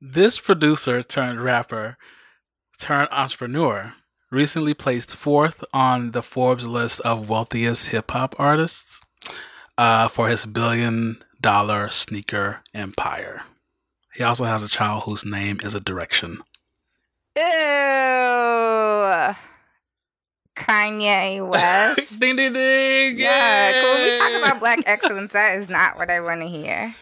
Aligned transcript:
This 0.00 0.38
producer 0.38 1.02
turned 1.02 1.40
rapper 1.40 1.96
turned 2.78 3.08
entrepreneur 3.10 3.94
recently 4.30 4.74
placed 4.74 5.16
fourth 5.16 5.64
on 5.72 6.10
the 6.10 6.22
Forbes 6.22 6.66
list 6.66 7.00
of 7.00 7.28
wealthiest 7.28 7.88
hip 7.88 8.10
hop 8.10 8.34
artists 8.38 9.00
uh, 9.78 10.08
for 10.08 10.28
his 10.28 10.44
billion 10.44 11.24
dollar 11.40 11.88
sneaker 11.88 12.60
empire. 12.74 13.42
He 14.14 14.22
also 14.22 14.44
has 14.44 14.62
a 14.62 14.68
child 14.68 15.04
whose 15.04 15.24
name 15.24 15.60
is 15.62 15.74
a 15.74 15.80
direction. 15.80 16.38
Ew. 17.36 17.42
Kanye 20.56 21.46
West. 21.48 22.18
ding 22.18 22.36
ding 22.36 22.52
ding! 22.52 23.18
yeah, 23.18 23.80
cool. 23.82 23.94
When 23.94 24.02
we 24.10 24.18
talk 24.18 24.32
about 24.32 24.60
black 24.60 24.82
excellence, 24.86 25.32
that 25.32 25.56
is 25.56 25.68
not 25.68 25.96
what 25.96 26.10
I 26.10 26.20
want 26.20 26.40
to 26.40 26.48
hear. 26.48 26.94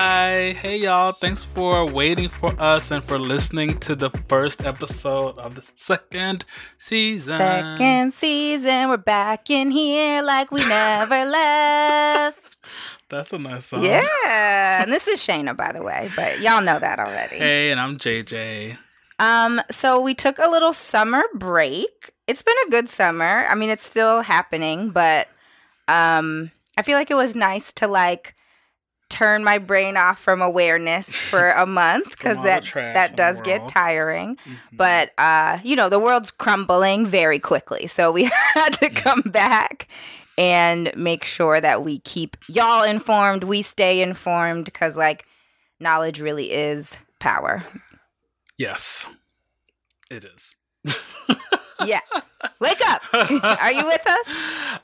Hi, 0.00 0.52
hey 0.52 0.76
y'all! 0.76 1.10
Thanks 1.10 1.42
for 1.42 1.84
waiting 1.84 2.28
for 2.28 2.54
us 2.60 2.92
and 2.92 3.02
for 3.02 3.18
listening 3.18 3.80
to 3.80 3.96
the 3.96 4.10
first 4.10 4.64
episode 4.64 5.36
of 5.38 5.56
the 5.56 5.62
second 5.74 6.44
season. 6.78 7.36
Second 7.36 8.14
season. 8.14 8.90
We're 8.90 8.96
back 8.98 9.50
in 9.50 9.72
here 9.72 10.22
like 10.22 10.52
we 10.52 10.64
never 10.64 11.24
left. 11.24 12.72
That's 13.08 13.32
a 13.32 13.38
nice 13.38 13.66
song. 13.66 13.82
Yeah. 13.82 14.84
And 14.84 14.92
this 14.92 15.08
is 15.08 15.18
Shayna, 15.18 15.56
by 15.56 15.72
the 15.72 15.82
way, 15.82 16.08
but 16.14 16.40
y'all 16.40 16.62
know 16.62 16.78
that 16.78 17.00
already. 17.00 17.38
Hey, 17.38 17.72
and 17.72 17.80
I'm 17.80 17.96
JJ. 17.96 18.78
Um, 19.18 19.60
so 19.68 20.00
we 20.00 20.14
took 20.14 20.38
a 20.38 20.48
little 20.48 20.72
summer 20.72 21.24
break. 21.34 22.12
It's 22.28 22.44
been 22.44 22.54
a 22.68 22.70
good 22.70 22.88
summer. 22.88 23.46
I 23.50 23.56
mean, 23.56 23.68
it's 23.68 23.84
still 23.84 24.22
happening, 24.22 24.90
but 24.90 25.26
um 25.88 26.52
I 26.76 26.82
feel 26.82 26.96
like 26.96 27.10
it 27.10 27.16
was 27.16 27.34
nice 27.34 27.72
to 27.72 27.88
like 27.88 28.36
turn 29.08 29.42
my 29.42 29.58
brain 29.58 29.96
off 29.96 30.18
from 30.20 30.42
awareness 30.42 31.14
for 31.14 31.50
a 31.50 31.64
month 31.80 32.10
because 32.10 32.42
that 32.42 32.64
that 32.74 33.16
does 33.16 33.40
get 33.40 33.66
tiring. 33.68 34.36
Mhm. 34.36 34.56
But 34.72 35.12
uh, 35.18 35.58
you 35.64 35.76
know, 35.76 35.88
the 35.88 35.98
world's 35.98 36.30
crumbling 36.30 37.06
very 37.06 37.38
quickly. 37.38 37.86
So 37.86 38.12
we 38.12 38.24
had 38.54 38.70
to 38.80 38.90
come 38.90 39.22
back 39.22 39.88
and 40.36 40.92
make 40.96 41.24
sure 41.24 41.60
that 41.60 41.82
we 41.82 41.98
keep 42.00 42.36
y'all 42.48 42.84
informed, 42.84 43.44
we 43.44 43.62
stay 43.62 44.00
informed 44.02 44.66
because 44.66 44.96
like 44.96 45.24
knowledge 45.80 46.20
really 46.20 46.52
is 46.52 46.98
power. 47.18 47.64
yes, 48.56 49.08
it 50.10 50.24
is. 50.24 50.54
Yeah. 51.84 52.00
Wake 52.60 52.80
up. 52.86 53.02
Are 53.12 53.72
you 53.72 53.86
with 53.86 54.04
us? 54.06 54.26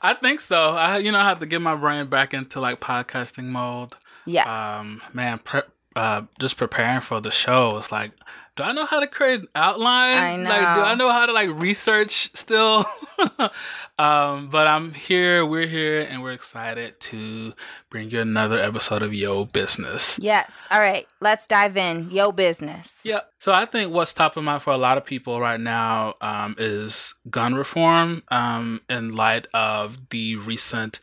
I 0.01 0.15
think 0.21 0.39
so. 0.39 0.71
I, 0.71 0.97
you 0.99 1.11
know, 1.11 1.19
I 1.19 1.25
have 1.27 1.39
to 1.39 1.45
get 1.45 1.61
my 1.61 1.75
brain 1.75 2.07
back 2.07 2.33
into 2.33 2.61
like 2.61 2.79
podcasting 2.79 3.45
mode. 3.45 3.95
Yeah. 4.25 4.77
Um, 4.79 5.01
man, 5.13 5.39
pre- 5.39 5.61
uh, 5.95 6.23
just 6.39 6.57
preparing 6.57 6.99
for 7.01 7.21
the 7.21 7.31
show. 7.31 7.77
It's 7.77 7.91
like, 7.91 8.11
do 8.57 8.63
I 8.63 8.73
know 8.73 8.85
how 8.85 8.99
to 8.99 9.07
create 9.07 9.41
an 9.41 9.47
outline? 9.55 10.17
I 10.17 10.35
Like, 10.37 10.75
do 10.75 10.81
I 10.81 10.95
know. 10.95 11.05
know 11.07 11.11
how 11.11 11.25
to 11.25 11.31
like 11.33 11.49
research 11.59 12.31
still? 12.35 12.85
um, 13.97 14.49
but 14.49 14.67
I'm 14.67 14.93
here. 14.93 15.45
We're 15.45 15.67
here, 15.67 16.01
and 16.01 16.21
we're 16.21 16.31
excited 16.33 16.99
to 17.01 17.53
bring 17.89 18.09
you 18.11 18.19
another 18.21 18.59
episode 18.59 19.01
of 19.01 19.13
Yo 19.13 19.45
Business. 19.45 20.19
Yes. 20.21 20.67
All 20.71 20.79
right. 20.79 21.07
Let's 21.21 21.47
dive 21.47 21.77
in. 21.77 22.11
Yo 22.11 22.31
business. 22.31 22.99
Yeah. 23.03 23.21
So 23.39 23.53
I 23.53 23.65
think 23.65 23.93
what's 23.93 24.13
top 24.13 24.35
of 24.37 24.43
mind 24.43 24.63
for 24.63 24.73
a 24.73 24.77
lot 24.77 24.97
of 24.97 25.05
people 25.05 25.39
right 25.39 25.59
now 25.59 26.15
um, 26.21 26.55
is 26.57 27.13
gun 27.29 27.55
reform 27.55 28.23
um, 28.29 28.81
in 28.89 29.15
light 29.15 29.47
of 29.53 30.09
the 30.09 30.35
recent 30.35 30.99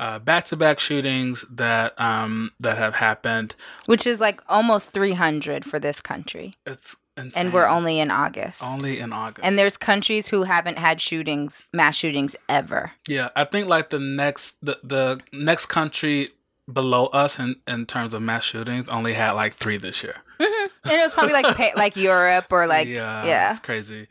uh, 0.00 0.18
back-to-back 0.18 0.80
shootings 0.80 1.44
that 1.50 2.00
um, 2.00 2.50
that 2.58 2.78
have 2.78 2.94
happened. 2.94 3.54
Which 3.86 4.06
is 4.06 4.20
like 4.20 4.40
almost 4.48 4.92
300 4.92 5.64
for 5.64 5.78
this 5.78 6.00
country. 6.00 6.54
It's 6.64 6.96
insane. 7.18 7.32
And 7.36 7.52
we're 7.52 7.66
only 7.66 8.00
in 8.00 8.10
August. 8.10 8.62
only 8.62 8.98
in 8.98 9.12
August. 9.12 9.44
and 9.46 9.58
there's 9.58 9.76
countries 9.76 10.28
who 10.28 10.44
haven't 10.44 10.78
had 10.78 11.00
shootings, 11.02 11.66
mass 11.74 11.96
shootings 11.96 12.34
ever. 12.48 12.92
yeah, 13.06 13.28
I 13.36 13.44
think 13.44 13.68
like 13.68 13.90
the 13.90 14.00
next 14.00 14.56
the, 14.64 14.78
the 14.82 15.20
next 15.32 15.66
country 15.66 16.30
below 16.72 17.06
us 17.06 17.38
in, 17.38 17.56
in 17.66 17.84
terms 17.84 18.14
of 18.14 18.22
mass 18.22 18.44
shootings 18.44 18.88
only 18.88 19.12
had 19.14 19.32
like 19.32 19.54
three 19.54 19.76
this 19.76 20.02
year. 20.02 20.16
And 20.38 20.92
it 20.98 21.04
was 21.04 21.12
probably 21.12 21.34
like 21.34 21.76
like 21.76 21.96
Europe 21.96 22.46
or 22.50 22.66
like 22.66 22.88
yeah, 22.88 23.24
yeah. 23.26 23.50
it's 23.50 23.60
crazy. 23.60 24.08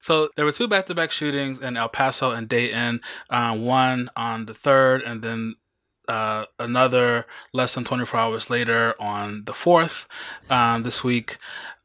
So 0.00 0.30
there 0.34 0.44
were 0.44 0.52
two 0.52 0.66
back-to-back 0.66 1.10
shootings 1.10 1.60
in 1.60 1.76
El 1.76 1.88
Paso 1.88 2.30
and 2.30 2.48
Dayton. 2.48 3.00
Uh, 3.28 3.54
one 3.54 4.10
on 4.16 4.46
the 4.46 4.54
third, 4.54 5.02
and 5.02 5.22
then 5.22 5.56
uh, 6.08 6.46
another 6.58 7.26
less 7.52 7.74
than 7.74 7.84
24 7.84 8.18
hours 8.18 8.50
later 8.50 8.94
on 9.00 9.44
the 9.44 9.54
fourth. 9.54 10.06
Um, 10.48 10.82
this 10.82 11.04
week, 11.04 11.36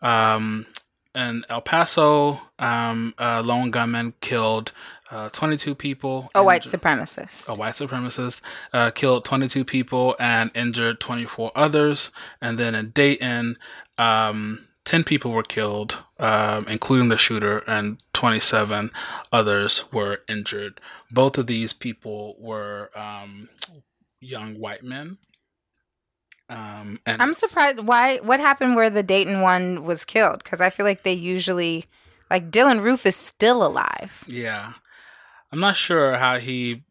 um, 0.01 0.65
in 1.13 1.45
El 1.49 1.61
Paso, 1.61 2.41
um, 2.57 3.13
a 3.17 3.41
lone 3.41 3.71
gunman 3.71 4.13
killed 4.21 4.71
uh, 5.11 5.29
22 5.29 5.75
people. 5.75 6.29
a 6.33 6.43
white 6.43 6.63
supremacist. 6.63 7.47
a 7.47 7.53
white 7.53 7.73
supremacist 7.73 8.41
uh, 8.73 8.91
killed 8.91 9.23
22 9.25 9.63
people 9.63 10.15
and 10.19 10.51
injured 10.55 10.99
24 10.99 11.51
others. 11.55 12.11
And 12.41 12.57
then 12.57 12.75
in 12.75 12.89
Dayton, 12.89 13.57
um, 13.97 14.67
10 14.85 15.03
people 15.03 15.31
were 15.31 15.43
killed, 15.43 15.99
um, 16.19 16.67
including 16.67 17.09
the 17.09 17.17
shooter, 17.17 17.59
and 17.67 18.01
27 18.13 18.91
others 19.31 19.85
were 19.91 20.21
injured. 20.27 20.79
Both 21.11 21.37
of 21.37 21.47
these 21.47 21.73
people 21.73 22.35
were 22.39 22.89
um, 22.95 23.49
young 24.19 24.59
white 24.59 24.83
men. 24.83 25.17
Um, 26.47 26.99
and 27.05 27.19
I'm 27.19 27.33
surprised 27.33 27.79
why 27.79 28.17
what 28.17 28.39
happened 28.39 28.75
where 28.75 28.91
the 28.91 29.01
Dayton 29.01 29.41
one 29.41 29.83
was 29.83 30.05
killed 30.05 30.43
cuz 30.43 30.61
I 30.61 30.69
feel 30.69 30.85
like 30.85 31.01
they 31.01 31.13
usually 31.13 31.85
like 32.29 32.51
Dylann 32.51 32.83
Roof 32.83 33.07
is 33.07 33.15
still 33.15 33.65
alive. 33.65 34.23
Yeah, 34.27 34.73
I'm 35.51 35.59
not 35.59 35.75
sure 35.75 36.17
how 36.17 36.37
he 36.37 36.83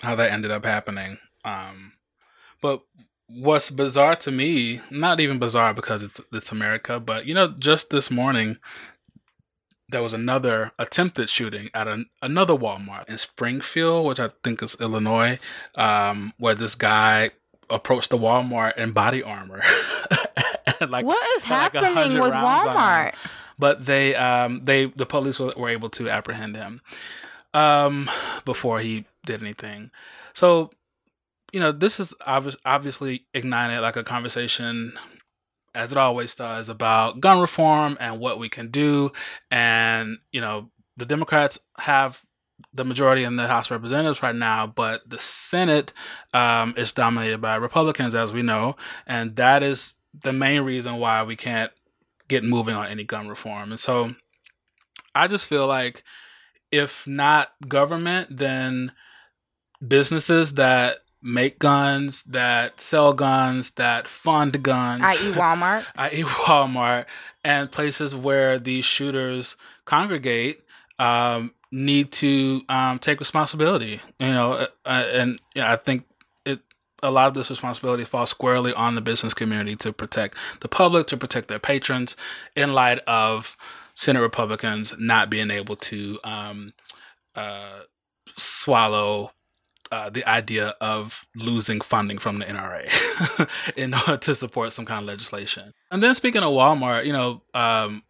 how 0.00 0.16
that 0.16 0.32
ended 0.32 0.50
up 0.50 0.64
happening. 0.64 1.18
Um, 1.44 1.92
but 2.60 2.82
what's 3.28 3.70
bizarre 3.70 4.16
to 4.16 4.30
me, 4.30 4.80
not 4.90 5.20
even 5.20 5.38
bizarre 5.38 5.74
because 5.74 6.02
it's 6.02 6.20
it's 6.32 6.52
America, 6.52 7.00
but 7.00 7.26
you 7.26 7.34
know, 7.34 7.48
just 7.48 7.90
this 7.90 8.10
morning 8.10 8.58
there 9.88 10.02
was 10.02 10.12
another 10.12 10.72
attempted 10.78 11.28
shooting 11.28 11.70
at 11.74 11.86
an, 11.86 12.06
another 12.22 12.54
Walmart 12.54 13.08
in 13.08 13.18
Springfield, 13.18 14.06
which 14.06 14.18
I 14.18 14.30
think 14.42 14.62
is 14.62 14.76
Illinois, 14.80 15.38
um, 15.76 16.32
where 16.38 16.54
this 16.54 16.74
guy 16.74 17.30
approached 17.70 18.10
the 18.10 18.18
Walmart 18.18 18.76
in 18.76 18.92
body 18.92 19.22
armor. 19.22 19.62
Like 20.80 21.04
what 21.06 21.36
is 21.36 21.44
had, 21.44 21.72
like, 21.74 21.84
happening 21.84 22.20
with 22.20 22.32
rounds 22.32 22.66
on 22.66 22.72
him 22.72 22.82
Walmart? 22.82 23.14
but 23.58 23.86
they 23.86 24.14
um 24.14 24.64
they 24.64 24.86
the 24.86 25.06
police 25.06 25.38
were, 25.38 25.52
were 25.56 25.68
able 25.68 25.88
to 25.90 26.08
apprehend 26.10 26.56
him 26.56 26.80
um 27.52 28.10
before 28.44 28.80
he 28.80 29.04
did 29.24 29.42
anything 29.42 29.90
so 30.32 30.70
you 31.54 31.60
know 31.60 31.72
this 31.72 32.00
is 32.00 32.14
obvi- 32.26 32.56
obviously 32.64 33.26
ignited 33.32 33.80
like 33.80 33.96
a 33.96 34.04
conversation 34.04 34.92
as 35.74 35.92
it 35.92 35.98
always 35.98 36.36
does 36.36 36.68
about 36.68 37.20
gun 37.20 37.40
reform 37.40 37.96
and 38.00 38.20
what 38.20 38.38
we 38.38 38.48
can 38.48 38.70
do 38.70 39.10
and 39.50 40.18
you 40.32 40.40
know 40.40 40.70
the 40.96 41.06
democrats 41.06 41.58
have 41.78 42.22
the 42.72 42.84
majority 42.84 43.24
in 43.24 43.36
the 43.36 43.48
house 43.48 43.66
of 43.66 43.72
representatives 43.72 44.22
right 44.22 44.36
now 44.36 44.66
but 44.66 45.08
the 45.08 45.18
senate 45.18 45.92
um, 46.32 46.74
is 46.76 46.92
dominated 46.92 47.40
by 47.40 47.54
republicans 47.54 48.14
as 48.14 48.32
we 48.32 48.42
know 48.42 48.76
and 49.06 49.36
that 49.36 49.62
is 49.62 49.94
the 50.22 50.32
main 50.32 50.62
reason 50.62 50.96
why 50.96 51.22
we 51.22 51.36
can't 51.36 51.72
get 52.28 52.44
moving 52.44 52.74
on 52.74 52.86
any 52.86 53.04
gun 53.04 53.28
reform. 53.28 53.70
And 53.70 53.80
so 53.80 54.14
I 55.14 55.28
just 55.28 55.46
feel 55.46 55.66
like 55.66 56.02
if 56.70 57.06
not 57.06 57.50
government, 57.68 58.36
then 58.36 58.92
businesses 59.86 60.54
that 60.54 60.98
make 61.24 61.58
guns, 61.58 62.22
that 62.24 62.80
sell 62.80 63.14
guns, 63.14 63.72
that 63.72 64.06
fund 64.06 64.62
guns, 64.62 65.02
i.e. 65.02 65.32
Walmart. 65.32 65.86
i.e. 65.96 66.22
Walmart, 66.22 67.06
and 67.42 67.72
places 67.72 68.14
where 68.14 68.58
these 68.58 68.84
shooters 68.84 69.56
congregate 69.86 70.60
um, 70.98 71.52
need 71.72 72.12
to 72.12 72.60
um, 72.68 72.98
take 72.98 73.18
responsibility. 73.18 74.00
You 74.20 74.28
know, 74.28 74.52
uh, 74.84 74.88
and 75.12 75.40
yeah, 75.54 75.72
I 75.72 75.76
think 75.76 76.04
it 76.44 76.60
a 77.02 77.10
lot 77.10 77.28
of 77.28 77.34
this 77.34 77.50
responsibility 77.50 78.04
falls 78.04 78.30
squarely 78.30 78.74
on 78.74 78.94
the 78.94 79.00
business 79.00 79.32
community 79.32 79.76
to 79.76 79.92
protect 79.92 80.36
the 80.60 80.68
public, 80.68 81.06
to 81.08 81.16
protect 81.16 81.48
their 81.48 81.58
patrons, 81.58 82.16
in 82.54 82.74
light 82.74 82.98
of 83.06 83.56
Senate 83.94 84.20
Republicans 84.20 84.94
not 84.98 85.30
being 85.30 85.50
able 85.50 85.76
to 85.76 86.18
um, 86.22 86.74
uh, 87.34 87.80
swallow 88.36 89.32
uh, 89.94 90.10
the 90.10 90.28
idea 90.28 90.74
of 90.80 91.24
losing 91.36 91.80
funding 91.80 92.18
from 92.18 92.40
the 92.40 92.44
NRA 92.44 93.48
in 93.76 93.94
order 93.94 94.16
to 94.16 94.34
support 94.34 94.72
some 94.72 94.84
kind 94.84 94.98
of 94.98 95.06
legislation. 95.06 95.72
And 95.92 96.02
then 96.02 96.16
speaking 96.16 96.42
of 96.42 96.50
Walmart, 96.50 97.06
you 97.06 97.12
know, 97.12 97.42
um, 97.54 98.02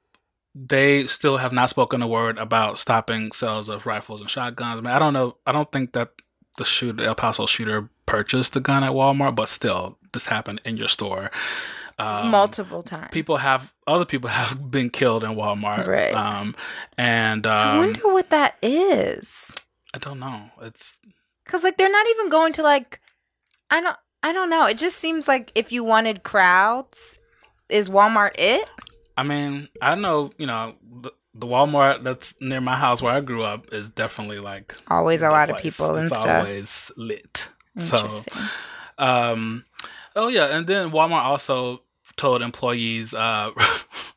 they 0.54 1.06
still 1.08 1.36
have 1.36 1.52
not 1.52 1.68
spoken 1.68 2.00
a 2.00 2.06
word 2.06 2.38
about 2.38 2.78
stopping 2.78 3.32
sales 3.32 3.68
of 3.68 3.84
rifles 3.84 4.22
and 4.22 4.30
shotguns. 4.30 4.78
I 4.78 4.80
mean, 4.80 4.94
I 4.94 4.98
don't 4.98 5.12
know. 5.12 5.36
I 5.46 5.52
don't 5.52 5.70
think 5.70 5.92
that 5.92 6.12
the 6.56 6.64
shooter, 6.64 7.04
El 7.04 7.14
Paso 7.16 7.44
shooter, 7.44 7.90
purchased 8.06 8.54
the 8.54 8.60
gun 8.60 8.82
at 8.82 8.92
Walmart, 8.92 9.36
but 9.36 9.50
still, 9.50 9.98
this 10.14 10.26
happened 10.28 10.62
in 10.64 10.78
your 10.78 10.88
store. 10.88 11.30
Um, 11.98 12.30
Multiple 12.30 12.82
times. 12.82 13.10
People 13.12 13.36
have 13.36 13.74
other 13.86 14.06
people 14.06 14.30
have 14.30 14.70
been 14.70 14.88
killed 14.88 15.22
in 15.22 15.32
Walmart, 15.32 15.86
right? 15.86 16.14
Um, 16.14 16.56
and 16.96 17.46
um, 17.46 17.52
I 17.52 17.76
wonder 17.78 18.08
what 18.08 18.30
that 18.30 18.56
is. 18.62 19.54
I 19.92 19.98
don't 19.98 20.18
know. 20.18 20.50
It's 20.62 20.96
because 21.44 21.64
like 21.64 21.76
they're 21.76 21.90
not 21.90 22.06
even 22.08 22.28
going 22.28 22.52
to 22.54 22.62
like. 22.62 23.00
I 23.70 23.80
don't. 23.80 23.96
I 24.22 24.32
don't 24.32 24.48
know. 24.48 24.66
It 24.66 24.78
just 24.78 24.96
seems 24.96 25.28
like 25.28 25.52
if 25.54 25.70
you 25.70 25.84
wanted 25.84 26.22
crowds, 26.22 27.18
is 27.68 27.88
Walmart 27.88 28.32
it? 28.38 28.68
I 29.16 29.22
mean, 29.22 29.68
I 29.82 29.94
know 29.94 30.30
you 30.38 30.46
know 30.46 30.74
the, 30.82 31.12
the 31.34 31.46
Walmart 31.46 32.02
that's 32.02 32.34
near 32.40 32.60
my 32.60 32.76
house 32.76 33.02
where 33.02 33.12
I 33.12 33.20
grew 33.20 33.42
up 33.42 33.72
is 33.72 33.90
definitely 33.90 34.38
like 34.38 34.74
always 34.88 35.22
a 35.22 35.30
lot 35.30 35.48
place. 35.48 35.58
of 35.58 35.62
people 35.62 35.96
and 35.96 36.06
it's 36.06 36.18
stuff. 36.18 36.40
Always 36.40 36.92
lit. 36.96 37.48
So, 37.76 38.08
um, 38.98 39.64
oh 40.14 40.28
yeah, 40.28 40.56
and 40.56 40.66
then 40.66 40.90
Walmart 40.90 41.24
also 41.24 41.82
told 42.16 42.42
employees 42.42 43.14
uh, 43.14 43.50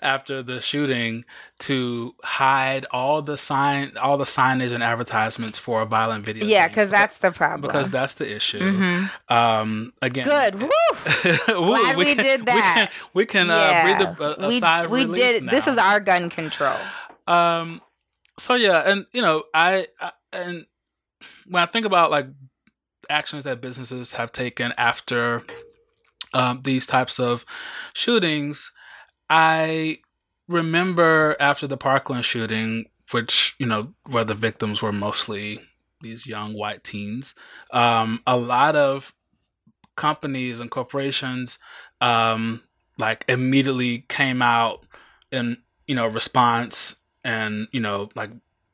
after 0.00 0.42
the 0.42 0.60
shooting 0.60 1.24
to 1.60 2.14
hide 2.22 2.86
all 2.90 3.22
the 3.22 3.36
sign, 3.36 3.96
all 3.96 4.16
the 4.16 4.24
signage 4.24 4.72
and 4.72 4.82
advertisements 4.82 5.58
for 5.58 5.82
a 5.82 5.86
violent 5.86 6.24
video. 6.24 6.46
Yeah, 6.46 6.68
because 6.68 6.90
that's 6.90 7.18
the 7.18 7.32
problem. 7.32 7.62
Because 7.62 7.90
that's 7.90 8.14
the 8.14 8.32
issue. 8.32 8.60
Mm-hmm. 8.60 9.32
Um, 9.32 9.92
again, 10.00 10.24
good. 10.24 10.60
Woo! 10.60 10.68
Glad 11.46 11.96
we, 11.96 12.04
we 12.04 12.14
can, 12.14 12.24
did 12.24 12.46
that. 12.46 12.90
We 13.14 13.26
can, 13.26 13.46
we 13.46 13.50
can 13.50 13.58
yeah. 13.58 13.98
uh, 14.00 14.14
breathe 14.14 14.20
a, 14.20 14.44
a 14.44 14.48
we, 14.48 14.60
sigh 14.60 14.86
we 14.86 15.04
did. 15.04 15.44
Now. 15.44 15.50
This 15.50 15.66
is 15.66 15.78
our 15.78 16.00
gun 16.00 16.30
control. 16.30 16.78
Um. 17.26 17.80
So 18.38 18.54
yeah, 18.54 18.90
and 18.90 19.06
you 19.12 19.22
know, 19.22 19.44
I, 19.52 19.86
I 20.00 20.12
and 20.32 20.66
when 21.46 21.62
I 21.62 21.66
think 21.66 21.86
about 21.86 22.10
like 22.10 22.26
actions 23.10 23.44
that 23.44 23.60
businesses 23.60 24.12
have 24.12 24.32
taken 24.32 24.72
after 24.76 25.42
um, 26.32 26.62
these 26.62 26.86
types 26.86 27.20
of 27.20 27.44
shootings, 27.94 28.72
I 29.34 30.00
remember 30.46 31.36
after 31.40 31.66
the 31.66 31.78
Parkland 31.78 32.26
shooting, 32.26 32.90
which, 33.12 33.56
you 33.58 33.64
know, 33.64 33.94
where 34.10 34.24
the 34.24 34.34
victims 34.34 34.82
were 34.82 34.92
mostly 34.92 35.58
these 36.02 36.26
young 36.26 36.52
white 36.52 36.84
teens, 36.84 37.34
um, 37.70 38.20
a 38.26 38.36
lot 38.36 38.76
of 38.76 39.14
companies 39.96 40.60
and 40.60 40.70
corporations 40.70 41.58
um, 42.02 42.62
like 42.98 43.24
immediately 43.26 44.04
came 44.10 44.42
out 44.42 44.84
in, 45.30 45.56
you 45.86 45.94
know, 45.94 46.06
response 46.06 46.96
and, 47.24 47.68
you 47.72 47.80
know, 47.80 48.10
like 48.14 48.32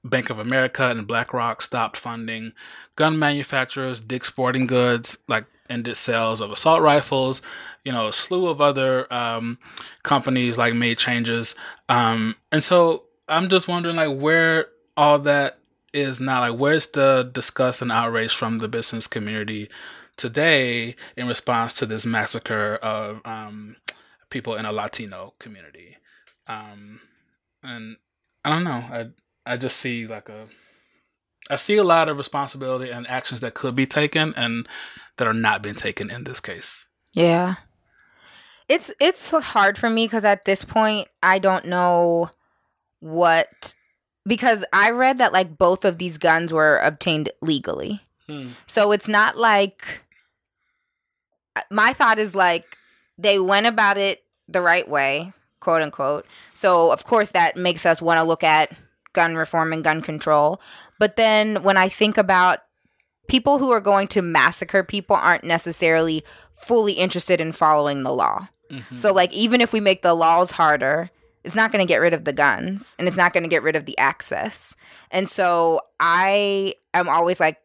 Bank 0.08 0.31
of 0.31 0.38
America 0.38 0.88
and 0.88 1.06
BlackRock 1.06 1.62
stopped 1.62 1.96
funding 1.96 2.52
gun 2.96 3.19
manufacturers, 3.19 4.00
Dick 4.00 4.25
Sporting 4.25 4.66
Goods, 4.66 5.19
like 5.28 5.46
ended 5.70 5.96
sales 5.96 6.40
of 6.40 6.50
assault 6.50 6.82
rifles. 6.82 7.43
You 7.84 7.93
know, 7.93 8.08
a 8.08 8.12
slew 8.12 8.49
of 8.49 8.60
other 8.60 9.12
um, 9.12 9.58
companies 10.02 10.58
like 10.58 10.75
made 10.75 10.99
changes. 10.99 11.55
Um, 11.88 12.37
and 12.52 12.62
so 12.64 13.05
I'm 13.28 13.49
just 13.49 13.69
wondering, 13.69 13.96
like, 13.96 14.20
where 14.20 14.66
all 14.96 15.19
that 15.20 15.58
is 15.93 16.20
now. 16.20 16.40
Like, 16.40 16.58
where's 16.58 16.88
the 16.88 17.31
disgust 17.32 17.82
and 17.82 17.93
outrage 17.93 18.34
from 18.34 18.58
the 18.58 18.69
business 18.69 19.06
community 19.06 19.69
today 20.16 20.96
in 21.16 21.28
response 21.28 21.76
to 21.76 21.87
this 21.87 22.05
massacre 22.05 22.76
of 22.76 23.20
um, 23.25 23.76
people 24.31 24.55
in 24.55 24.64
a 24.64 24.72
Latino 24.72 25.34
community? 25.38 25.96
Um, 26.46 27.00
and 27.62 27.96
I 28.44 28.50
don't 28.50 28.64
know. 28.64 28.70
I 28.70 29.06
I 29.49 29.56
just 29.56 29.79
see 29.79 30.06
like 30.06 30.29
a 30.29 30.47
I 31.50 31.56
see 31.56 31.77
a 31.77 31.85
lot 31.85 32.09
of 32.09 32.19
responsibility 32.19 32.91
and 32.91 33.06
actions 33.06 33.41
that 33.41 33.55
could 33.55 33.75
be 33.75 33.87
taken 33.87 34.35
and 34.37 34.69
that 35.17 35.27
are 35.27 35.33
not 35.33 35.62
being 35.62 35.75
taken 35.75 36.11
in 36.11 36.25
this 36.25 36.41
case. 36.41 36.87
Yeah. 37.15 37.56
It's 38.69 38.93
it's 39.00 39.31
hard 39.31 39.79
for 39.79 39.89
me 39.89 40.06
cuz 40.09 40.25
at 40.25 40.45
this 40.45 40.65
point 40.65 41.09
I 41.23 41.39
don't 41.39 41.65
know 41.65 42.31
what 43.00 43.75
because 44.27 44.65
I 44.73 44.91
read 44.91 45.19
that 45.19 45.33
like 45.33 45.56
both 45.56 45.87
of 45.87 45.97
these 45.97 46.19
guns 46.19 46.53
were 46.53 46.77
obtained 46.79 47.31
legally. 47.41 48.03
Hmm. 48.27 48.49
So 48.67 48.93
it's 48.93 49.09
not 49.09 49.39
like 49.39 50.03
my 51.71 51.94
thought 51.94 52.19
is 52.19 52.35
like 52.35 52.77
they 53.17 53.39
went 53.39 53.67
about 53.67 53.97
it 53.97 54.23
the 54.47 54.61
right 54.61 54.87
way, 54.87 55.33
quote 55.61 55.81
unquote. 55.81 56.27
So 56.53 56.93
of 56.93 57.05
course 57.05 57.31
that 57.31 57.56
makes 57.56 57.87
us 57.87 58.03
want 58.03 58.19
to 58.19 58.25
look 58.25 58.44
at 58.44 58.77
gun 59.19 59.35
reform 59.35 59.73
and 59.73 59.82
gun 59.82 60.00
control. 60.00 60.61
But 61.00 61.17
then 61.17 61.65
when 61.65 61.76
I 61.76 61.88
think 61.88 62.17
about 62.17 62.61
people 63.26 63.59
who 63.59 63.73
are 63.73 63.81
going 63.81 64.06
to 64.06 64.23
massacre 64.23 64.85
people 64.85 65.17
aren't 65.17 65.43
necessarily 65.43 66.23
fully 66.55 66.93
interested 66.93 67.41
in 67.41 67.50
following 67.50 68.05
the 68.05 68.15
law. 68.15 68.47
Mm-hmm. 68.70 68.94
So 68.94 69.12
like 69.12 69.32
even 69.32 69.61
if 69.61 69.73
we 69.73 69.81
make 69.81 70.03
the 70.03 70.15
laws 70.15 70.53
harder, 70.53 71.11
it's 71.43 71.56
not 71.56 71.73
going 71.73 71.85
to 71.85 71.93
get 71.93 72.00
rid 72.00 72.15
of 72.15 72.25
the 72.25 72.32
guns 72.32 72.94
and 72.97 73.09
it's 73.09 73.17
not 73.17 73.32
going 73.32 73.43
to 73.43 73.49
get 73.49 73.65
rid 73.65 73.75
of 73.75 73.87
the 73.87 73.99
access. 73.99 74.76
And 75.11 75.29
so 75.29 75.81
I 75.99 76.76
am 76.94 77.09
always 77.09 77.41
like 77.41 77.59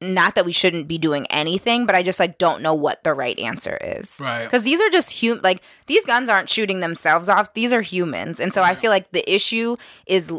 not 0.00 0.34
that 0.34 0.46
we 0.46 0.52
shouldn't 0.52 0.88
be 0.88 0.96
doing 0.96 1.26
anything, 1.26 1.86
but 1.86 1.96
I 1.96 2.04
just 2.04 2.20
like 2.20 2.38
don't 2.38 2.62
know 2.62 2.74
what 2.74 3.04
the 3.04 3.12
right 3.12 3.38
answer 3.38 3.76
is. 3.82 4.18
Right. 4.20 4.44
Because 4.44 4.62
these 4.62 4.80
are 4.80 4.88
just 4.90 5.10
human. 5.10 5.42
like 5.42 5.62
these 5.86 6.04
guns 6.06 6.30
aren't 6.30 6.48
shooting 6.48 6.80
themselves 6.80 7.28
off. 7.28 7.52
These 7.54 7.72
are 7.72 7.82
humans. 7.82 8.38
And 8.40 8.54
so 8.54 8.62
I 8.62 8.74
feel 8.74 8.90
like 8.90 9.10
the 9.10 9.28
issue 9.32 9.76
is 10.06 10.30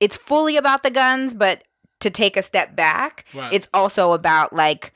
it's 0.00 0.16
fully 0.16 0.56
about 0.56 0.82
the 0.82 0.90
guns, 0.90 1.34
but 1.34 1.64
to 2.00 2.10
take 2.10 2.36
a 2.36 2.42
step 2.42 2.76
back, 2.76 3.24
right. 3.34 3.52
it's 3.52 3.68
also 3.74 4.12
about 4.12 4.52
like 4.52 4.92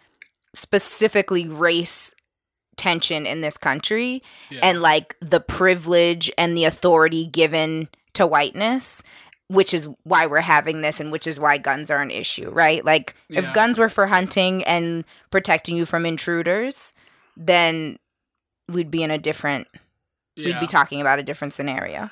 specifically 0.55 1.49
race 1.49 2.15
tension 2.77 3.27
in 3.27 3.41
this 3.41 3.57
country 3.57 4.23
yeah. 4.51 4.61
and 4.63 4.83
like 4.83 5.17
the 5.21 5.41
privilege 5.41 6.31
and 6.39 6.57
the 6.57 6.65
authority 6.65 7.27
given 7.27 7.89
to 8.15 8.27
whiteness 8.27 9.03
which 9.49 9.75
is 9.75 9.87
why 10.05 10.25
we're 10.27 10.41
having 10.41 10.81
this 10.81 10.99
and 10.99 11.13
which 11.13 11.27
is 11.27 11.39
why 11.39 11.59
guns 11.59 11.91
are 11.91 12.01
an 12.01 12.11
issue 12.11 12.51
right 12.51 12.85
like 12.85 13.15
yeah. 13.29 13.41
if 13.41 13.55
guns 13.55 13.79
were 13.79 13.89
for 13.89 14.07
hunting 14.07 14.65
and 14.65 15.05
protecting 15.31 15.77
you 15.77 15.85
from 15.85 16.07
intruders 16.07 16.95
then 17.37 17.99
we'd 18.69 18.91
be 18.91 19.03
in 19.03 19.11
a 19.11 19.19
different 19.19 19.69
yeah. 20.35 20.47
we'd 20.47 20.61
be 20.61 20.67
talking 20.67 21.01
about 21.01 21.19
a 21.19 21.23
different 21.23 21.53
scenario 21.53 22.11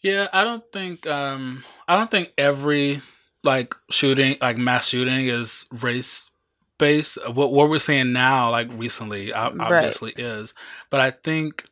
yeah, 0.00 0.28
I 0.32 0.44
don't 0.44 0.64
think 0.72 1.06
um 1.06 1.64
I 1.86 1.96
don't 1.96 2.10
think 2.10 2.32
every 2.38 3.02
like 3.44 3.74
shooting 3.90 4.36
like 4.40 4.58
mass 4.58 4.88
shooting 4.88 5.26
is 5.26 5.66
race 5.70 6.30
based. 6.78 7.18
What 7.28 7.52
what 7.52 7.68
we're 7.68 7.78
seeing 7.78 8.12
now, 8.12 8.50
like 8.50 8.68
recently, 8.72 9.32
obviously 9.32 10.12
right. 10.16 10.24
is. 10.24 10.54
But 10.90 11.00
I 11.00 11.10
think 11.10 11.64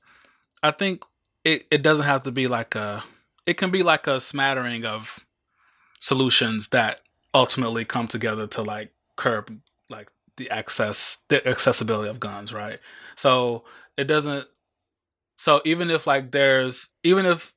I 0.63 0.71
think 0.71 1.03
it, 1.45 1.67
it 1.71 1.83
doesn't 1.83 2.07
have 2.07 2.25
to 2.25 2.33
be 2.33 2.49
like 2.49 2.75
a 2.75 3.05
it 3.47 3.55
can 3.55 3.71
be 3.71 3.83
like 3.83 4.07
a 4.07 4.21
smattering 4.21 4.85
of 4.85 5.25
solutions 6.01 6.69
that 6.69 7.01
ultimately 7.33 7.85
come 7.85 8.09
together 8.09 8.47
to 8.49 8.63
like 8.63 8.91
curb 9.15 9.57
like 9.89 10.11
the 10.37 10.51
access 10.51 11.19
the 11.29 11.47
accessibility 11.47 12.09
of 12.09 12.21
guns, 12.21 12.53
right? 12.53 12.81
So 13.15 13.65
it 13.97 14.05
doesn't 14.05 14.47
so 15.37 15.61
even 15.65 15.91
if 15.91 16.07
like 16.07 16.33
there's 16.33 16.89
even 17.05 17.27
if 17.27 17.53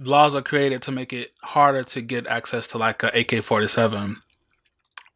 laws 0.00 0.34
are 0.34 0.42
created 0.42 0.82
to 0.82 0.92
make 0.92 1.12
it 1.12 1.32
harder 1.42 1.84
to 1.84 2.00
get 2.00 2.26
access 2.26 2.66
to 2.68 2.78
like 2.78 3.02
a 3.02 3.08
AK 3.08 3.44
forty 3.44 3.68
seven. 3.68 4.16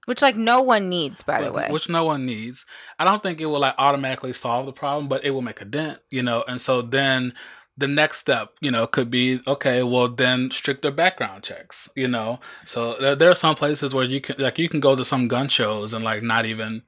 Which 0.07 0.21
like 0.21 0.37
no 0.37 0.61
one 0.61 0.91
needs, 0.91 1.23
by 1.23 1.41
the 1.41 1.53
way. 1.53 1.69
Which 1.71 1.89
no 1.89 2.05
one 2.05 2.27
needs. 2.27 2.67
I 2.99 3.05
don't 3.05 3.23
think 3.23 3.41
it 3.41 3.47
will 3.47 3.61
like 3.61 3.75
automatically 3.79 4.35
solve 4.35 4.67
the 4.67 4.73
problem, 4.73 5.09
but 5.09 5.25
it 5.25 5.31
will 5.31 5.43
make 5.43 5.63
a 5.63 5.65
dent, 5.65 6.01
you 6.11 6.23
know. 6.23 6.45
And 6.47 6.61
so 6.61 6.83
then 6.83 7.33
the 7.77 7.89
next 7.89 8.19
step, 8.19 8.51
you 8.61 8.71
know, 8.71 8.87
could 8.87 9.11
be 9.11 9.41
okay. 9.47 9.83
Well, 9.83 10.09
then 10.09 10.51
stricter 10.51 10.91
background 10.91 11.43
checks, 11.43 11.89
you 11.97 12.07
know. 12.07 12.39
So 12.67 12.97
there, 13.01 13.17
there 13.17 13.31
are 13.31 13.35
some 13.35 13.55
places 13.55 13.95
where 13.95 14.05
you 14.05 14.21
can 14.21 14.37
like 14.39 14.59
you 14.59 14.69
can 14.69 14.81
go 14.81 14.95
to 14.95 15.05
some 15.05 15.27
gun 15.27 15.49
shows 15.49 15.95
and 15.95 16.05
like 16.05 16.23
not 16.23 16.45
even 16.45 16.83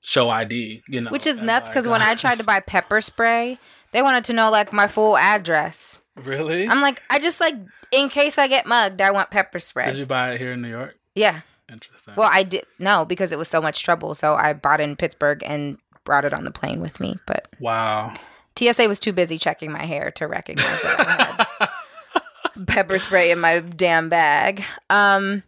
show 0.00 0.28
ID, 0.28 0.82
you 0.88 1.00
know. 1.00 1.10
Which 1.10 1.26
is 1.26 1.40
nuts 1.40 1.68
because 1.68 1.86
like, 1.86 2.00
when 2.00 2.02
I 2.08 2.16
tried 2.16 2.38
to 2.38 2.44
buy 2.44 2.58
pepper 2.58 3.00
spray, 3.00 3.58
they 3.92 4.02
wanted 4.02 4.24
to 4.24 4.32
know 4.32 4.50
like 4.50 4.72
my 4.72 4.88
full 4.88 5.16
address. 5.16 5.99
Really? 6.16 6.68
I'm 6.68 6.80
like, 6.80 7.02
I 7.10 7.18
just 7.18 7.40
like 7.40 7.54
in 7.92 8.08
case 8.08 8.38
I 8.38 8.48
get 8.48 8.66
mugged, 8.66 9.00
I 9.00 9.10
want 9.10 9.30
pepper 9.30 9.58
spray. 9.58 9.86
Did 9.86 9.96
you 9.96 10.06
buy 10.06 10.32
it 10.32 10.38
here 10.38 10.52
in 10.52 10.62
New 10.62 10.68
York? 10.68 10.96
Yeah. 11.14 11.40
Interesting. 11.70 12.14
Well, 12.16 12.28
I 12.30 12.42
did 12.42 12.64
no 12.78 13.04
because 13.04 13.32
it 13.32 13.38
was 13.38 13.48
so 13.48 13.60
much 13.60 13.82
trouble, 13.82 14.14
so 14.14 14.34
I 14.34 14.52
bought 14.52 14.80
it 14.80 14.84
in 14.84 14.96
Pittsburgh 14.96 15.42
and 15.46 15.78
brought 16.04 16.24
it 16.24 16.32
on 16.32 16.44
the 16.44 16.50
plane 16.50 16.80
with 16.80 16.98
me. 16.98 17.16
But 17.26 17.48
wow, 17.60 18.12
TSA 18.58 18.88
was 18.88 18.98
too 18.98 19.12
busy 19.12 19.38
checking 19.38 19.70
my 19.70 19.84
hair 19.84 20.10
to 20.12 20.26
recognize 20.26 20.82
that 20.82 21.00
I 21.00 22.16
had 22.56 22.66
pepper 22.66 22.98
spray 22.98 23.30
in 23.30 23.38
my 23.38 23.60
damn 23.60 24.08
bag. 24.08 24.64
Um, 24.88 25.44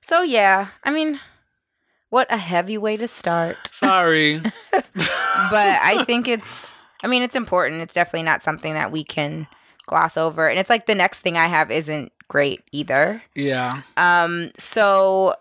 so 0.00 0.22
yeah, 0.22 0.68
I 0.82 0.90
mean, 0.90 1.20
what 2.08 2.26
a 2.30 2.38
heavy 2.38 2.78
way 2.78 2.96
to 2.96 3.06
start. 3.06 3.56
Sorry, 3.70 4.38
but 4.70 4.92
I 4.92 6.04
think 6.06 6.26
it's. 6.28 6.72
I 7.02 7.08
mean, 7.08 7.22
it's 7.22 7.36
important. 7.36 7.82
It's 7.82 7.92
definitely 7.92 8.22
not 8.22 8.42
something 8.42 8.72
that 8.72 8.90
we 8.90 9.04
can 9.04 9.46
gloss 9.86 10.16
over. 10.16 10.48
And 10.48 10.58
it's 10.58 10.70
like 10.70 10.86
the 10.86 10.94
next 10.94 11.20
thing 11.20 11.36
I 11.36 11.46
have 11.46 11.70
isn't 11.70 12.12
great 12.28 12.62
either. 12.72 13.22
Yeah. 13.34 13.82
Um, 13.96 14.50
so 14.58 15.34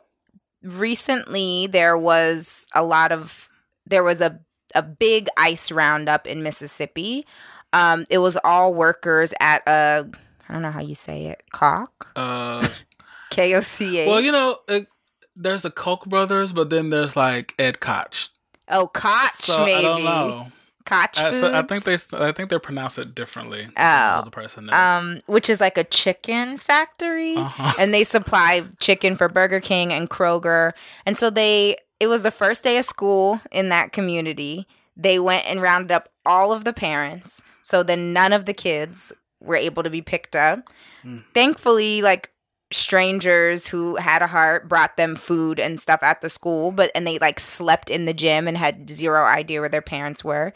recently 0.63 1.67
there 1.67 1.97
was 1.97 2.67
a 2.73 2.83
lot 2.83 3.11
of 3.11 3.49
there 3.85 4.03
was 4.03 4.21
a 4.21 4.39
a 4.73 4.81
big 4.81 5.27
ICE 5.37 5.71
roundup 5.71 6.27
in 6.27 6.43
Mississippi. 6.43 7.25
Um, 7.71 8.05
it 8.09 8.17
was 8.19 8.37
all 8.43 8.73
workers 8.73 9.33
at 9.39 9.63
a 9.67 10.05
I 10.47 10.53
don't 10.53 10.61
know 10.61 10.71
how 10.71 10.81
you 10.81 10.95
say 10.95 11.25
it, 11.27 11.43
cock, 11.51 12.11
Uh, 12.15 12.67
K 13.31 13.55
O 13.55 13.61
C 13.61 13.97
H. 13.99 14.07
well, 14.07 14.21
you 14.21 14.31
know, 14.31 14.59
it, 14.67 14.87
there's 15.35 15.63
the 15.63 15.71
Koch 15.71 16.05
brothers, 16.05 16.53
but 16.53 16.69
then 16.69 16.89
there's 16.91 17.15
like 17.15 17.53
Ed 17.57 17.79
Koch. 17.79 18.29
oh, 18.69 18.87
Koch 18.87 19.33
So 19.35 19.65
maybe 19.65 19.73
I 19.77 19.81
don't 19.81 20.03
know. 20.03 20.47
Koch 20.85 21.17
I, 21.17 21.31
foods. 21.31 21.39
so 21.39 21.55
I 21.55 21.61
think 21.63 21.83
they, 21.83 21.97
I 22.25 22.31
think 22.31 22.49
they 22.49 22.59
pronounce 22.59 22.97
it 22.97 23.15
differently. 23.15 23.67
Oh. 23.77 24.21
the 24.23 24.31
person 24.31 24.65
is. 24.65 24.73
um, 24.73 25.21
which 25.25 25.49
is 25.49 25.59
like 25.59 25.77
a 25.77 25.83
chicken 25.83 26.57
factory. 26.57 27.35
Uh-huh. 27.35 27.73
and 27.79 27.93
they 27.93 28.03
supply 28.03 28.65
chicken 28.79 29.15
for 29.15 29.27
Burger 29.27 29.59
King 29.59 29.91
and 29.91 30.09
Kroger. 30.09 30.73
And 31.05 31.17
so 31.17 31.29
they 31.29 31.77
it 31.99 32.07
was 32.07 32.23
the 32.23 32.31
first 32.31 32.63
day 32.63 32.77
of 32.77 32.85
school 32.85 33.41
in 33.51 33.69
that 33.69 33.91
community. 33.93 34.67
They 34.97 35.19
went 35.19 35.47
and 35.47 35.61
rounded 35.61 35.91
up 35.91 36.09
all 36.25 36.51
of 36.51 36.63
the 36.63 36.73
parents. 36.73 37.41
So 37.61 37.83
then 37.83 38.13
none 38.13 38.33
of 38.33 38.45
the 38.45 38.53
kids 38.53 39.11
were 39.39 39.55
able 39.55 39.83
to 39.83 39.89
be 39.89 40.01
picked 40.01 40.35
up. 40.35 40.69
Mm. 41.03 41.23
Thankfully, 41.33 42.01
like 42.01 42.31
strangers 42.75 43.67
who 43.67 43.95
had 43.95 44.21
a 44.21 44.27
heart 44.27 44.67
brought 44.67 44.97
them 44.97 45.15
food 45.15 45.59
and 45.59 45.79
stuff 45.79 46.03
at 46.03 46.21
the 46.21 46.29
school, 46.29 46.71
but 46.71 46.91
and 46.93 47.05
they 47.05 47.17
like 47.19 47.39
slept 47.39 47.89
in 47.89 48.05
the 48.05 48.13
gym 48.13 48.47
and 48.47 48.57
had 48.57 48.89
zero 48.89 49.25
idea 49.25 49.59
where 49.59 49.69
their 49.69 49.81
parents 49.81 50.23
were. 50.23 50.53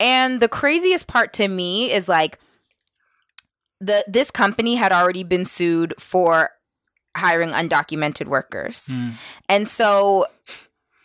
And 0.00 0.40
the 0.40 0.48
craziest 0.48 1.06
part 1.06 1.32
to 1.34 1.48
me 1.48 1.90
is 1.92 2.08
like 2.08 2.38
the 3.80 4.04
this 4.06 4.30
company 4.30 4.76
had 4.76 4.92
already 4.92 5.24
been 5.24 5.44
sued 5.44 5.94
for 5.98 6.50
hiring 7.16 7.50
undocumented 7.50 8.26
workers. 8.26 8.86
Mm. 8.86 9.12
And 9.48 9.68
so 9.68 10.26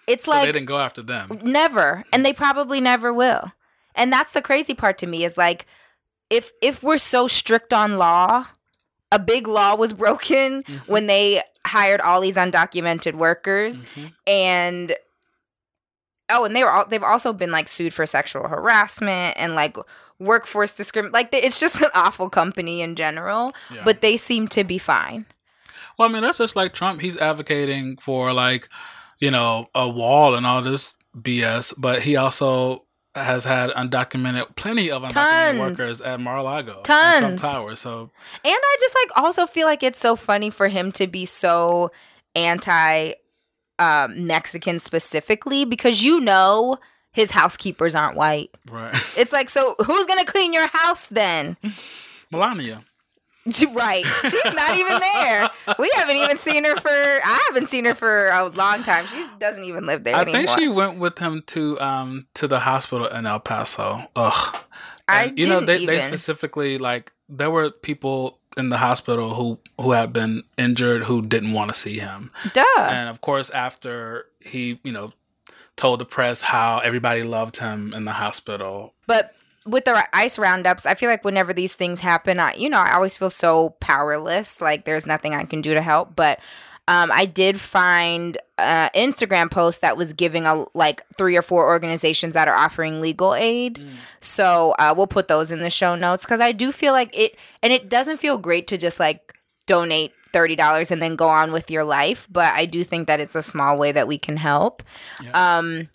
it's 0.08 0.26
So 0.26 0.32
they 0.32 0.38
like 0.38 0.54
didn't 0.54 0.66
go 0.66 0.80
after 0.80 1.02
them. 1.02 1.40
never 1.44 2.06
and 2.12 2.26
they 2.26 2.34
probably 2.34 2.80
never 2.82 3.14
will. 3.14 3.52
And 3.96 4.14
that's 4.14 4.32
the 4.32 4.42
crazy 4.42 4.74
part 4.74 4.98
to 5.00 5.08
me 5.08 5.24
is 5.26 5.38
like 5.38 5.66
if 6.30 6.52
if 6.62 6.84
we're 6.84 6.98
so 6.98 7.28
strict 7.28 7.74
on 7.74 7.98
law, 7.98 8.48
a 9.12 9.20
big 9.20 9.48
law 9.48 9.76
was 9.76 9.94
broken 10.06 10.64
Mhm. 10.64 10.88
when 10.88 11.08
they 11.08 11.42
hired 11.66 12.02
all 12.02 12.22
these 12.22 12.38
undocumented 12.38 13.16
workers 13.16 13.84
Mhm. 13.96 14.14
and 14.26 14.96
oh 16.30 16.46
and 16.46 16.56
they 16.56 16.64
were 16.64 16.72
all 16.72 16.86
they've 16.86 17.04
also 17.04 17.34
been 17.34 17.52
like 17.52 17.68
sued 17.68 17.94
for 17.94 18.06
sexual 18.06 18.48
harassment 18.48 19.36
and 19.38 19.56
like 19.56 19.76
workforce 20.20 20.74
discrimination 20.74 21.14
like 21.14 21.32
they, 21.32 21.42
it's 21.42 21.60
just 21.60 21.80
an 21.82 21.90
awful 21.96 22.30
company 22.30 22.82
in 22.82 22.96
general 22.96 23.54
Yeah. 23.74 23.82
but 23.86 24.02
they 24.02 24.18
seem 24.18 24.48
to 24.50 24.64
be 24.64 24.78
fine 24.78 25.26
Well, 25.98 26.10
I 26.10 26.12
mean, 26.12 26.22
that's 26.22 26.38
just 26.38 26.56
like 26.56 26.74
Trump. 26.74 27.02
He's 27.02 27.18
advocating 27.18 27.98
for 27.98 28.32
like, 28.34 28.70
you 29.20 29.32
know, 29.32 29.68
a 29.74 29.90
wall 29.90 30.36
and 30.36 30.46
all 30.46 30.62
this 30.62 30.94
BS, 31.20 31.74
but 31.78 32.02
he 32.04 32.16
also 32.16 32.86
has 33.24 33.44
had 33.44 33.70
undocumented, 33.72 34.56
plenty 34.56 34.90
of 34.92 35.02
undocumented 35.04 35.14
Tons. 35.14 35.60
workers 35.60 36.02
at 36.02 36.20
Mar-a-Lago, 36.20 36.82
Tons. 36.84 37.20
Trump 37.20 37.40
Tower. 37.40 37.76
So 37.76 38.10
and 38.44 38.54
i 38.56 38.78
just 38.80 38.96
like 38.96 39.24
also 39.24 39.46
feel 39.46 39.68
like 39.68 39.84
it's 39.84 40.00
so 40.00 40.16
funny 40.16 40.50
for 40.50 40.68
him 40.68 40.92
to 40.94 41.08
be 41.08 41.26
so 41.26 41.92
anti 42.36 43.14
um, 43.80 44.26
mexican 44.26 44.80
specifically 44.80 45.66
because 45.66 46.04
you 46.04 46.20
know 46.20 46.78
his 47.12 47.32
housekeepers 47.32 47.94
aren't 47.96 48.16
white 48.18 48.50
right, 48.70 48.96
it's 49.18 49.32
like 49.32 49.50
so 49.50 49.76
who's 49.86 50.06
gonna 50.08 50.26
clean 50.26 50.54
your 50.54 50.68
house 50.68 51.08
then 51.08 51.58
Melania. 52.32 52.82
Right. 53.74 54.06
She's 54.06 54.54
not 54.54 54.76
even 54.76 55.00
there. 55.00 55.50
We 55.80 55.90
haven't 55.96 56.16
even 56.18 56.38
seen 56.38 56.64
her 56.66 56.76
for 56.76 56.90
I 56.90 57.46
haven't 57.48 57.70
seen 57.70 57.86
her 57.86 57.96
for 57.96 58.30
a 58.30 58.48
long 58.50 58.84
time. 58.84 59.06
She 59.08 59.26
doesn't 59.40 59.64
even 59.64 59.86
live 59.86 60.04
there 60.04 60.16
anymore. 60.16 60.36
I 60.36 60.40
anymore. 60.40 60.56
think 60.56 60.60
she 60.60 60.68
went 60.68 60.98
with 61.00 61.20
him 61.20 61.44
to 61.48 61.80
um 61.80 62.28
to 62.36 62.48
the 62.48 62.60
hospital 62.62 63.08
in 63.08 63.26
El 63.26 63.40
Paso. 63.40 64.02
Ugh. 64.16 64.58
I 65.08 65.24
And, 65.26 65.40
you 65.40 65.48
know, 65.48 65.62
they, 65.62 65.86
they 65.86 65.98
even. 65.98 66.08
specifically 66.08 66.78
like 66.78 67.14
there 67.30 67.50
were 67.52 67.70
people 67.72 68.40
in 68.58 68.70
the 68.70 68.78
hospital 68.78 69.36
who 69.36 69.60
who 69.80 69.92
had 69.92 70.12
been 70.12 70.44
injured 70.58 71.04
who 71.04 71.22
didn't 71.22 71.54
want 71.54 71.70
to 71.74 71.76
see 71.80 72.00
him. 72.00 72.30
Duh. 72.54 72.64
And 72.78 73.08
of 73.10 73.22
course, 73.22 73.50
after 73.52 74.26
he, 74.40 74.80
you 74.84 74.92
know, 74.92 75.14
told 75.76 76.00
the 76.00 76.06
press 76.06 76.42
how 76.42 76.80
everybody 76.80 77.22
loved 77.24 77.58
him 77.58 77.94
in 77.94 78.06
the 78.06 78.14
hospital. 78.14 78.94
But 79.06 79.36
with 79.68 79.86
the 79.86 80.08
ICE 80.14 80.40
roundups, 80.40 80.86
I 80.86 80.96
feel 80.96 81.10
like 81.10 81.24
whenever 81.24 81.54
these 81.54 81.76
things 81.76 82.00
happen, 82.00 82.40
I, 82.40 82.56
you 82.56 82.70
know, 82.70 82.80
I 82.80 82.94
always 82.96 83.16
feel 83.16 83.30
so 83.30 83.72
powerless. 83.80 84.62
Like 84.62 84.86
there's 84.86 85.06
nothing 85.06 85.36
I 85.36 85.44
can 85.44 85.62
do 85.62 85.74
to 85.74 85.82
help. 85.82 86.16
But 86.16 86.40
um, 86.88 87.12
I 87.12 87.26
did 87.26 87.60
find 87.60 88.38
an 88.58 88.90
Instagram 88.96 89.52
post 89.52 89.82
that 89.82 89.98
was 89.98 90.14
giving 90.14 90.46
a 90.46 90.66
like 90.74 91.04
three 91.18 91.36
or 91.36 91.42
four 91.42 91.68
organizations 91.68 92.34
that 92.34 92.48
are 92.48 92.56
offering 92.56 93.02
legal 93.02 93.36
aid. 93.36 93.78
So 94.22 94.74
uh, 94.80 94.94
we'll 94.96 95.08
put 95.08 95.28
those 95.28 95.52
in 95.52 95.60
the 95.60 95.70
show 95.70 95.96
notes 95.96 96.24
because 96.24 96.40
I 96.40 96.54
do 96.54 96.72
feel 96.72 96.94
like 96.94 97.16
it, 97.18 97.38
and 97.62 97.74
it 97.74 97.90
doesn't 97.90 98.18
feel 98.18 98.38
great 98.38 98.68
to 98.68 98.78
just 98.78 99.00
like 99.00 99.34
donate 99.66 100.14
thirty 100.32 100.56
dollars 100.56 100.90
and 100.90 101.02
then 101.02 101.16
go 101.16 101.28
on 101.28 101.52
with 101.52 101.70
your 101.70 101.84
life. 101.84 102.28
But 102.32 102.54
I 102.54 102.66
do 102.66 102.84
think 102.86 103.08
that 103.08 103.20
it's 103.20 103.36
a 103.36 103.42
small 103.42 103.78
way 103.78 103.92
that 103.92 104.08
we 104.08 104.18
can 104.18 104.38
help. 104.38 104.82
Yeah. 105.22 105.58
Um, 105.58 105.90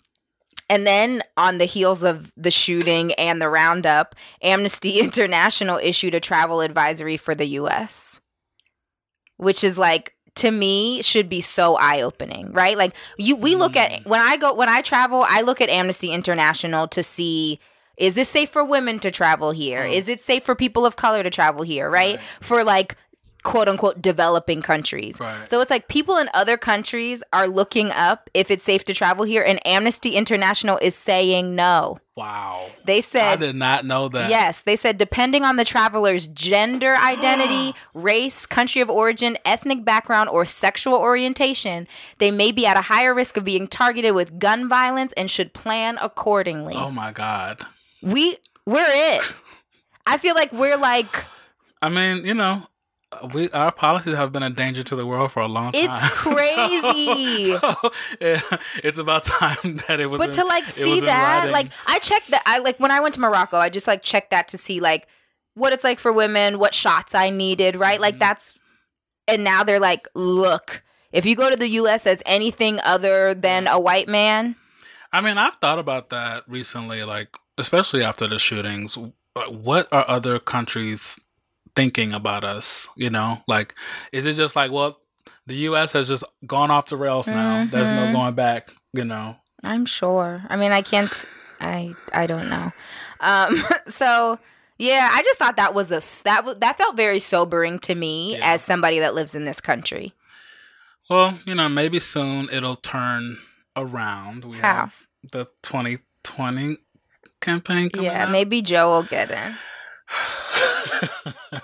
and 0.69 0.87
then 0.87 1.23
on 1.37 1.57
the 1.57 1.65
heels 1.65 2.03
of 2.03 2.31
the 2.35 2.51
shooting 2.51 3.13
and 3.13 3.41
the 3.41 3.49
roundup, 3.49 4.15
Amnesty 4.41 4.99
International 4.99 5.77
issued 5.77 6.15
a 6.15 6.19
travel 6.19 6.61
advisory 6.61 7.17
for 7.17 7.35
the 7.35 7.47
US, 7.47 8.21
which 9.37 9.63
is 9.63 9.77
like 9.77 10.15
to 10.35 10.49
me 10.49 11.01
should 11.01 11.29
be 11.29 11.41
so 11.41 11.75
eye-opening, 11.75 12.51
right? 12.53 12.77
Like 12.77 12.95
you 13.17 13.35
we 13.35 13.55
look 13.55 13.75
at 13.75 13.91
mm. 13.91 14.05
when 14.05 14.21
I 14.21 14.37
go 14.37 14.53
when 14.53 14.69
I 14.69 14.81
travel, 14.81 15.25
I 15.27 15.41
look 15.41 15.61
at 15.61 15.69
Amnesty 15.69 16.11
International 16.11 16.87
to 16.89 17.03
see 17.03 17.59
is 17.95 18.15
this 18.15 18.29
safe 18.29 18.49
for 18.49 18.65
women 18.65 18.97
to 18.99 19.11
travel 19.11 19.51
here? 19.51 19.83
Mm. 19.83 19.93
Is 19.93 20.09
it 20.09 20.19
safe 20.21 20.43
for 20.43 20.55
people 20.55 20.85
of 20.85 20.95
color 20.95 21.21
to 21.21 21.29
travel 21.29 21.63
here, 21.63 21.89
right? 21.89 22.15
Right. 22.15 22.23
For 22.41 22.63
like 22.63 22.95
quote 23.43 23.67
unquote 23.67 24.01
developing 24.01 24.61
countries. 24.61 25.19
Right. 25.19 25.47
So 25.47 25.61
it's 25.61 25.69
like 25.69 25.87
people 25.87 26.17
in 26.17 26.29
other 26.33 26.57
countries 26.57 27.23
are 27.31 27.47
looking 27.47 27.91
up 27.91 28.29
if 28.33 28.49
it's 28.49 28.63
safe 28.63 28.83
to 28.85 28.93
travel 28.93 29.25
here, 29.25 29.43
and 29.43 29.65
Amnesty 29.67 30.15
International 30.15 30.77
is 30.81 30.95
saying 30.95 31.55
no. 31.55 31.99
Wow. 32.15 32.69
They 32.85 33.01
said 33.01 33.33
I 33.33 33.35
did 33.37 33.55
not 33.55 33.85
know 33.85 34.07
that. 34.09 34.29
yes, 34.29 34.61
they 34.61 34.75
said, 34.75 34.97
depending 34.99 35.43
on 35.43 35.55
the 35.55 35.65
traveler's 35.65 36.27
gender 36.27 36.95
identity, 37.01 37.73
race, 37.93 38.45
country 38.45 38.81
of 38.81 38.89
origin, 38.89 39.37
ethnic 39.45 39.83
background, 39.83 40.29
or 40.29 40.45
sexual 40.45 40.95
orientation, 40.95 41.87
they 42.19 42.29
may 42.31 42.51
be 42.51 42.65
at 42.65 42.77
a 42.77 42.81
higher 42.81 43.13
risk 43.13 43.35
of 43.37 43.43
being 43.43 43.67
targeted 43.67 44.13
with 44.13 44.39
gun 44.39 44.69
violence 44.69 45.11
and 45.17 45.29
should 45.29 45.53
plan 45.53 45.97
accordingly. 46.01 46.75
Oh 46.75 46.91
my 46.91 47.11
God. 47.11 47.65
We, 48.01 48.37
we're 48.65 48.85
it. 48.87 49.33
I 50.05 50.17
feel 50.17 50.35
like 50.35 50.51
we're 50.51 50.77
like, 50.77 51.25
I 51.81 51.89
mean, 51.89 52.25
you 52.25 52.33
know, 52.33 52.63
we 53.33 53.49
our 53.51 53.71
policies 53.71 54.15
have 54.15 54.31
been 54.31 54.43
a 54.43 54.49
danger 54.49 54.83
to 54.83 54.95
the 54.95 55.05
world 55.05 55.31
for 55.31 55.41
a 55.41 55.47
long 55.47 55.71
time. 55.71 55.81
It's 55.91 56.09
crazy. 56.09 57.53
So, 57.53 57.91
yeah, 58.21 58.39
it's 58.83 58.97
about 58.97 59.23
time 59.23 59.77
that 59.87 59.99
it 59.99 60.07
was. 60.07 60.17
but 60.19 60.29
in- 60.29 60.35
to 60.35 60.43
like 60.45 60.65
see 60.65 60.99
that 61.01 61.49
like 61.51 61.67
i 61.87 61.99
checked 61.99 62.29
that 62.31 62.43
i 62.45 62.59
like 62.59 62.79
when 62.79 62.91
i 62.91 62.99
went 62.99 63.13
to 63.15 63.19
morocco 63.21 63.57
i 63.57 63.69
just 63.69 63.87
like 63.87 64.01
checked 64.01 64.31
that 64.31 64.47
to 64.49 64.57
see 64.57 64.79
like 64.79 65.07
what 65.55 65.73
it's 65.73 65.83
like 65.83 65.99
for 65.99 66.11
women 66.11 66.59
what 66.59 66.73
shots 66.73 67.13
i 67.15 67.29
needed 67.29 67.75
right 67.75 67.99
like 68.01 68.15
Mhm. 68.15 68.19
that's 68.19 68.55
and 69.27 69.43
now 69.43 69.63
they're 69.63 69.79
like 69.79 70.07
look 70.15 70.83
if 71.11 71.25
you 71.25 71.35
go 71.35 71.49
to 71.49 71.55
the 71.55 71.67
us 71.67 72.05
as 72.07 72.23
anything 72.25 72.79
other 72.83 73.33
than 73.33 73.67
a 73.67 73.79
white 73.79 74.07
man 74.07 74.55
I 75.15 75.21
mean, 75.21 75.37
I've 75.37 75.53
thought 75.57 75.77
about 75.77 76.09
that 76.09 76.43
recently, 76.47 77.03
like 77.03 77.37
especially 77.59 78.03
after 78.03 78.25
the 78.25 78.39
shootings. 78.39 78.97
What 79.47 79.87
are 79.91 80.05
other 80.09 80.39
countries 80.39 81.19
thinking 81.75 82.13
about 82.13 82.43
us? 82.43 82.87
You 82.95 83.09
know, 83.09 83.41
like 83.47 83.73
is 84.11 84.25
it 84.25 84.33
just 84.33 84.55
like, 84.55 84.71
well, 84.71 84.97
the 85.47 85.55
U.S. 85.69 85.91
has 85.93 86.07
just 86.07 86.23
gone 86.47 86.71
off 86.71 86.87
the 86.87 86.97
rails 86.97 87.27
now. 87.27 87.67
There's 87.69 87.89
no 87.89 88.07
Mhm. 88.07 88.13
going 88.13 88.33
back. 88.35 88.73
You 88.93 89.05
know. 89.05 89.37
i'm 89.65 89.85
sure 89.85 90.43
i 90.49 90.55
mean 90.57 90.71
i 90.73 90.81
can't 90.81 91.23
i 91.61 91.93
i 92.13 92.27
don't 92.27 92.49
know 92.49 92.71
um 93.21 93.55
so 93.87 94.37
yeah 94.77 95.07
i 95.13 95.23
just 95.23 95.39
thought 95.39 95.55
that 95.55 95.73
was 95.73 95.89
a 95.89 96.01
that 96.25 96.59
that 96.59 96.77
felt 96.77 96.97
very 96.97 97.17
sobering 97.19 97.79
to 97.79 97.95
me 97.95 98.33
Yeah. 98.33 98.53
as 98.53 98.61
somebody 98.61 98.99
that 98.99 99.15
lives 99.15 99.33
in 99.35 99.45
this 99.45 99.61
country 99.61 100.13
Well, 101.09 101.39
you 101.45 101.55
know, 101.55 101.69
maybe 101.69 101.99
soon 101.99 102.49
it'll 102.51 102.75
turn 102.77 103.37
around. 103.75 104.43
We 104.45 104.57
How? 104.57 104.75
have 104.91 105.07
the 105.31 105.45
2020 105.63 106.77
campaign 107.41 107.89
coming 107.89 108.05
yeah 108.11 108.23
up. 108.25 108.29
maybe 108.29 108.61
joe 108.61 108.89
will 108.89 109.03
get 109.03 109.31
in 109.31 109.55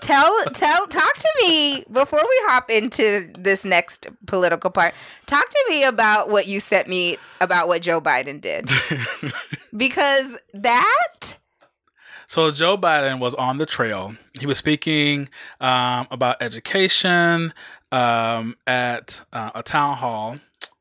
tell 0.02 0.46
tell 0.54 0.88
talk 0.88 1.16
to 1.16 1.30
me 1.42 1.84
before 1.92 2.22
we 2.22 2.36
hop 2.48 2.70
into 2.70 3.32
this 3.38 3.66
next 3.66 4.08
political 4.26 4.70
part. 4.70 4.94
Talk 5.26 5.50
to 5.50 5.66
me 5.70 5.84
about 5.84 6.30
what 6.30 6.48
you 6.48 6.60
sent 6.60 6.88
me 6.88 7.18
about 7.42 7.68
what 7.68 7.82
joe 7.82 8.02
biden 8.02 8.40
did. 8.42 8.70
Because 9.76 10.38
that 10.54 11.38
So 12.28 12.52
Joe 12.52 12.78
Biden 12.78 13.20
was 13.20 13.34
on 13.36 13.58
the 13.58 13.66
trail. 13.66 14.14
He 14.40 14.46
was 14.46 14.58
speaking 14.58 15.30
um, 15.60 16.08
about 16.12 16.42
education 16.42 17.54
um, 17.92 18.56
at 18.68 19.22
uh, 19.34 19.52
a 19.56 19.64
town 19.64 19.98
hall 19.98 20.40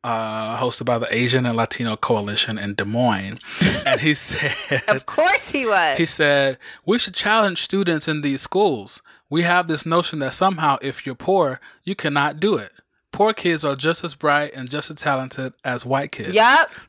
uh, 0.09 0.59
hosted 0.59 0.87
by 0.87 0.99
the 0.99 1.15
Asian 1.15 1.45
and 1.45 1.55
Latino 1.55 1.95
Coalition 1.95 2.57
in 2.59 2.75
Des 2.75 2.87
Moines, 2.87 3.39
and 3.85 4.01
he 4.01 4.15
said, 4.29 4.83
Of 4.89 5.05
course 5.05 5.51
he 5.51 5.67
was. 5.67 5.99
he 5.99 6.07
said, 6.07 6.57
we 6.87 6.99
should 6.99 7.15
challenge 7.15 7.61
students 7.61 8.09
in 8.09 8.23
these 8.23 8.41
schools. 8.41 9.03
We 9.29 9.43
have 9.43 9.69
this 9.69 9.85
notion 9.85 10.19
that 10.21 10.33
somehow, 10.33 10.79
if 10.81 11.05
you're 11.05 11.15
poor, 11.15 11.61
you 11.85 11.95
cannot 11.95 12.41
do 12.41 12.57
it. 12.57 12.73
Poor 13.13 13.35
kids 13.35 13.67
are 13.67 13.77
just 13.77 14.03
as 14.03 14.15
bright 14.15 14.53
and 14.55 14.71
just 14.71 14.89
as 14.91 14.97
talented 14.97 15.53
as 15.63 15.85
white 15.85 16.13
kids. 16.13 16.35
Yup. 16.35 16.71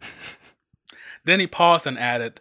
Then 1.26 1.42
he 1.42 1.48
paused 1.48 1.86
and 1.86 2.00
added, 2.00 2.40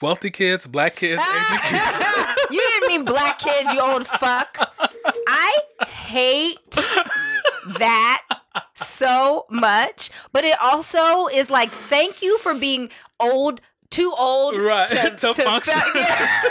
wealthy 0.00 0.30
kids, 0.30 0.66
black 0.66 0.96
kids, 0.96 1.22
Asian 1.22 1.58
kids. 1.58 1.96
you 2.50 2.58
didn't 2.58 2.88
mean 2.88 3.04
black 3.04 3.38
kids, 3.38 3.72
you 3.74 3.80
old 3.80 4.06
fuck. 4.06 4.56
I 5.28 5.52
hate 5.86 6.58
that 7.78 8.22
so 8.74 9.44
much, 9.50 10.10
but 10.32 10.44
it 10.44 10.56
also 10.60 11.26
is 11.28 11.50
like, 11.50 11.70
thank 11.70 12.22
you 12.22 12.38
for 12.38 12.54
being 12.54 12.90
old, 13.20 13.60
too 13.90 14.12
old 14.16 14.56
Right, 14.58 14.88
to, 14.88 15.10
to 15.18 15.34
function. 15.34 15.74
Yeah. 15.94 16.42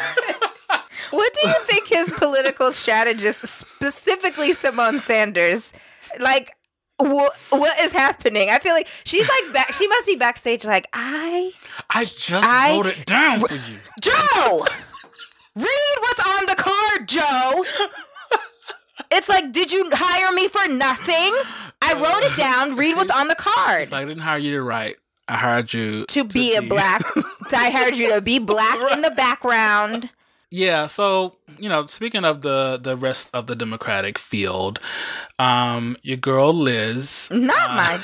what 1.12 1.34
do 1.34 1.48
you 1.48 1.56
think 1.64 1.88
his 1.88 2.12
political 2.12 2.72
strategist, 2.74 3.48
specifically 3.48 4.52
Symone 4.52 5.00
Sanders, 5.00 5.74
like? 6.20 6.52
Wh- 7.02 7.28
what 7.52 7.80
is 7.82 7.92
happening? 7.92 8.50
I 8.52 8.60
feel 8.60 8.74
like 8.74 8.88
she's 9.04 9.28
like 9.28 9.52
back. 9.54 9.74
She 9.74 9.88
must 9.88 10.06
be 10.06 10.16
backstage. 10.16 10.64
Like 10.64 10.88
I, 10.94 11.52
I 11.90 12.06
just 12.06 12.48
I- 12.48 12.72
wrote 12.72 12.86
it 12.86 13.06
down 13.06 13.40
for 13.40 13.54
you. 13.56 13.80
Joe, 14.00 14.66
read 15.56 15.96
what's 16.00 16.28
on 16.38 16.46
the 16.46 16.56
card, 16.56 17.08
Joe. 17.08 17.66
It's 19.12 19.28
like, 19.28 19.52
did 19.52 19.72
you 19.72 19.90
hire 19.92 20.32
me 20.34 20.48
for 20.48 20.68
nothing? 20.72 21.34
I 21.84 21.94
wrote 21.96 22.32
it 22.32 22.38
down. 22.38 22.76
Read 22.78 22.96
what's 22.96 23.12
on 23.12 23.28
the 23.28 23.36
card. 23.36 23.92
Like 23.92 24.04
I 24.04 24.06
didn't 24.06 24.24
hire 24.24 24.38
you 24.38 24.52
to 24.52 24.62
write. 24.62 24.96
I 25.28 25.38
hired 25.38 25.74
you 25.74 26.06
to 26.08 26.24
be 26.26 26.56
a 26.56 26.62
black. 26.62 27.02
I 27.54 27.70
hired 27.70 27.96
you 27.98 28.10
to 28.14 28.22
be 28.22 28.40
black 28.40 28.78
in 28.92 29.02
the 29.02 29.12
background. 29.12 30.10
Yeah, 30.52 30.86
so 30.88 31.38
you 31.58 31.68
know, 31.70 31.86
speaking 31.88 32.26
of 32.26 32.42
the 32.42 32.78
the 32.82 32.96
rest 32.96 33.30
of 33.34 33.48
the 33.48 33.56
Democratic 33.56 34.20
field, 34.20 34.80
um, 35.40 35.98
your 36.04 36.18
girl 36.18 36.54
Liz, 36.54 37.28
Not 37.32 37.70
uh, 37.70 37.74
my 37.74 38.00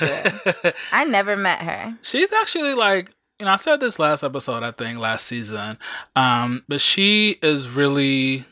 good. 0.62 0.74
I 0.92 1.04
never 1.04 1.36
met 1.36 1.60
her. 1.62 1.96
she's 2.02 2.32
actually 2.32 2.74
like 2.74 3.12
you 3.38 3.46
know 3.46 3.52
I 3.52 3.56
said 3.56 3.78
this 3.80 3.98
last 4.00 4.24
episode 4.24 4.62
I 4.64 4.72
think 4.72 4.98
last 4.98 5.26
season, 5.26 5.78
um, 6.16 6.64
but 6.68 6.80
she 6.80 7.36
is 7.42 7.68
really 7.68 8.44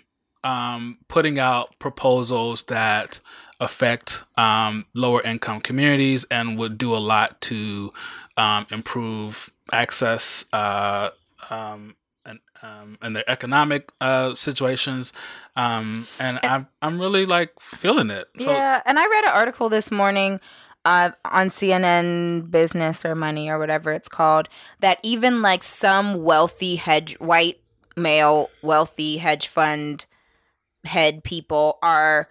um 0.44 0.98
putting 1.08 1.40
out 1.40 1.76
proposals 1.80 2.62
that 2.64 3.20
affect 3.60 4.24
um 4.36 4.86
lower 4.94 5.22
income 5.22 5.60
communities 5.60 6.24
and 6.30 6.58
would 6.58 6.78
do 6.78 6.94
a 6.94 6.98
lot 6.98 7.40
to 7.40 7.92
um 8.36 8.66
improve 8.70 9.50
access 9.72 10.44
uh 10.52 11.10
um 11.50 11.96
and 12.24 12.38
um 12.62 12.98
and 13.02 13.16
their 13.16 13.28
economic 13.28 13.90
uh 14.00 14.34
situations. 14.34 15.12
Um 15.56 16.06
and 16.18 16.38
I'm 16.42 16.68
I'm 16.82 17.00
really 17.00 17.26
like 17.26 17.52
feeling 17.60 18.10
it. 18.10 18.28
So 18.38 18.50
yeah, 18.50 18.82
and 18.86 18.98
I 18.98 19.06
read 19.06 19.24
an 19.24 19.30
article 19.34 19.68
this 19.68 19.90
morning 19.90 20.40
uh, 20.84 21.10
on 21.26 21.48
CNN 21.48 22.50
Business 22.50 23.04
or 23.04 23.14
Money 23.14 23.50
or 23.50 23.58
whatever 23.58 23.92
it's 23.92 24.08
called 24.08 24.48
that 24.80 24.98
even 25.02 25.42
like 25.42 25.62
some 25.62 26.22
wealthy 26.22 26.76
hedge 26.76 27.14
white 27.18 27.60
male 27.96 28.48
wealthy 28.62 29.18
hedge 29.18 29.48
fund 29.48 30.06
head 30.84 31.24
people 31.24 31.78
are 31.82 32.28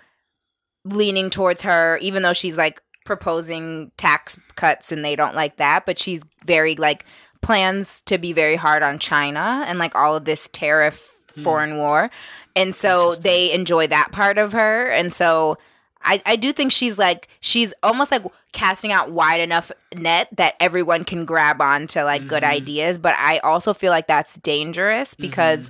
leaning 0.89 1.29
towards 1.29 1.61
her 1.63 1.97
even 2.01 2.23
though 2.23 2.33
she's 2.33 2.57
like 2.57 2.81
proposing 3.05 3.91
tax 3.97 4.39
cuts 4.55 4.91
and 4.91 5.03
they 5.03 5.15
don't 5.15 5.35
like 5.35 5.57
that 5.57 5.85
but 5.85 5.97
she's 5.97 6.21
very 6.45 6.75
like 6.75 7.05
plans 7.41 8.01
to 8.01 8.17
be 8.17 8.33
very 8.33 8.55
hard 8.55 8.83
on 8.83 8.99
China 8.99 9.63
and 9.67 9.79
like 9.79 9.95
all 9.95 10.15
of 10.15 10.25
this 10.25 10.49
tariff 10.51 11.13
foreign 11.43 11.77
war. 11.77 12.09
And 12.55 12.73
so 12.73 13.13
they 13.13 13.51
enjoy 13.53 13.85
that 13.87 14.11
part 14.11 14.39
of 14.39 14.53
her. 14.53 14.87
And 14.89 15.13
so 15.13 15.57
I, 16.01 16.19
I 16.25 16.35
do 16.35 16.51
think 16.51 16.71
she's 16.71 16.97
like 16.97 17.27
she's 17.39 17.75
almost 17.83 18.11
like 18.11 18.23
casting 18.53 18.91
out 18.91 19.11
wide 19.11 19.39
enough 19.39 19.71
net 19.95 20.29
that 20.35 20.55
everyone 20.59 21.03
can 21.03 21.25
grab 21.25 21.61
on 21.61 21.85
to 21.87 22.03
like 22.03 22.27
good 22.27 22.41
Mhm. 22.43 22.49
ideas. 22.49 22.97
But 22.97 23.13
i 23.19 23.37
also 23.39 23.73
feel 23.73 23.91
like 23.91 24.07
that's 24.07 24.35
dangerous 24.39 25.13
because 25.13 25.69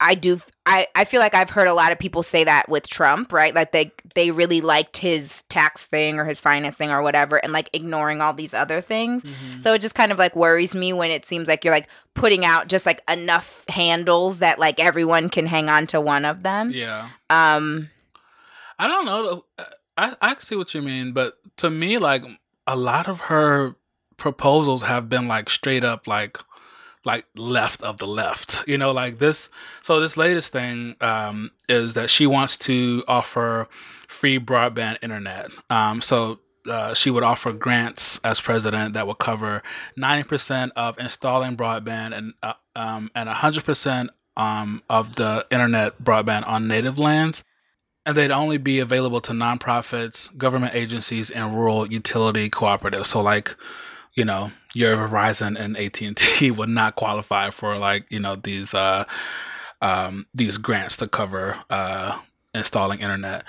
i 0.00 0.14
do 0.14 0.40
I, 0.66 0.86
I 0.94 1.04
feel 1.04 1.20
like 1.20 1.34
i've 1.34 1.50
heard 1.50 1.66
a 1.68 1.74
lot 1.74 1.92
of 1.92 1.98
people 1.98 2.22
say 2.22 2.44
that 2.44 2.68
with 2.68 2.88
trump 2.88 3.32
right 3.32 3.54
like 3.54 3.72
they 3.72 3.92
they 4.14 4.30
really 4.30 4.60
liked 4.60 4.96
his 4.98 5.42
tax 5.48 5.86
thing 5.86 6.18
or 6.18 6.24
his 6.24 6.40
finance 6.40 6.76
thing 6.76 6.90
or 6.90 7.02
whatever 7.02 7.36
and 7.36 7.52
like 7.52 7.68
ignoring 7.72 8.20
all 8.20 8.32
these 8.34 8.54
other 8.54 8.80
things 8.80 9.22
Mhm. 9.24 9.62
so 9.62 9.74
it 9.74 9.80
just 9.80 9.94
kind 9.94 10.10
of 10.12 10.18
like 10.18 10.34
worries 10.34 10.74
me 10.74 10.92
when 10.92 11.10
it 11.10 11.24
seems 11.26 11.48
like 11.48 11.64
you're 11.64 11.74
like 11.74 11.88
putting 12.14 12.44
out 12.44 12.68
just 12.68 12.86
like 12.86 13.02
enough 13.10 13.64
handles 13.68 14.38
that 14.38 14.58
like 14.58 14.80
everyone 14.80 15.28
can 15.28 15.46
hang 15.46 15.68
on 15.68 15.86
to 15.88 16.00
one 16.00 16.24
of 16.24 16.42
them 16.42 16.70
yeah 16.72 17.08
um 17.28 17.90
I 18.78 18.86
don't 18.88 19.04
know. 19.04 19.44
I 19.98 20.14
I 20.22 20.34
see 20.36 20.56
what 20.56 20.72
you 20.72 20.80
mean, 20.80 21.12
but 21.12 21.34
to 21.58 21.68
me, 21.68 21.98
like 21.98 22.22
a 22.66 22.74
lot 22.76 23.08
of 23.08 23.20
her 23.28 23.74
proposals 24.16 24.84
have 24.84 25.10
been 25.10 25.28
like 25.28 25.50
straight 25.50 25.84
up 25.84 26.06
like 26.06 26.38
like 27.04 27.26
left 27.36 27.82
of 27.82 27.98
the 27.98 28.06
left. 28.06 28.64
You 28.66 28.78
know, 28.78 28.92
like 28.92 29.18
this. 29.18 29.48
So 29.80 30.00
this 30.00 30.16
latest 30.16 30.52
thing 30.52 30.96
um, 31.00 31.50
is 31.68 31.94
that 31.94 32.10
she 32.10 32.26
wants 32.26 32.56
to 32.58 33.04
offer 33.08 33.68
free 34.08 34.38
broadband 34.38 34.98
internet. 35.02 35.50
Um, 35.68 36.00
so. 36.00 36.40
Uh, 36.68 36.92
she 36.92 37.08
would 37.10 37.22
offer 37.22 37.54
grants 37.54 38.20
as 38.22 38.38
president 38.38 38.92
that 38.92 39.06
would 39.06 39.16
cover 39.16 39.62
90% 39.96 40.70
of 40.76 40.98
installing 40.98 41.56
broadband 41.56 42.14
and 42.14 42.34
uh, 42.42 42.52
um, 42.76 43.10
and 43.14 43.30
100% 43.30 44.08
um, 44.36 44.82
of 44.90 45.16
the 45.16 45.46
internet 45.50 46.04
broadband 46.04 46.46
on 46.46 46.68
native 46.68 46.98
lands 46.98 47.44
and 48.06 48.16
they'd 48.16 48.30
only 48.30 48.58
be 48.58 48.80
available 48.80 49.20
to 49.20 49.32
nonprofits, 49.32 50.36
government 50.36 50.74
agencies, 50.74 51.30
and 51.30 51.54
rural 51.54 51.90
utility 51.90 52.48
cooperatives. 52.48 53.06
So, 53.06 53.20
like, 53.20 53.54
you 54.14 54.24
know, 54.24 54.52
your 54.74 54.96
Verizon 54.96 55.58
and 55.58 55.76
AT 55.76 56.00
and 56.02 56.16
T 56.16 56.50
would 56.50 56.68
not 56.68 56.96
qualify 56.96 57.50
for 57.50 57.78
like 57.78 58.04
you 58.10 58.20
know 58.20 58.36
these 58.36 58.74
uh, 58.74 59.04
um, 59.82 60.26
these 60.34 60.58
grants 60.58 60.96
to 60.98 61.08
cover 61.08 61.56
uh, 61.70 62.18
installing 62.54 63.00
internet. 63.00 63.44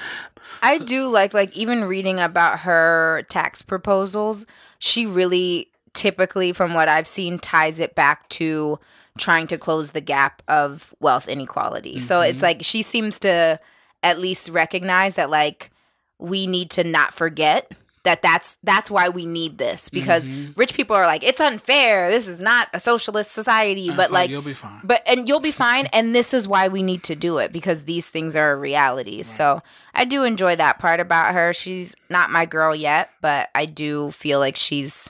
I 0.62 0.78
do 0.78 1.08
like 1.08 1.34
like 1.34 1.56
even 1.56 1.84
reading 1.86 2.20
about 2.20 2.60
her 2.62 3.24
tax 3.30 3.62
proposals, 3.62 4.46
she 4.80 5.06
really 5.06 5.68
typically 5.94 6.54
from 6.54 6.74
what 6.74 6.88
I've 6.88 7.08
seen 7.08 7.38
ties 7.40 7.80
it 7.80 7.96
back 7.96 8.30
to 8.30 8.80
trying 9.18 9.46
to 9.48 9.58
close 9.58 9.92
the 9.92 10.00
gap 10.02 10.42
of 10.48 10.94
wealth 11.02 11.28
inequality. 11.28 12.00
So 12.00 12.22
it's 12.22 12.40
Mhm. 12.40 12.44
like 12.44 12.58
she 12.64 12.82
seems 12.82 13.20
to 13.20 13.60
at 14.04 14.20
least 14.20 14.48
recognize 14.50 15.16
that 15.16 15.30
like 15.30 15.70
we 16.18 16.48
need 16.48 16.70
to 16.72 16.84
not 16.84 17.14
forget 17.14 17.72
that 18.04 18.22
that's 18.24 18.58
that's 18.64 18.90
why 18.90 19.10
we 19.10 19.26
need 19.26 19.58
this 19.60 19.88
because 19.90 20.28
Mhm. 20.28 20.58
rich 20.58 20.74
people 20.74 20.96
are 20.96 21.06
like 21.06 21.24
it's 21.24 21.40
unfair. 21.40 22.10
This 22.10 22.28
is 22.28 22.42
not 22.42 22.68
a 22.74 22.80
socialist 22.80 23.32
society, 23.32 23.90
And 23.90 23.98
but 23.98 24.04
it's 24.06 24.12
like 24.12 24.30
you'll 24.30 24.42
be 24.42 24.54
fine. 24.56 24.82
but 24.84 25.04
and 25.06 25.28
you'll 25.30 25.40
be 25.40 25.52
fine 25.68 25.86
and 25.94 26.16
this 26.16 26.34
is 26.34 26.48
why 26.48 26.68
we 26.68 26.82
need 26.84 27.04
to 27.04 27.16
do 27.16 27.38
it 27.38 27.52
because 27.52 27.84
these 27.86 28.08
things 28.10 28.36
are 28.36 28.58
realities 28.58 29.28
so 29.28 29.62
i 29.94 30.04
do 30.06 30.24
enjoy 30.24 30.56
that 30.56 30.80
part 30.80 31.00
about 31.00 31.34
her 31.34 31.54
she's 31.54 31.96
not 32.10 32.30
my 32.32 32.46
girl 32.46 32.74
yet 32.76 33.10
but 33.22 33.50
i 33.56 33.66
do 33.66 34.10
feel 34.12 34.40
like 34.40 34.56
she's 34.56 35.10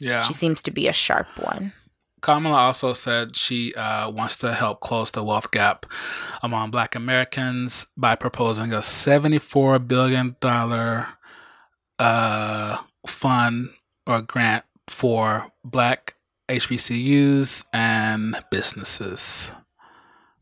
Yeah. 0.00 0.22
she 0.22 0.32
seems 0.32 0.62
to 0.62 0.70
be 0.70 0.86
a 0.88 0.92
sharp 0.92 1.26
one 1.38 1.72
Kamala 2.20 2.56
also 2.56 2.94
said 2.94 3.36
she 3.36 3.72
uh, 3.74 4.10
wants 4.10 4.34
to 4.38 4.52
help 4.52 4.80
close 4.80 5.12
the 5.12 5.22
wealth 5.22 5.52
gap 5.52 5.86
among 6.42 6.72
Black 6.72 6.96
Americans 6.96 7.86
by 7.96 8.16
proposing 8.16 8.72
a 8.72 8.78
$74 8.82 9.86
billion 9.86 10.34
uh, 11.98 12.78
fund 13.06 13.70
or 14.06 14.22
grant 14.22 14.64
for 14.88 15.50
Black 15.64 16.14
HBCUs 16.48 17.64
and 17.72 18.36
businesses. 18.50 19.50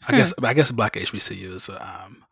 I 0.06 0.12
Hmm. 0.12 0.16
guess 0.18 0.34
I 0.42 0.54
guess 0.54 0.70
Black 0.70 0.92
HBCUs 0.94 1.68
um, 1.80 2.22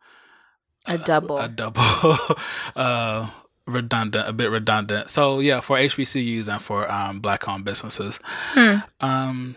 a 0.85 0.97
double 0.97 1.37
a 1.39 1.47
double 1.49 1.81
uh, 2.75 3.29
redundant, 3.67 4.29
a 4.29 4.33
bit 4.33 4.49
redundant. 4.49 5.09
So 5.09 5.39
yeah, 5.39 5.59
for 5.59 5.77
HBCUs 5.77 6.47
and 6.47 6.61
for 6.61 6.89
um, 6.89 7.19
black-owned 7.19 7.65
businesses. 7.65 8.19
Hmm. 8.53 8.77
Um, 9.01 9.55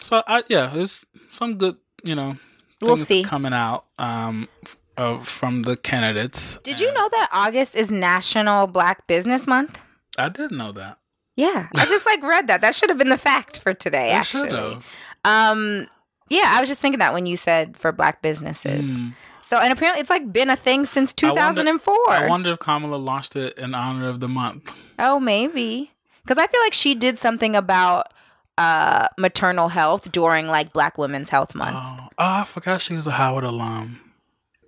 so 0.00 0.22
I 0.26 0.42
yeah, 0.48 0.66
there's 0.74 1.04
some 1.30 1.56
good 1.58 1.76
you 2.02 2.14
know 2.16 2.36
We'll 2.82 2.96
see. 2.96 3.22
coming 3.22 3.52
out 3.54 3.84
um 3.98 4.48
uh, 4.96 5.18
from 5.20 5.62
the 5.62 5.76
candidates. 5.76 6.58
did 6.64 6.80
you 6.80 6.92
know 6.92 7.08
that 7.10 7.28
august 7.32 7.74
is 7.76 7.90
national 7.90 8.66
black 8.66 9.06
business 9.06 9.46
month 9.46 9.80
I 10.16 10.28
didn't 10.28 10.56
know 10.56 10.72
that. 10.72 10.98
yeah 11.36 11.68
i 11.74 11.84
just 11.86 12.06
like 12.06 12.22
read 12.22 12.46
that 12.48 12.60
that 12.60 12.74
should 12.74 12.88
have 12.90 12.98
been 12.98 13.08
the 13.08 13.16
fact 13.18 13.58
for 13.58 13.72
today 13.74 14.12
I 14.12 14.18
actually 14.18 14.50
should 14.50 14.58
have. 14.58 14.84
Um, 15.24 15.88
Yeah, 16.28 16.46
I 16.56 16.60
was 16.60 16.68
just 16.68 16.80
thinking 16.80 16.98
that 17.00 17.12
when 17.12 17.26
you 17.26 17.36
said 17.36 17.76
for 17.76 17.92
black 17.92 18.22
businesses. 18.22 18.98
Mm. 18.98 19.12
So, 19.42 19.58
and 19.58 19.72
apparently 19.72 20.00
it's 20.00 20.08
like 20.10 20.32
been 20.32 20.48
a 20.50 20.56
thing 20.56 20.86
since 20.86 21.12
2004. 21.12 21.94
I 22.10 22.26
wonder 22.28 22.52
if 22.52 22.58
Kamala 22.60 22.96
launched 22.96 23.36
it 23.36 23.58
in 23.58 23.74
honor 23.74 24.08
of 24.08 24.20
the 24.20 24.28
month. 24.28 24.72
oh, 24.98 25.20
maybe. 25.20 25.90
Because 26.22 26.38
I 26.38 26.46
feel 26.46 26.60
like 26.62 26.72
she 26.72 26.94
did 26.94 27.18
something 27.18 27.54
about 27.56 28.12
uh 28.56 29.08
maternal 29.18 29.68
health 29.68 30.12
during 30.12 30.46
like 30.46 30.72
Black 30.72 30.96
Women's 30.96 31.28
Health 31.30 31.54
Month. 31.54 31.76
Oh, 31.80 31.98
oh, 32.18 32.40
I 32.40 32.44
forgot 32.44 32.80
she 32.80 32.94
was 32.94 33.06
a 33.06 33.12
Howard 33.12 33.44
alum. 33.44 34.00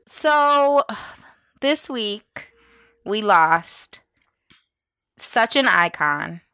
So 0.06 0.84
this 1.60 1.90
week 1.90 2.52
we 3.04 3.22
lost 3.22 4.00
such 5.16 5.56
an 5.56 5.66
icon. 5.66 6.40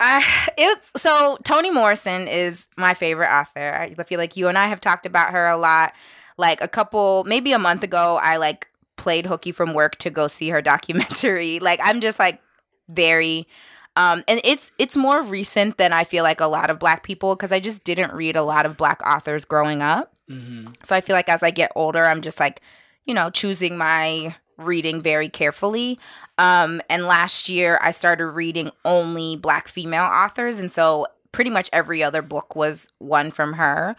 I 0.00 0.24
it's 0.58 0.90
so 0.96 1.38
Toni 1.44 1.70
Morrison 1.70 2.26
is 2.28 2.68
my 2.76 2.94
favorite 2.94 3.32
author. 3.32 3.72
I 3.72 3.94
feel 4.04 4.18
like 4.18 4.36
you 4.36 4.48
and 4.48 4.58
I 4.58 4.66
have 4.66 4.80
talked 4.80 5.06
about 5.06 5.32
her 5.32 5.46
a 5.46 5.56
lot. 5.56 5.92
Like 6.38 6.62
a 6.62 6.68
couple 6.68 7.24
maybe 7.24 7.52
a 7.52 7.58
month 7.58 7.82
ago 7.82 8.18
I 8.20 8.36
like 8.36 8.68
played 8.96 9.26
hooky 9.26 9.52
from 9.52 9.74
work 9.74 9.96
to 9.96 10.10
go 10.10 10.28
see 10.28 10.50
her 10.50 10.62
documentary. 10.62 11.58
Like 11.60 11.80
I'm 11.82 12.00
just 12.00 12.18
like 12.18 12.40
very 12.88 13.46
um 13.94 14.24
and 14.26 14.40
it's 14.42 14.72
it's 14.78 14.96
more 14.96 15.22
recent 15.22 15.78
than 15.78 15.92
I 15.92 16.02
feel 16.04 16.24
like 16.24 16.40
a 16.40 16.46
lot 16.46 16.68
of 16.68 16.80
black 16.80 17.04
people 17.04 17.36
cuz 17.36 17.52
I 17.52 17.60
just 17.60 17.84
didn't 17.84 18.12
read 18.12 18.34
a 18.34 18.42
lot 18.42 18.66
of 18.66 18.76
black 18.76 19.00
authors 19.06 19.44
growing 19.44 19.82
up. 19.82 20.12
Hmm 20.32 20.66
So 20.82 20.94
I 20.96 21.00
feel 21.00 21.14
like 21.14 21.28
as 21.28 21.42
I 21.42 21.50
get 21.50 21.72
older, 21.76 22.04
I'm 22.04 22.22
just 22.22 22.40
like, 22.40 22.60
you 23.06 23.14
know, 23.14 23.30
choosing 23.30 23.76
my 23.76 24.34
reading 24.58 25.02
very 25.02 25.28
carefully. 25.28 25.98
Um, 26.38 26.80
and 26.88 27.06
last 27.06 27.48
year, 27.48 27.78
I 27.82 27.90
started 27.90 28.26
reading 28.28 28.70
only 28.84 29.36
Black 29.36 29.68
female 29.68 30.04
authors, 30.04 30.58
and 30.60 30.70
so 30.70 31.06
pretty 31.32 31.50
much 31.50 31.68
every 31.72 32.02
other 32.02 32.22
book 32.22 32.54
was 32.54 32.88
one 32.98 33.30
from 33.30 33.54
her. 33.54 33.96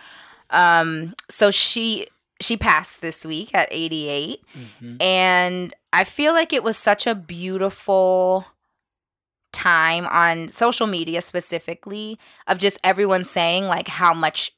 Um, 0.49 1.13
so 1.29 1.51
she 1.51 2.07
she 2.41 2.57
passed 2.57 3.01
this 3.01 3.25
week 3.25 3.53
at 3.53 3.67
88, 3.71 4.41
hmm 4.53 4.95
and 4.99 5.73
I 5.91 6.03
feel 6.03 6.33
like 6.33 6.53
it 6.53 6.63
was 6.63 6.77
such 6.77 7.05
a 7.07 7.15
beautiful 7.15 8.45
time 9.51 10.05
on 10.07 10.47
social 10.47 10.87
media 10.87 11.21
specifically 11.21 12.17
of 12.47 12.57
just 12.57 12.79
everyone 12.83 13.23
saying 13.23 13.65
like 13.65 13.87
how 13.87 14.13
much 14.13 14.53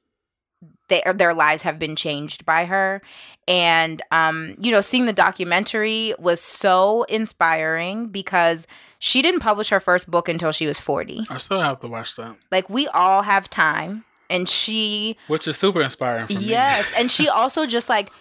they, 0.87 1.01
their 1.15 1.33
lives 1.33 1.63
have 1.63 1.79
been 1.79 1.95
changed 1.95 2.45
by 2.45 2.65
her. 2.65 3.01
And 3.47 4.01
um 4.11 4.55
you 4.59 4.71
know 4.71 4.81
seeing 4.81 5.05
the 5.05 5.13
documentary 5.13 6.13
was 6.17 6.41
so 6.41 7.03
inspiring 7.03 8.07
because 8.07 8.65
she 8.99 9.21
didn't 9.21 9.41
publish 9.41 9.69
her 9.69 9.79
first 9.79 10.09
book 10.09 10.27
until 10.27 10.51
she 10.51 10.65
was 10.65 10.79
40 10.79 11.27
I 11.29 11.37
still 11.37 11.59
have 11.61 11.79
to 11.81 11.87
watch 11.87 12.15
that, 12.15 12.37
like 12.51 12.69
we 12.71 12.87
all 12.87 13.21
have 13.21 13.47
time 13.49 14.03
and 14.31 14.49
she 14.49 15.15
which 15.27 15.47
is 15.47 15.57
super 15.57 15.81
inspiring 15.83 16.25
for 16.25 16.33
me. 16.33 16.45
yes 16.45 16.91
and 16.97 17.11
she 17.11 17.29
also 17.41 17.67
just 17.67 17.87
like 17.87 18.11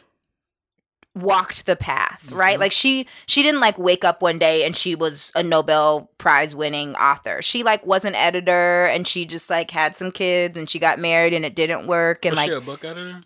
walked 1.15 1.67
the 1.67 1.77
path 1.77 2.33
right 2.33 2.57
Mhm. 2.57 2.61
like 2.61 2.73
she 2.73 3.07
she 3.27 3.43
didn't 3.43 3.61
like 3.61 3.79
wake 3.79 4.05
up 4.05 4.21
one 4.21 4.39
day 4.39 4.65
and 4.65 4.75
she 4.77 4.97
was 4.97 5.31
a 5.37 5.43
nobel 5.45 6.11
prize 6.19 6.55
winning 6.57 6.97
author 6.97 7.41
she 7.41 7.63
like 7.63 7.87
was 7.87 8.05
an 8.05 8.17
editor 8.17 8.87
and 8.87 9.07
she 9.07 9.25
just 9.25 9.49
like 9.49 9.71
had 9.71 9.95
some 9.95 10.11
kids 10.11 10.59
and 10.59 10.69
she 10.69 10.81
got 10.81 10.99
married 10.99 11.33
and 11.33 11.45
it 11.45 11.55
didn't 11.55 11.87
work 11.87 12.25
and 12.25 12.33
was 12.33 12.39
like 12.39 12.51
she 12.51 12.57
a 12.57 12.61
book 12.61 12.85
editor? 12.85 13.23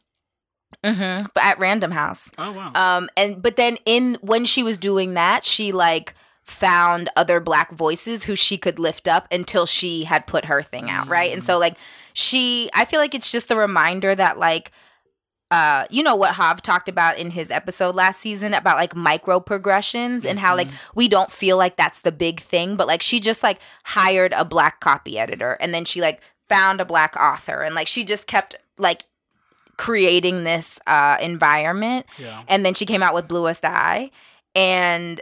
hmm 0.84 1.24
but 1.34 1.42
at 1.42 1.58
random 1.58 1.90
house 1.90 2.30
Oh 2.36 2.52
wow. 2.52 2.72
um 2.74 3.08
and 3.16 3.42
but 3.42 3.56
then 3.56 3.78
in 3.86 4.16
when 4.20 4.44
she 4.44 4.62
was 4.62 4.76
doing 4.76 5.14
that 5.14 5.42
she 5.44 5.72
like 5.72 6.14
found 6.44 7.08
other 7.16 7.40
black 7.40 7.72
voices 7.72 8.24
who 8.24 8.36
she 8.36 8.56
could 8.58 8.78
lift 8.78 9.08
up 9.08 9.26
until 9.32 9.66
she 9.66 10.04
had 10.04 10.26
put 10.26 10.44
her 10.46 10.62
thing 10.62 10.90
out 10.90 11.08
right 11.08 11.32
and 11.32 11.42
so 11.42 11.58
like 11.58 11.76
she 12.12 12.68
i 12.74 12.84
feel 12.84 13.00
like 13.00 13.14
it's 13.14 13.32
just 13.32 13.50
a 13.50 13.56
reminder 13.56 14.14
that 14.14 14.38
like 14.38 14.72
uh 15.50 15.86
you 15.90 16.02
know 16.02 16.14
what 16.14 16.34
Hav 16.34 16.60
talked 16.60 16.88
about 16.88 17.16
in 17.18 17.30
his 17.30 17.50
episode 17.50 17.94
last 17.94 18.20
season 18.20 18.52
about 18.54 18.76
like 18.76 18.94
micro 18.94 19.40
progressions 19.40 20.26
and 20.26 20.38
how 20.38 20.54
like 20.56 20.68
we 20.94 21.08
don't 21.08 21.30
feel 21.30 21.56
like 21.56 21.76
that's 21.76 22.02
the 22.02 22.12
big 22.12 22.40
thing 22.40 22.76
but 22.76 22.86
like 22.86 23.00
she 23.02 23.18
just 23.20 23.42
like 23.42 23.58
hired 23.84 24.32
a 24.34 24.44
black 24.44 24.80
copy 24.80 25.18
editor 25.18 25.56
and 25.60 25.72
then 25.72 25.84
she 25.84 26.00
like 26.00 26.20
found 26.48 26.80
a 26.80 26.84
black 26.84 27.16
author 27.16 27.62
and 27.62 27.74
like 27.74 27.86
she 27.88 28.04
just 28.04 28.26
kept 28.26 28.56
like 28.76 29.04
creating 29.76 30.44
this 30.44 30.78
uh 30.86 31.16
environment 31.22 32.04
yeah. 32.18 32.42
and 32.48 32.64
then 32.66 32.74
she 32.74 32.84
came 32.84 33.02
out 33.02 33.14
with 33.14 33.28
bluest 33.28 33.64
eye 33.64 34.10
and 34.54 35.20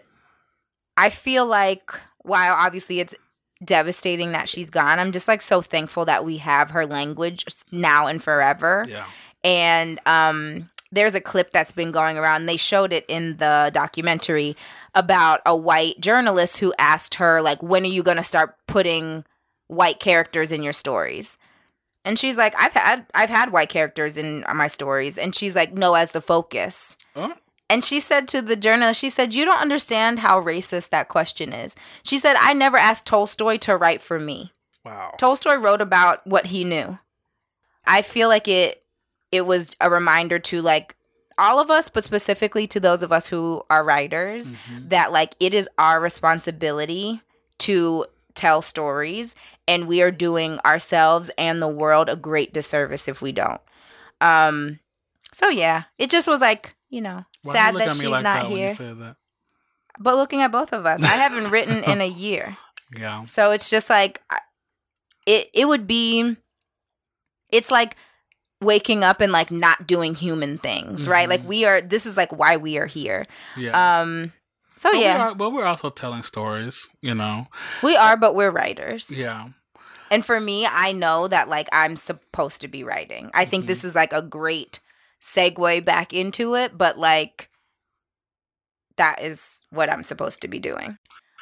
i 0.96 1.10
feel 1.10 1.46
like 1.46 1.92
while 2.22 2.54
obviously 2.54 2.98
it's 3.00 3.14
devastating 3.64 4.32
that 4.32 4.48
she's 4.48 4.70
gone 4.70 4.98
i'm 4.98 5.12
just 5.12 5.28
like 5.28 5.40
so 5.42 5.60
thankful 5.62 6.04
that 6.04 6.24
we 6.24 6.38
have 6.38 6.70
her 6.70 6.84
language 6.86 7.44
now 7.70 8.06
and 8.06 8.22
forever 8.22 8.84
Yeah. 8.88 9.04
And 9.46 10.00
um 10.06 10.68
there's 10.92 11.14
a 11.14 11.20
clip 11.20 11.50
that's 11.52 11.72
been 11.72 11.90
going 11.92 12.16
around 12.18 12.46
they 12.46 12.56
showed 12.56 12.92
it 12.92 13.04
in 13.09 13.37
the 13.37 13.70
documentary 13.72 14.56
about 14.94 15.40
a 15.46 15.54
white 15.56 16.00
journalist 16.00 16.59
who 16.59 16.74
asked 16.78 17.14
her 17.16 17.40
like 17.40 17.62
when 17.62 17.82
are 17.85 17.87
you 17.87 18.02
going 18.02 18.16
to 18.16 18.22
start 18.24 18.56
putting 18.66 19.24
white 19.68 20.00
characters 20.00 20.50
in 20.52 20.62
your 20.62 20.72
stories 20.72 21.38
and 22.04 22.18
she's 22.18 22.37
like 22.38 22.54
i've 22.59 22.72
had 22.74 23.06
i've 23.14 23.30
had 23.30 23.52
white 23.52 23.68
characters 23.68 24.16
in 24.18 24.44
my 24.54 24.66
stories 24.66 25.16
and 25.18 25.35
she's 25.35 25.54
like 25.56 25.72
no 25.72 25.94
as 25.94 26.12
the 26.12 26.20
focus 26.20 26.96
Oh. 27.18 27.32
and 27.70 27.82
she 27.82 27.98
said 28.00 28.28
to 28.28 28.42
the 28.42 28.56
journalist, 28.56 29.00
she 29.00 29.09
said, 29.09 29.32
You 29.32 29.46
don't 29.46 29.61
understand 29.62 30.18
how 30.18 30.38
racist 30.42 30.90
that 30.90 31.09
question 31.09 31.50
is. 31.52 31.74
She 32.02 32.18
said, 32.18 32.37
I 32.38 32.52
never 32.52 32.76
asked 32.76 33.06
Tolstoy 33.06 33.56
to 33.59 33.74
write 33.76 34.02
for 34.02 34.20
me. 34.20 34.52
Wow. 34.85 35.14
Tolstoy 35.18 35.54
wrote 35.54 35.80
about 35.80 36.26
what 36.26 36.46
he 36.46 36.62
knew. 36.62 36.98
I 37.87 38.02
feel 38.02 38.28
like 38.28 38.46
it 38.48 38.82
it 39.32 39.42
was 39.42 39.76
a 39.80 39.90
reminder 39.90 40.38
to 40.38 40.62
like 40.62 40.94
all 41.38 41.58
of 41.60 41.70
us, 41.70 41.88
but 41.88 42.04
specifically 42.04 42.66
to 42.68 42.80
those 42.80 43.02
of 43.02 43.12
us 43.12 43.26
who 43.28 43.62
are 43.68 43.84
writers, 43.84 44.52
Mhm. 44.52 44.88
that 44.90 45.12
like 45.12 45.34
it 45.40 45.52
is 45.54 45.68
our 45.78 46.00
responsibility 46.00 47.20
to 47.58 48.06
tell 48.34 48.60
stories 48.62 49.34
and 49.68 49.86
we 49.88 50.00
are 50.02 50.10
doing 50.10 50.58
ourselves 50.64 51.30
and 51.38 51.60
the 51.60 51.68
world 51.68 52.08
a 52.08 52.16
great 52.16 52.52
disservice 52.52 53.08
if 53.08 53.20
we 53.22 53.32
don't. 53.32 53.60
Um 54.20 54.78
so 55.32 55.48
yeah, 55.48 55.84
it 55.98 56.08
just 56.10 56.28
was 56.28 56.40
like, 56.40 56.74
you 56.88 57.00
know, 57.02 57.24
Why 57.42 57.52
sad 57.54 57.74
look 57.74 57.84
that 57.84 57.96
she's 57.96 58.08
like 58.10 58.22
not 58.22 58.42
that 58.48 58.50
here. 58.50 59.16
But 59.98 60.16
looking 60.16 60.42
at 60.42 60.52
both 60.52 60.72
of 60.72 60.84
us, 60.86 61.02
I 61.02 61.16
haven't 61.16 61.50
written 61.50 61.82
in 61.84 62.00
a 62.00 62.06
year. 62.26 62.56
Yeah. 62.96 63.24
So 63.24 63.50
it's 63.50 63.68
just 63.70 63.90
like 63.90 64.22
it 65.26 65.50
it 65.52 65.66
would 65.66 65.86
be 65.86 66.36
it's 67.50 67.70
like 67.70 67.96
waking 68.60 69.04
up 69.04 69.20
and 69.20 69.32
like 69.32 69.50
not 69.50 69.86
doing 69.86 70.14
human 70.14 70.58
things, 70.58 71.06
right? 71.08 71.28
Like 71.28 71.42
Mhm. 71.42 71.46
we 71.46 71.64
are 71.66 71.80
this 71.80 72.06
is 72.06 72.16
like 72.16 72.32
why 72.32 72.56
we 72.56 72.78
are 72.78 72.86
here. 72.86 73.24
Yeah. 73.56 74.00
Um 74.00 74.32
so 74.76 74.90
but 74.92 75.00
yeah, 75.00 75.14
we 75.14 75.20
are, 75.20 75.34
but 75.34 75.50
we're 75.52 75.64
also 75.66 75.90
telling 75.90 76.22
stories, 76.22 76.88
you 77.02 77.14
know. 77.14 77.46
we 77.82 77.96
are 77.96 78.16
but 78.16 78.34
we're 78.34 78.50
writers. 78.50 79.10
Yeah. 79.10 79.48
And 80.10 80.24
for 80.24 80.38
me, 80.40 80.66
I 80.66 80.92
know 80.92 81.26
that 81.28 81.48
like 81.48 81.68
I'm 81.72 81.96
supposed 81.96 82.60
to 82.62 82.68
be 82.68 82.84
writing. 82.84 83.30
I 83.34 83.44
think 83.44 83.64
Mhm. 83.64 83.68
this 83.68 83.84
is 83.84 83.94
like 83.94 84.12
a 84.12 84.22
great 84.22 84.80
segue 85.20 85.84
back 85.84 86.12
into 86.14 86.54
it, 86.54 86.78
but 86.78 86.98
like 86.98 87.50
that 88.96 89.20
is 89.20 89.60
what 89.70 89.90
I'm 89.90 90.04
supposed 90.04 90.40
to 90.42 90.48
be 90.48 90.58
doing. 90.58 90.98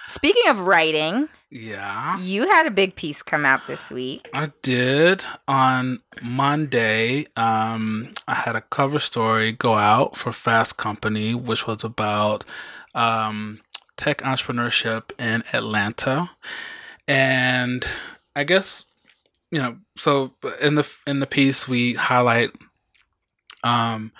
Speaking 0.08 0.48
of 0.48 0.60
writing, 0.60 1.28
Yeah. 1.54 2.18
you 2.18 2.48
had 2.50 2.66
a 2.66 2.70
big 2.72 2.96
piece 2.96 3.22
come 3.22 3.46
out 3.46 3.68
this 3.68 3.88
week. 3.88 4.28
I 4.34 4.50
did 4.62 5.24
on 5.46 6.00
Monday. 6.20 7.28
Um, 7.36 8.12
I 8.26 8.34
had 8.34 8.56
a 8.56 8.60
cover 8.60 8.98
story 8.98 9.52
go 9.52 9.74
out 9.74 10.16
for 10.16 10.32
Fast 10.32 10.78
Company, 10.78 11.32
which 11.32 11.64
was 11.64 11.84
about 11.84 12.44
um, 12.92 13.60
tech 13.96 14.18
entrepreneurship 14.18 15.12
in 15.16 15.44
Atlanta, 15.52 16.32
and 17.06 17.86
I 18.34 18.42
guess 18.42 18.84
you 19.52 19.60
know. 19.60 19.76
So 19.96 20.34
in 20.60 20.74
the 20.74 20.92
in 21.06 21.20
the 21.20 21.26
piece, 21.26 21.68
we 21.68 21.94
highlight 21.94 22.50
um, 23.62 24.10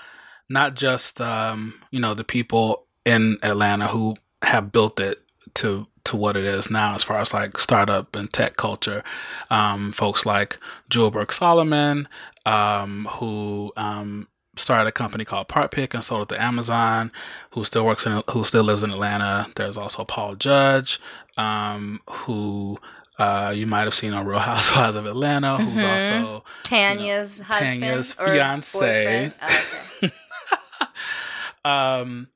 not 0.49 0.77
just 0.77 1.21
um, 1.21 1.75
you 1.91 1.99
know 1.99 2.15
the 2.15 2.23
people 2.23 2.87
in 3.05 3.39
Atlanta 3.43 3.89
who 3.89 4.15
have 4.43 4.71
built 4.71 5.01
it 5.01 5.19
to 5.55 5.89
to 6.05 6.17
what 6.17 6.37
it 6.37 6.45
is 6.45 6.71
now, 6.71 6.95
as 6.95 7.03
far 7.03 7.19
as 7.21 7.33
like 7.33 7.59
startup 7.59 8.15
and 8.15 8.33
tech 8.33 8.57
culture 8.57 9.03
um, 9.51 9.91
folks 9.93 10.27
like 10.27 10.59
Jewel 10.91 11.11
Burke 11.11 11.33
Solomon, 11.33 12.07
um, 12.47 13.09
who 13.13 13.73
um, 13.77 14.29
started 14.57 14.87
a 14.87 14.93
company 14.93 15.25
called 15.25 15.49
PartPic 15.49 15.95
and 15.95 16.05
sold 16.05 16.31
it 16.31 16.35
to 16.35 16.43
Amazon, 16.43 17.11
who 17.53 17.65
still 17.65 17.85
works 17.87 18.05
in, 18.07 18.23
who 18.31 18.45
still 18.45 18.65
lives 18.65 18.83
in 18.83 18.91
Atlanta. 18.91 19.47
There's 19.57 19.77
also 19.79 20.05
Paul 20.05 20.35
Judge, 20.37 21.01
um, 21.37 22.01
who 22.09 22.79
uh, 23.19 23.53
you 23.55 23.67
might 23.67 23.85
have 23.85 23.95
seen 23.95 24.13
on 24.13 24.27
Real 24.27 24.41
Housewives 24.41 24.97
of 24.97 25.07
Atlanta, 25.07 25.57
who's 25.57 25.81
Mhm. 25.83 25.95
also 25.95 26.45
Tanya's 26.65 27.41
husband, 27.41 27.83
Tanya's 27.83 28.17
or 28.19 28.27
fiance. 28.27 28.79
boyfriend? 28.79 29.35
Oh, 29.41 29.63
okay. 30.03 30.15
um, 31.65 32.29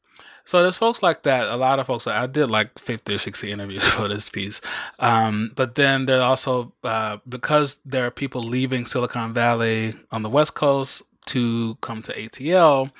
So 0.48 0.62
there's 0.62 0.78
folks 0.78 1.02
like 1.02 1.24
that. 1.24 1.48
A 1.48 1.56
lot 1.56 1.78
of 1.78 1.88
folks. 1.88 2.06
I 2.06 2.26
did 2.26 2.46
like 2.46 2.78
50 2.78 3.14
or 3.14 3.18
60 3.18 3.52
interviews 3.52 3.86
for 3.88 4.08
this 4.08 4.30
piece. 4.30 4.62
Um, 4.98 5.52
but 5.54 5.74
then 5.74 6.06
there 6.06 6.22
also 6.22 6.72
uh, 6.82 7.18
because 7.28 7.76
there 7.84 8.06
are 8.06 8.10
people 8.10 8.40
leaving 8.40 8.86
Silicon 8.86 9.34
Valley 9.34 9.92
on 10.10 10.22
the 10.22 10.30
West 10.30 10.54
Coast 10.54 11.02
to 11.26 11.74
come 11.82 12.00
to 12.00 12.14
ATL. 12.14 12.90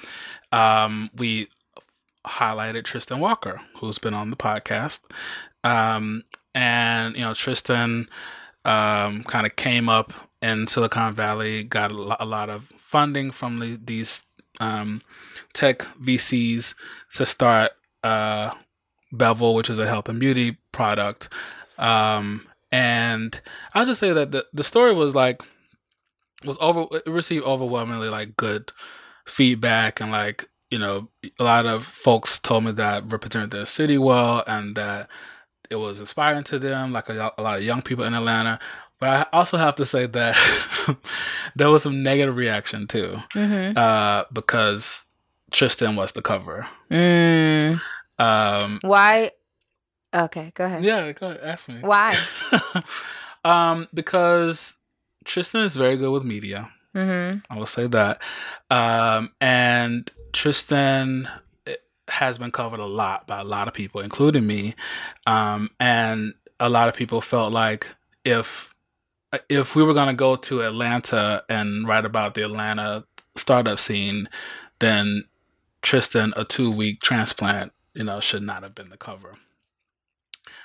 Um, 0.52 1.08
we 1.16 1.48
highlighted 2.26 2.84
Tristan 2.84 3.18
Walker, 3.18 3.58
who's 3.78 3.98
been 3.98 4.12
on 4.12 4.28
the 4.28 4.36
podcast. 4.36 5.10
Um, 5.64 6.24
and 6.54 7.16
you 7.16 7.22
know 7.22 7.32
Tristan 7.32 8.10
um, 8.66 9.24
kind 9.24 9.46
of 9.46 9.56
came 9.56 9.88
up 9.88 10.12
in 10.42 10.66
Silicon 10.66 11.14
Valley, 11.14 11.64
got 11.64 11.92
a 11.92 11.94
lot, 12.26 12.50
of 12.50 12.70
funding 12.76 13.30
from 13.30 13.58
the, 13.58 13.80
these 13.82 14.24
um, 14.60 15.00
tech 15.54 15.80
VCs 16.02 16.74
to 17.14 17.26
start 17.26 17.72
uh, 18.04 18.50
Bevel, 19.12 19.54
which 19.54 19.70
is 19.70 19.78
a 19.78 19.86
health 19.86 20.08
and 20.08 20.20
beauty 20.20 20.58
product. 20.72 21.28
Um, 21.78 22.46
and 22.70 23.40
I'll 23.74 23.86
just 23.86 24.00
say 24.00 24.12
that 24.12 24.30
the, 24.32 24.46
the 24.52 24.64
story 24.64 24.92
was 24.94 25.14
like 25.14 25.42
was 26.44 26.58
over 26.60 26.86
it 26.96 27.06
received 27.06 27.44
overwhelmingly 27.44 28.08
like 28.08 28.36
good 28.36 28.70
feedback 29.26 30.00
and 30.00 30.12
like 30.12 30.48
you 30.70 30.78
know 30.78 31.08
a 31.38 31.42
lot 31.44 31.66
of 31.66 31.84
folks 31.86 32.38
told 32.38 32.64
me 32.64 32.72
that 32.72 33.10
represented 33.10 33.50
the 33.50 33.66
city 33.66 33.98
well 33.98 34.44
and 34.46 34.76
that 34.76 35.08
it 35.70 35.76
was 35.76 35.98
inspiring 35.98 36.44
to 36.44 36.58
them 36.58 36.92
like 36.92 37.08
a, 37.08 37.32
a 37.36 37.42
lot 37.42 37.58
of 37.58 37.64
young 37.64 37.82
people 37.82 38.04
in 38.04 38.14
atlanta 38.14 38.58
but 39.00 39.08
i 39.08 39.36
also 39.36 39.58
have 39.58 39.74
to 39.74 39.84
say 39.84 40.06
that 40.06 40.36
there 41.56 41.70
was 41.70 41.82
some 41.82 42.02
negative 42.02 42.36
reaction 42.36 42.86
too 42.86 43.18
Mm-hmm. 43.34 43.76
uh, 43.76 44.22
because 44.32 45.06
tristan 45.50 45.96
was 45.96 46.12
the 46.12 46.22
cover 46.22 46.66
Mm. 46.90 47.80
um, 48.18 48.78
Why? 48.82 49.30
Okay, 50.14 50.52
go 50.54 50.64
ahead. 50.64 50.82
yeah 50.84 51.12
go 51.12 51.28
ahead 51.28 51.40
ask 51.42 51.68
me 51.68 51.76
Why? 51.80 52.16
um, 53.44 53.88
because 53.94 54.76
tristan 55.24 55.62
is 55.62 55.76
very 55.76 55.96
good 55.96 56.10
with 56.10 56.24
media 56.24 56.70
Mm-hmm. 56.94 57.38
I 57.50 57.56
will 57.58 57.66
say 57.66 57.86
that. 57.86 58.20
Um, 58.70 59.30
and 59.40 60.10
Tristan 60.32 61.28
eh, 61.66 61.74
has 62.08 62.38
been 62.38 62.50
covered 62.50 62.80
a 62.80 62.86
lot 62.86 63.26
by 63.26 63.40
a 63.40 63.44
lot 63.44 63.68
of 63.68 63.74
people, 63.74 64.00
including 64.00 64.46
me. 64.46 64.74
Um, 65.26 65.70
and 65.78 66.32
a 66.58 66.68
lot 66.68 66.88
of 66.88 66.94
people 66.94 67.20
felt 67.20 67.52
like 67.52 67.94
if 68.24 68.74
if 69.50 69.76
we 69.76 69.84
were 69.84 69.94
going 69.94 70.08
to 70.08 70.14
go 70.14 70.34
to 70.36 70.62
Atlanta 70.62 71.44
and 71.48 71.86
write 71.86 72.06
about 72.06 72.34
the 72.34 72.42
Atlanta 72.42 73.04
startup 73.36 73.78
scene, 73.78 74.28
then 74.80 75.24
Tristan, 75.82 76.32
a 76.36 76.44
two 76.44 76.70
week 76.70 77.00
transplant, 77.00 77.72
you 77.94 78.04
know, 78.04 78.20
should 78.20 78.42
not 78.42 78.62
have 78.62 78.74
been 78.74 78.90
the 78.90 78.96
cover. 78.96 79.34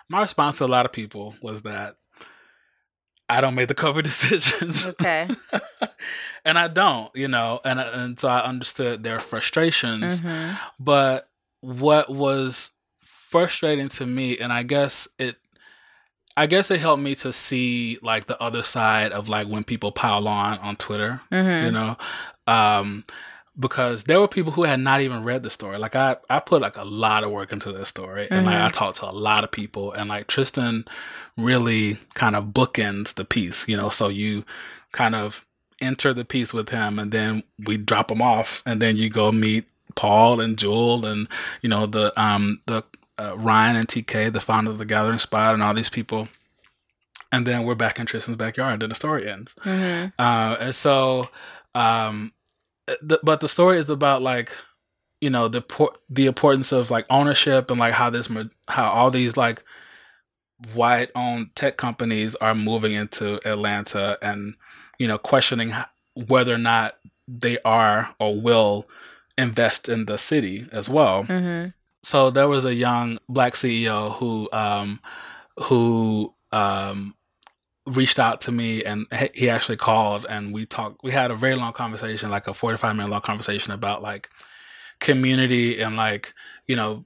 My 0.10 0.22
response 0.22 0.58
to 0.58 0.66
a 0.66 0.68
lot 0.68 0.86
of 0.86 0.92
people 0.92 1.36
was 1.42 1.62
that 1.64 1.96
I 3.30 3.42
don't 3.42 3.56
make 3.56 3.68
the 3.68 3.76
cover 3.76 4.02
decisions. 4.04 4.86
Okay. 4.86 5.30
and 6.46 6.58
I 6.58 6.68
don't, 6.68 7.14
you 7.16 7.28
know, 7.28 7.62
and 7.64 7.80
and 7.80 8.20
so 8.20 8.28
I 8.28 8.44
understood 8.44 9.04
their 9.04 9.20
frustrations. 9.20 10.20
Mm-hmm. 10.20 10.56
But 10.80 11.30
what 11.62 12.10
was 12.10 12.72
frustrating 13.02 13.90
to 13.90 14.06
me, 14.06 14.38
and 14.38 14.52
I 14.52 14.64
guess 14.64 15.08
it, 15.18 15.38
I 16.36 16.48
guess 16.48 16.70
it 16.70 16.80
helped 16.80 17.02
me 17.02 17.16
to 17.16 17.32
see 17.32 17.98
like 18.02 18.28
the 18.28 18.42
other 18.42 18.64
side 18.64 19.12
of 19.12 19.30
like 19.30 19.48
when 19.48 19.64
people 19.64 19.92
pile 19.92 20.28
on 20.28 20.60
on 20.60 20.76
Twitter, 20.76 21.22
Mm-hmm. 21.32 21.66
you 21.66 21.72
know, 21.72 21.98
um, 22.46 23.04
because 23.60 24.06
there 24.06 24.20
were 24.20 24.28
people 24.28 24.52
who 24.52 24.64
had 24.64 24.80
not 24.80 25.02
even 25.02 25.24
read 25.24 25.44
the 25.44 25.50
story. 25.50 25.78
Like 25.78 25.96
I, 25.96 26.18
I 26.30 26.40
put 26.40 26.62
like 26.62 26.78
a 26.78 26.84
lot 26.84 27.24
of 27.24 27.32
work 27.32 27.52
into 27.52 27.72
this 27.72 27.90
story, 27.90 28.28
and 28.32 28.46
like 28.46 28.60
I 28.60 28.70
talked 28.70 28.98
to 28.98 29.10
a 29.10 29.12
lot 29.12 29.44
of 29.44 29.52
people, 29.52 29.92
and 29.92 30.10
like 30.10 30.28
Tristan 30.28 30.86
really 31.38 31.98
kind 32.14 32.36
of 32.36 32.46
bookends 32.46 33.14
the 33.14 33.26
piece, 33.26 33.68
you 33.68 33.78
know. 33.78 33.90
So 33.90 34.08
you 34.10 34.44
kind 34.92 35.16
of 35.16 35.46
enter 35.80 36.14
the 36.14 36.26
piece 36.26 36.54
with 36.54 36.70
him, 36.70 36.98
and 36.98 37.12
then 37.12 37.44
we 37.60 37.78
drop 37.78 38.10
him 38.10 38.22
off, 38.22 38.64
and 38.66 38.82
then 38.82 38.98
you 38.98 39.10
go 39.10 39.32
meet 39.32 39.66
Paul 39.96 40.40
and 40.42 40.58
Jewel, 40.58 41.06
and 41.06 41.28
you 41.62 41.70
know 41.70 41.86
the 41.86 42.20
um 42.20 42.62
the 42.66 42.84
uh, 43.20 43.38
Ryan 43.38 43.76
and 43.76 43.88
TK, 43.88 44.34
the 44.34 44.40
founder 44.40 44.72
of 44.72 44.80
the 44.80 44.86
Gathering 44.86 45.20
Spot, 45.20 45.54
and 45.54 45.62
all 45.62 45.74
these 45.74 45.90
people. 45.90 46.28
And 47.32 47.48
then 47.48 47.64
we're 47.64 47.76
back 47.76 48.00
in 48.00 48.06
Tristan's 48.06 48.38
backyard, 48.38 48.74
and 48.74 48.82
then 48.82 48.90
the 48.90 48.96
story 48.96 49.30
ends. 49.30 49.56
Mm-hmm. 49.64 50.10
Uh, 50.20 50.56
and 50.60 50.76
so, 50.76 51.30
um, 51.74 52.33
the, 53.02 53.20
but 53.24 53.40
the 53.42 53.48
story 53.48 53.78
is 53.80 53.90
about 53.90 54.22
like, 54.22 54.52
you 55.22 55.30
know, 55.30 55.48
the 55.48 55.64
the 56.10 56.26
importance 56.26 56.72
of 56.72 56.92
like 56.92 57.06
ownership 57.10 57.72
and 57.72 57.80
like 57.80 57.94
how 57.94 58.10
this 58.10 58.30
how 58.68 58.90
all 58.92 59.10
these 59.12 59.38
like 59.38 59.64
white 60.74 61.10
owned 61.16 61.56
tech 61.56 61.78
companies 61.78 62.36
are 62.36 62.56
moving 62.56 62.94
into 62.94 63.40
Atlanta 63.48 64.18
and 64.22 64.56
you 64.98 65.08
know 65.08 65.18
questioning 65.18 65.74
whether 66.28 66.54
or 66.54 66.58
not 66.60 66.96
they 67.28 67.58
are 67.66 68.14
or 68.20 68.40
will 68.40 68.88
invest 69.38 69.90
in 69.90 70.06
the 70.06 70.18
city 70.18 70.68
as 70.72 70.88
well 70.88 71.24
Mm-hmm. 71.24 71.70
so 72.04 72.30
there 72.30 72.48
was 72.48 72.64
a 72.66 72.76
young 72.76 73.18
black 73.28 73.54
CEO 73.56 74.14
who 74.18 74.48
um 74.54 75.00
who 75.64 76.34
um 76.52 77.16
reached 77.86 78.18
out 78.20 78.40
to 78.42 78.52
me 78.52 78.84
and 78.84 79.06
he- 79.12 79.30
he 79.42 79.50
actually 79.50 79.76
called 79.78 80.26
and 80.30 80.54
we 80.54 80.66
talked 80.66 81.04
we 81.04 81.12
had 81.12 81.32
a 81.32 81.36
very 81.36 81.56
long 81.56 81.74
conversation 81.74 82.30
like 82.30 82.48
a 82.48 82.54
45 82.54 82.96
minute 82.96 83.10
long 83.12 83.20
conversation 83.22 83.74
about 83.74 84.02
like 84.02 84.30
community 85.00 85.82
and 85.82 85.98
like 85.98 86.34
you 86.66 86.76
know 86.78 87.04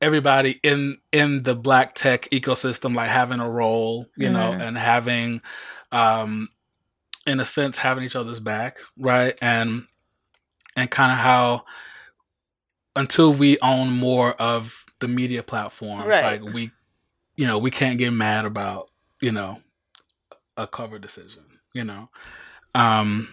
everybody 0.00 0.60
in 0.62 0.98
in 1.12 1.42
the 1.42 1.54
black 1.54 1.94
tech 1.94 2.22
ecosystem 2.30 2.94
like 2.94 3.08
having 3.10 3.40
a 3.40 3.48
role 3.50 4.06
you 4.16 4.30
know 4.30 4.52
Mhm. 4.52 4.60
and 4.60 4.78
having 4.78 5.40
um 5.90 6.48
in 7.26 7.40
a 7.40 7.44
sense 7.44 7.78
having 7.78 8.04
each 8.04 8.14
other's 8.16 8.40
back 8.40 8.78
right 8.96 9.36
and 9.42 9.86
and 10.76 10.90
kind 10.90 11.10
of 11.12 11.18
how 11.18 11.64
until 12.94 13.32
we 13.32 13.58
own 13.60 13.90
more 13.90 14.34
of 14.34 14.84
the 15.00 15.08
media 15.08 15.42
platforms 15.42 16.06
Right. 16.06 16.42
like 16.42 16.54
we 16.54 16.70
you 17.38 17.46
know 17.46 17.56
we 17.58 17.70
can't 17.70 17.98
get 17.98 18.12
mad 18.12 18.44
about 18.44 18.90
you 19.22 19.32
know 19.32 19.56
a 20.58 20.66
cover 20.66 20.98
decision 20.98 21.44
you 21.72 21.84
know 21.84 22.10
um 22.74 23.28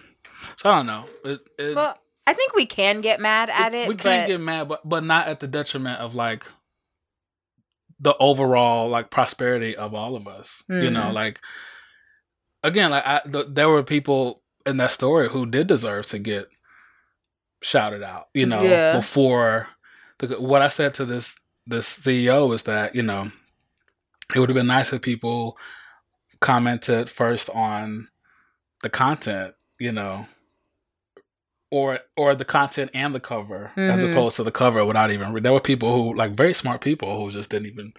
so 0.56 0.70
i 0.70 0.76
don't 0.76 0.86
know 0.86 1.04
it, 1.24 1.40
it, 1.58 1.76
Well, 1.76 1.98
I 2.26 2.32
think 2.34 2.54
we 2.54 2.66
can 2.66 3.00
get 3.02 3.20
mad 3.20 3.50
at 3.50 3.72
it. 3.74 3.86
we 3.88 3.94
but 3.94 4.02
can't 4.02 4.26
get 4.28 4.40
mad 4.40 4.68
but 4.68 4.88
but 4.88 5.04
not 5.04 5.26
at 5.28 5.40
the 5.40 5.46
detriment 5.48 6.00
of 6.00 6.14
like 6.14 6.44
the 8.00 8.16
overall 8.18 8.88
like 8.88 9.10
prosperity 9.10 9.74
of 9.76 9.94
all 9.94 10.16
of 10.16 10.26
us 10.28 10.62
you 10.68 10.90
know 10.90 11.04
Mhm. 11.10 11.12
like 11.14 11.40
again 12.62 12.90
like 12.90 13.06
I, 13.06 13.20
th- 13.30 13.46
there 13.50 13.68
were 13.68 13.82
people 13.82 14.42
in 14.66 14.76
that 14.78 14.92
story 14.92 15.28
who 15.28 15.46
did 15.46 15.66
deserve 15.66 16.06
to 16.08 16.18
get 16.18 16.48
shouted 17.62 18.02
out 18.02 18.26
you 18.34 18.46
know 18.46 18.62
Yeah. 18.62 18.96
before 18.96 19.68
the, 20.18 20.40
what 20.40 20.62
i 20.62 20.68
said 20.68 20.94
to 20.94 21.04
this 21.04 21.36
this 21.66 21.98
ceo 21.98 22.54
is 22.54 22.64
that 22.64 22.94
you 22.94 23.02
know 23.02 23.30
it 24.34 24.38
would 24.40 24.48
have 24.48 24.56
been 24.56 24.66
nice 24.66 24.92
if 24.92 25.02
people 25.02 25.56
commented 26.40 27.08
first 27.10 27.48
on 27.50 28.08
the 28.82 28.90
content 28.90 29.54
you 29.78 29.92
know 29.92 30.26
or 31.70 32.00
or 32.16 32.34
the 32.34 32.44
content 32.44 32.90
and 32.94 33.14
the 33.14 33.20
cover 33.20 33.72
as 33.76 34.00
Mhm. 34.00 34.12
opposed 34.12 34.36
to 34.36 34.44
the 34.44 34.52
cover 34.52 34.84
without 34.84 35.10
even 35.10 35.32
re- 35.32 35.40
there 35.40 35.52
were 35.52 35.60
people 35.60 35.92
who 35.92 36.14
like 36.14 36.32
very 36.32 36.54
smart 36.54 36.80
people 36.80 37.18
who 37.18 37.30
just 37.30 37.50
didn't 37.50 37.66
even 37.66 37.92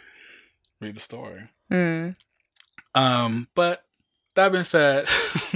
read 0.79 0.95
the 0.95 0.99
story 1.01 1.43
Mm. 1.71 2.15
um 2.95 3.47
but 3.55 3.83
that 4.35 4.51
being 4.51 4.63
said 4.63 5.07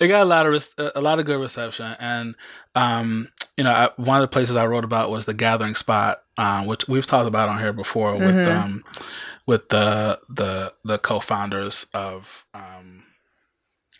it 0.00 0.08
got 0.08 0.22
a 0.22 0.24
lot 0.26 0.46
of 0.46 0.74
a 0.94 1.00
lot 1.00 1.18
of 1.18 1.24
good 1.26 1.40
reception 1.40 1.96
and 1.98 2.34
um 2.74 3.28
you 3.56 3.64
know 3.64 3.70
I, 3.72 3.90
one 3.96 4.18
of 4.18 4.22
the 4.22 4.28
places 4.32 4.54
i 4.56 4.66
wrote 4.66 4.84
about 4.84 5.10
was 5.10 5.26
the 5.26 5.34
gathering 5.34 5.74
spot 5.74 6.22
um 6.38 6.66
which 6.66 6.86
we've 6.86 7.06
talked 7.06 7.26
about 7.26 7.48
on 7.48 7.58
here 7.58 7.72
before 7.72 8.14
with 8.14 8.36
Mhm. 8.36 8.46
um 8.56 8.84
with 9.46 9.68
the 9.68 10.20
the 10.28 10.72
the 10.84 10.98
co-founders 10.98 11.86
of 11.94 12.44
um 12.54 13.04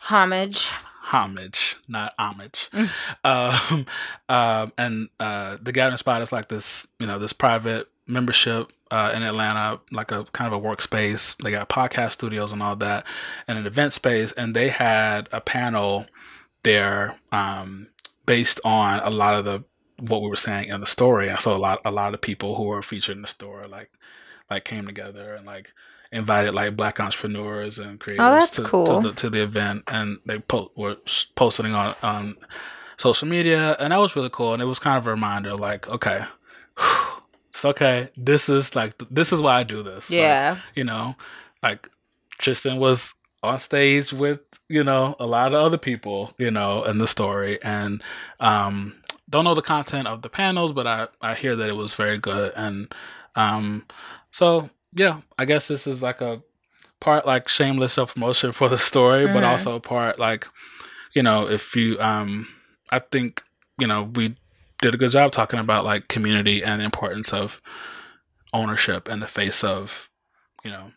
homage. 0.01 0.69
homage, 1.03 1.77
not 1.89 2.15
homage. 2.19 2.69
Mm. 2.73 2.91
um, 3.25 3.87
um, 4.29 4.73
and 4.79 5.09
uh, 5.19 5.57
the 5.61 5.73
Gathering 5.73 5.99
Spot 5.99 6.23
is 6.23 6.33
like 6.33 6.49
this, 6.49 6.87
you 6.99 7.07
know, 7.07 7.19
this 7.19 7.33
private 7.33 7.89
membership 8.07 8.73
uh, 8.91 9.13
in 9.15 9.23
Atlanta, 9.23 9.81
like 9.91 10.13
a 10.13 10.25
kind 10.33 10.53
of 10.53 10.63
a 10.63 10.67
workspace. 10.67 11.37
They 11.43 11.51
got 11.51 11.69
podcast 11.69 12.13
studios 12.13 12.53
and 12.53 12.63
all 12.63 12.77
that, 12.77 13.07
and 13.49 13.59
an 13.59 13.67
event 13.67 13.93
space. 13.93 14.33
And 14.33 14.55
they 14.55 14.69
had 14.69 15.29
a 15.33 15.41
panel 15.41 16.07
there 16.63 17.19
um, 17.33 17.89
based 18.27 18.61
on 18.65 19.01
a 19.01 19.11
lot 19.11 19.35
of 19.35 19.45
the 19.45 19.65
what 19.99 20.23
we 20.23 20.29
were 20.29 20.37
saying 20.37 20.69
in 20.69 20.81
the 20.81 20.87
story. 20.87 21.29
And 21.29 21.41
so 21.41 21.55
a 21.55 21.59
lot, 21.59 21.81
a 21.85 21.91
lot 21.91 22.15
of 22.15 22.21
people 22.21 22.57
who 22.57 22.65
were 22.65 22.83
featured 22.83 23.17
in 23.17 23.23
the 23.23 23.29
story, 23.29 23.67
like, 23.69 23.91
like 24.51 24.65
came 24.65 24.87
together 24.87 25.35
and 25.35 25.47
like 25.47 25.73
invited 26.13 26.55
like 26.55 26.77
black 26.77 26.99
entrepreneurs 26.99 27.79
and 27.79 28.01
creators 28.01 28.25
Oh, 28.27 28.35
that's 28.35 28.51
to, 28.51 28.63
cool. 28.63 29.01
to, 29.03 29.09
the, 29.09 29.15
to 29.15 29.31
the 29.31 29.43
event 29.43 29.85
and 29.87 30.19
they 30.27 30.41
po- 30.41 30.73
were 30.77 30.97
posting 31.37 31.73
on 31.75 31.95
on 32.03 32.37
social 32.97 33.27
media, 33.29 33.77
and 33.79 33.93
that 33.93 33.97
was 34.01 34.15
really 34.17 34.29
cool. 34.31 34.53
And 34.53 34.61
it 34.61 34.67
was 34.67 34.79
kind 34.79 34.99
of 34.99 35.07
a 35.07 35.11
reminder, 35.11 35.55
like, 35.57 35.89
okay, 35.89 36.25
it's 37.51 37.65
okay. 37.65 38.09
This 38.17 38.49
is 38.49 38.75
like 38.77 38.95
this 39.11 39.33
is 39.33 39.41
why 39.41 39.59
I 39.61 39.63
do 39.63 39.83
this. 39.83 40.11
Like, 40.11 40.19
Yeah. 40.19 40.57
you 40.75 40.85
know, 40.85 41.17
like 41.63 41.89
Tristan 42.39 42.77
was 42.79 43.15
on 43.43 43.59
stage 43.59 44.13
with 44.13 44.41
you 44.69 44.85
know 44.85 45.17
a 45.19 45.27
lot 45.27 45.55
of 45.55 45.63
other 45.65 45.79
people, 45.79 46.33
you 46.39 46.51
know, 46.51 46.85
in 46.85 46.99
the 46.99 47.07
story, 47.09 47.59
and 47.63 48.03
um, 48.41 48.97
don't 49.29 49.45
know 49.45 49.55
the 49.55 49.63
content 49.63 50.07
of 50.07 50.23
the 50.23 50.29
panels, 50.29 50.73
but 50.73 50.87
I 50.87 51.09
I 51.21 51.35
hear 51.35 51.57
that 51.57 51.69
it 51.69 51.77
was 51.77 51.95
very 51.95 52.19
good, 52.19 52.53
and 52.57 52.93
um, 53.37 53.87
so 54.31 54.71
yeah, 54.93 55.21
I 55.39 55.45
guess 55.45 55.69
this 55.69 55.87
is 55.87 56.03
like 56.03 56.21
a 56.21 56.43
part 57.01 57.27
like 57.27 57.49
shameless 57.49 57.93
self 57.93 58.15
promotion 58.15 58.53
for 58.53 58.69
the 58.69 58.79
story, 58.79 59.27
but 59.27 59.43
Mhm. 59.43 59.49
also 59.49 59.75
a 59.77 59.81
part 59.81 60.19
like 60.19 60.47
you 61.15 61.23
know 61.23 61.49
if 61.49 61.75
you 61.77 61.99
um, 62.01 62.49
I 62.91 62.99
think 62.99 63.43
you 63.79 63.87
know 63.87 64.03
we 64.03 64.37
did 64.83 64.95
a 64.95 64.99
good 64.99 65.11
job 65.11 65.33
talking 65.33 65.59
about 65.61 65.85
like 65.85 66.09
community 66.09 66.63
and 66.65 66.81
the 66.81 66.85
importance 66.85 67.33
of 67.33 67.61
ownership 68.53 69.09
in 69.09 69.21
the 69.21 69.27
face 69.27 69.63
of 69.63 70.09
you 70.65 70.71
know 70.71 70.93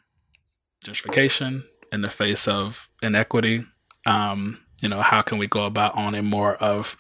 gentrification 0.86 1.64
in 1.92 2.02
the 2.02 2.10
face 2.10 2.48
of 2.48 2.88
inequity 3.02 3.64
um 4.06 4.60
you 4.82 4.90
know 4.90 5.02
how 5.02 5.22
can 5.22 5.38
we 5.38 5.48
go 5.48 5.66
about 5.66 5.96
owning 5.96 6.26
more 6.26 6.56
of 6.56 6.98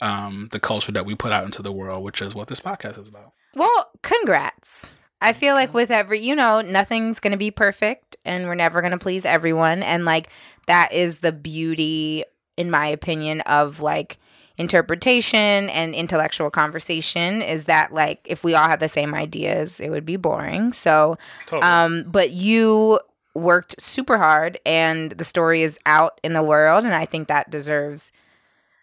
um 0.00 0.48
the 0.50 0.60
culture 0.60 0.92
that 0.92 1.06
we 1.06 1.14
put 1.14 1.32
out 1.32 1.44
into 1.44 1.62
the 1.62 1.72
world 1.72 2.02
which 2.02 2.20
is 2.20 2.34
what 2.34 2.48
this 2.48 2.60
podcast 2.60 2.98
is 3.00 3.08
about 3.08 3.32
Well, 3.54 3.90
congrats. 4.02 4.96
I 5.20 5.32
feel 5.32 5.54
like 5.54 5.72
with 5.72 5.90
every, 5.90 6.20
you 6.20 6.34
know, 6.34 6.60
nothing's 6.60 7.20
going 7.20 7.32
to 7.32 7.38
be 7.38 7.50
perfect 7.50 8.16
and 8.24 8.46
we're 8.46 8.54
never 8.54 8.80
going 8.80 8.92
to 8.92 8.98
please 8.98 9.24
everyone. 9.24 9.82
And 9.82 10.04
like, 10.04 10.28
that 10.66 10.92
is 10.92 11.18
the 11.18 11.32
beauty, 11.32 12.24
in 12.56 12.70
my 12.70 12.86
opinion, 12.86 13.40
of 13.42 13.80
like 13.80 14.18
interpretation 14.58 15.68
and 15.70 15.94
intellectual 15.94 16.50
conversation 16.50 17.42
is 17.42 17.64
that 17.66 17.92
like, 17.92 18.20
if 18.24 18.44
we 18.44 18.54
all 18.54 18.68
had 18.68 18.80
the 18.80 18.88
same 18.88 19.14
ideas, 19.14 19.80
it 19.80 19.90
would 19.90 20.06
be 20.06 20.16
boring. 20.16 20.72
So, 20.72 21.16
totally 21.46 21.70
um, 21.70 22.04
but 22.06 22.30
you 22.30 23.00
worked 23.34 23.80
super 23.80 24.18
hard 24.18 24.58
and 24.64 25.12
the 25.12 25.24
story 25.24 25.62
is 25.62 25.78
out 25.86 26.20
in 26.22 26.32
the 26.32 26.42
world. 26.42 26.84
And 26.84 26.94
I 26.94 27.04
think 27.04 27.28
that 27.28 27.50
deserves 27.50 28.12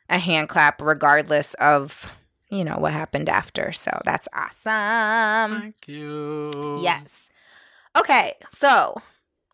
a 0.09 0.19
hand 0.19 0.49
clap 0.49 0.81
regardless 0.81 1.53
of, 1.55 2.11
you 2.53 2.63
know, 2.63 2.77
what 2.77 2.93
happened 2.93 3.29
after. 3.29 3.71
So 3.71 3.91
that's 4.05 4.27
awesome. 4.33 5.61
thank 5.61 5.87
you 5.87 6.79
Yes. 6.81 7.29
Okay. 7.97 8.33
So 8.51 9.01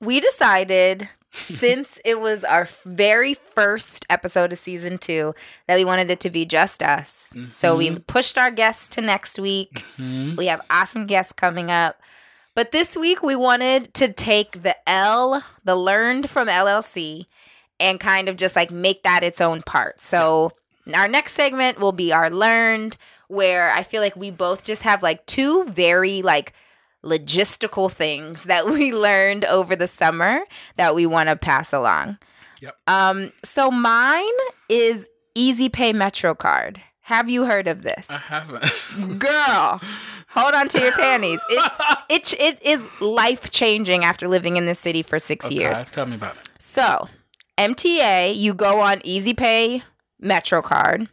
we 0.01 0.19
decided 0.19 1.09
since 1.31 1.99
it 2.05 2.19
was 2.19 2.43
our 2.43 2.67
very 2.85 3.33
first 3.35 4.05
episode 4.09 4.51
of 4.51 4.57
season 4.59 4.97
two 4.97 5.33
that 5.67 5.75
we 5.77 5.85
wanted 5.85 6.09
it 6.09 6.19
to 6.21 6.29
be 6.29 6.45
just 6.45 6.81
us. 6.81 7.33
So 7.47 7.77
we 7.77 7.99
pushed 7.99 8.37
our 8.37 8.49
guests 8.51 8.87
to 8.89 9.01
next 9.01 9.37
week. 9.39 9.85
Mhm. 9.97 10.35
We 10.37 10.47
have 10.47 10.61
awesome 10.69 11.05
guests 11.05 11.31
coming 11.33 11.69
up. 11.69 12.01
But 12.55 12.71
this 12.71 12.97
week 12.97 13.21
we 13.21 13.35
wanted 13.35 13.93
to 13.93 14.11
take 14.11 14.63
the 14.63 14.75
L, 14.89 15.43
the 15.63 15.75
learned 15.75 16.29
from 16.29 16.47
LLC, 16.49 17.27
and 17.79 17.99
kind 17.99 18.27
of 18.27 18.35
just 18.35 18.55
like 18.55 18.71
make 18.71 19.03
that 19.03 19.23
its 19.23 19.39
own 19.39 19.61
part. 19.61 20.01
So 20.01 20.51
our 20.93 21.07
next 21.07 21.33
segment 21.33 21.79
will 21.79 21.91
be 21.91 22.11
our 22.11 22.29
learned, 22.29 22.97
where 23.27 23.71
I 23.71 23.83
feel 23.83 24.01
like 24.01 24.15
we 24.15 24.31
both 24.31 24.63
just 24.63 24.83
have 24.83 25.03
like 25.03 25.25
two 25.25 25.65
very 25.65 26.21
like 26.21 26.53
logistical 27.03 27.91
things 27.91 28.43
that 28.43 28.65
we 28.69 28.93
learned 28.93 29.45
over 29.45 29.75
the 29.75 29.87
summer 29.87 30.41
that 30.77 30.95
we 30.95 31.05
want 31.05 31.29
to 31.29 31.35
pass 31.35 31.73
along. 31.73 32.17
Yep. 32.61 32.77
Um, 32.87 33.31
so 33.43 33.71
mine 33.71 34.25
is 34.67 35.09
Easy 35.35 35.69
Pay 35.69 35.93
MetroCard. 35.93 36.77
Have 37.03 37.29
you 37.29 37.45
heard 37.45 37.67
of 37.67 37.81
this? 37.81 38.07
i 38.11 38.17
haven't 38.17 39.19
Girl, 39.19 39.81
hold 40.27 40.53
on 40.53 40.67
to 40.69 40.79
your 40.79 40.91
panties. 40.91 41.41
It's 41.49 41.77
it 42.09 42.39
it 42.39 42.61
is 42.61 42.85
life 42.99 43.49
changing 43.49 44.03
after 44.03 44.27
living 44.27 44.57
in 44.57 44.65
this 44.65 44.79
city 44.79 45.01
for 45.01 45.17
six 45.17 45.49
years. 45.49 45.79
Tell 45.91 46.05
me 46.05 46.15
about 46.15 46.35
it 46.37 46.49
So, 46.59 47.07
MTA, 47.57 48.35
you 48.35 48.53
go 48.53 48.81
on 48.81 49.01
Easy 49.03 49.33
Pay 49.33 49.83
MetroCard, 50.23 51.07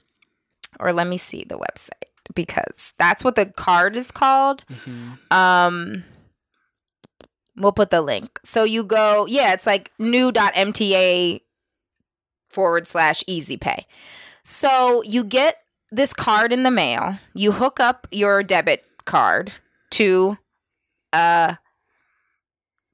or 0.80 0.92
let 0.92 1.06
me 1.06 1.18
see 1.18 1.44
the 1.48 1.58
website 1.58 2.10
because 2.34 2.92
that's 2.98 3.22
what 3.24 3.36
the 3.36 3.46
card 3.46 3.96
is 3.96 4.10
called. 4.10 4.64
Mhm. 4.68 5.32
Um, 5.32 6.04
we'll 7.56 7.72
put 7.72 7.90
the 7.90 8.02
link. 8.02 8.38
So 8.44 8.64
you 8.64 8.84
go, 8.84 9.26
yeah, 9.26 9.52
it's 9.52 9.66
like 9.66 9.92
new.mta 9.98 11.40
forward 12.50 12.88
slash 12.88 13.22
easy 13.26 13.56
pay. 13.56 13.86
So 14.42 15.02
you 15.02 15.24
get 15.24 15.58
this 15.90 16.12
card 16.12 16.52
in 16.52 16.62
the 16.62 16.70
mail. 16.70 17.18
You 17.34 17.52
hook 17.52 17.78
up 17.80 18.06
your 18.10 18.42
debit 18.42 18.84
card 19.04 19.52
to 19.90 20.38
a 21.12 21.58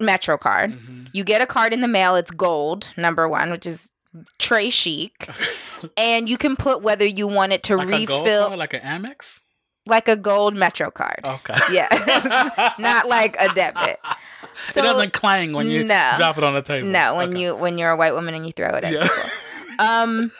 Metro 0.01 0.37
card. 0.37 0.73
Mhm. 0.73 1.09
You 1.13 1.23
get 1.25 1.41
a 1.41 1.47
card 1.47 1.73
in 1.73 1.81
the 1.81 1.89
mail. 1.89 2.17
It's 2.17 2.31
gold, 2.33 2.93
number 2.97 3.29
one, 3.29 3.51
which 3.51 3.67
is 3.67 3.91
tray 4.39 4.71
chic. 4.71 5.29
and 5.97 6.29
you 6.29 6.37
can 6.39 6.57
put 6.57 6.83
whether 6.83 7.05
you 7.07 7.27
want 7.27 7.53
it 7.53 7.63
to 7.65 7.77
like 7.77 7.89
refill 7.89 8.49
card, 8.49 8.59
like 8.59 8.75
an 8.75 8.81
amex 8.83 9.41
like 9.87 10.07
a 10.07 10.15
gold 10.17 10.55
Metro 10.55 10.91
card. 10.91 11.21
okay 11.25 11.55
Yes. 11.73 12.77
Not 12.79 13.09
like 13.09 13.37
a 13.41 13.49
debit. 13.53 13.99
So, 14.73 14.81
it 14.81 14.85
doesn't 14.85 15.13
clang 15.13 15.53
when 15.55 15.67
you 15.67 15.83
No. 15.83 16.13
drop 16.19 16.39
it 16.39 16.45
on 16.45 16.55
the 16.55 16.63
table 16.63 16.89
No, 16.89 17.17
when 17.17 17.31
Okay. 17.31 17.41
you 17.41 17.57
when 17.57 17.79
you're 17.79 17.91
a 17.91 17.97
white 17.97 18.15
woman 18.15 18.35
and 18.35 18.47
you 18.47 18.53
throw 18.53 18.69
it 18.69 18.85
at 18.85 18.93
yeah 18.93 19.09
um 19.79 20.31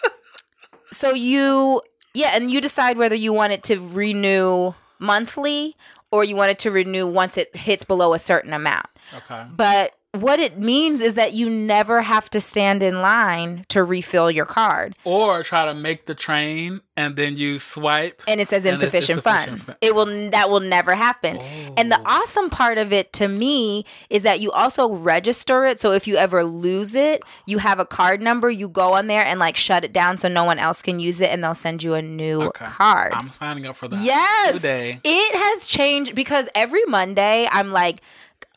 so 0.93 1.13
you 1.13 1.81
yeah 2.15 2.31
and 2.35 2.51
you 2.51 2.61
decide 2.61 2.99
whether 2.99 3.15
you 3.17 3.33
want 3.33 3.53
it 3.53 3.63
to 3.65 3.79
renew 3.81 4.75
monthly 4.99 5.77
or 6.13 6.23
you 6.23 6.37
want 6.37 6.51
it 6.51 6.59
to 6.61 6.71
renew 6.71 7.07
once 7.07 7.37
it 7.39 7.55
hits 7.57 7.83
below 7.83 8.13
a 8.15 8.19
certain 8.19 8.53
amount 8.53 8.87
okay 9.15 9.45
but 9.51 9.93
what 10.15 10.39
it 10.39 10.59
means 10.59 11.01
is 11.01 11.15
that 11.15 11.33
you 11.33 11.49
never 11.49 12.03
have 12.03 12.29
to 12.29 12.39
stand 12.41 12.83
in 12.83 13.01
line 13.01 13.65
to 13.69 13.83
refill 13.83 14.31
your 14.31 14.45
card 14.45 14.95
or 15.05 15.43
try 15.43 15.65
to 15.65 15.73
make 15.73 16.05
the 16.05 16.15
train 16.15 16.83
and 16.99 17.17
then 17.17 17.39
you 17.39 17.59
swipe 17.59 18.23
and 18.29 18.39
it 18.39 18.47
says 18.47 18.67
insufficient 18.67 19.19
insufficient 19.21 19.25
funds 19.25 19.65
fu- 19.65 19.73
it 19.81 19.95
will 19.95 20.31
that 20.31 20.51
will 20.51 20.61
never 20.61 20.95
happen 20.95 21.39
and 21.79 21.91
the 21.91 21.99
Oh. 21.99 22.03
awesome 22.23 22.51
part 22.51 22.77
of 22.77 22.93
it 22.93 23.11
to 23.15 23.27
me 23.29 23.87
is 24.11 24.23
that 24.23 24.41
you 24.41 24.51
also 24.53 24.91
register 24.93 25.65
it. 25.65 25.81
So 25.81 25.93
if 25.93 26.07
you 26.07 26.17
ever 26.17 26.45
lose 26.45 26.95
it, 26.95 27.23
you 27.47 27.59
have 27.59 27.79
a 27.79 27.87
card 27.87 28.21
number, 28.21 28.51
you 28.51 28.69
go 28.69 28.93
on 28.95 29.07
there 29.07 29.23
and 29.25 29.39
like 29.41 29.57
shut 29.57 29.83
it 29.85 29.93
down 29.93 30.19
so 30.19 30.29
no 30.29 30.45
one 30.45 30.59
else 30.59 30.83
can 30.83 31.01
use 31.01 31.21
it 31.23 31.31
and 31.31 31.43
they'll 31.43 31.55
send 31.55 31.83
you 31.83 31.95
a 31.95 32.03
new 32.03 32.43
Okay. 32.43 32.67
card. 32.67 33.13
I'm 33.15 33.31
signing 33.31 33.65
up 33.67 33.77
for 33.77 33.89
that 33.89 34.03
Yes. 34.03 34.57
today. 34.57 35.01
It 35.05 35.35
has 35.37 35.67
changed 35.67 36.15
because 36.15 36.49
every 36.55 36.85
Monday 36.87 37.49
I'm 37.51 37.71
like 37.73 38.03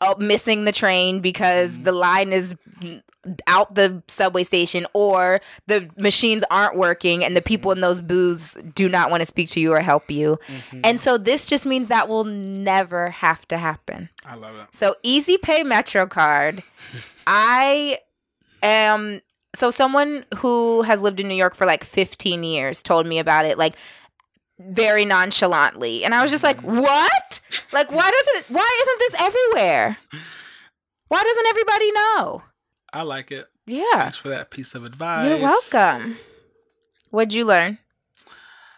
oh, 0.00 0.14
missing 0.18 0.64
the 0.64 0.72
train 0.72 1.20
because 1.20 1.72
Mm-hmm. 1.72 1.82
the 1.84 1.92
line 1.92 2.32
is 2.32 2.54
out 3.48 3.74
the 3.74 4.02
subway 4.06 4.44
station 4.44 4.86
or 4.92 5.40
the 5.66 5.90
machines 5.98 6.44
aren't 6.50 6.76
working 6.76 7.24
and 7.24 7.36
the 7.36 7.42
people 7.42 7.72
in 7.72 7.80
those 7.80 8.00
booths 8.00 8.56
do 8.74 8.88
not 8.88 9.10
want 9.10 9.20
to 9.20 9.26
speak 9.26 9.48
to 9.50 9.60
you 9.60 9.72
or 9.72 9.80
help 9.80 10.10
you. 10.10 10.38
Mm-hmm. 10.46 10.80
And 10.84 11.00
so 11.00 11.18
this 11.18 11.46
just 11.46 11.66
means 11.66 11.88
that 11.88 12.08
will 12.08 12.24
never 12.24 13.10
have 13.10 13.46
to 13.48 13.58
happen. 13.58 14.10
I 14.24 14.36
love 14.36 14.54
it. 14.56 14.66
So 14.72 14.94
Easy 15.02 15.38
Pay 15.38 15.62
Metro 15.64 16.06
Card, 16.06 16.62
I 17.26 17.98
am 18.62 19.22
so 19.54 19.70
someone 19.70 20.24
who 20.36 20.82
has 20.82 21.00
lived 21.00 21.18
in 21.18 21.28
New 21.28 21.34
York 21.34 21.54
for 21.54 21.66
like 21.66 21.82
15 21.82 22.44
years 22.44 22.82
told 22.82 23.06
me 23.06 23.18
about 23.18 23.44
it 23.44 23.58
like 23.58 23.74
very 24.58 25.04
nonchalantly. 25.04 26.04
And 26.04 26.14
I 26.14 26.22
was 26.22 26.30
just 26.30 26.42
like, 26.42 26.58
mm-hmm. 26.58 26.80
"What? 26.80 27.40
Like 27.72 27.90
why 27.90 28.10
doesn't 28.10 28.50
why 28.50 28.80
isn't 28.82 28.98
this 28.98 29.20
everywhere? 29.20 29.98
Why 31.08 31.22
doesn't 31.22 31.46
everybody 31.46 31.92
know?" 31.92 32.42
I 32.92 33.02
like 33.02 33.30
it. 33.30 33.46
Yeah. 33.66 33.84
Thanks 33.94 34.16
for 34.18 34.28
that 34.28 34.50
piece 34.50 34.74
of 34.74 34.84
advice. 34.84 35.28
You're 35.28 35.38
welcome. 35.38 36.16
What'd 37.10 37.34
you 37.34 37.44
learn? 37.44 37.78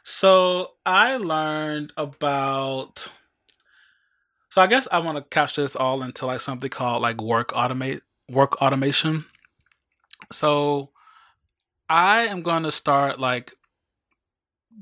So 0.02 0.72
I 0.86 1.16
learned 1.18 1.92
about. 1.96 3.08
So 4.50 4.62
I 4.62 4.66
guess 4.66 4.88
I 4.90 4.98
want 4.98 5.18
to 5.18 5.22
couch 5.22 5.56
this 5.56 5.76
all 5.76 6.02
into 6.02 6.26
like 6.26 6.40
something 6.40 6.70
called 6.70 7.02
like 7.02 7.20
work 7.20 7.52
automate 7.52 8.00
work 8.28 8.60
automation. 8.62 9.26
So 10.32 10.90
I 11.88 12.20
am 12.20 12.42
going 12.42 12.62
to 12.64 12.72
start 12.72 13.20
like 13.20 13.52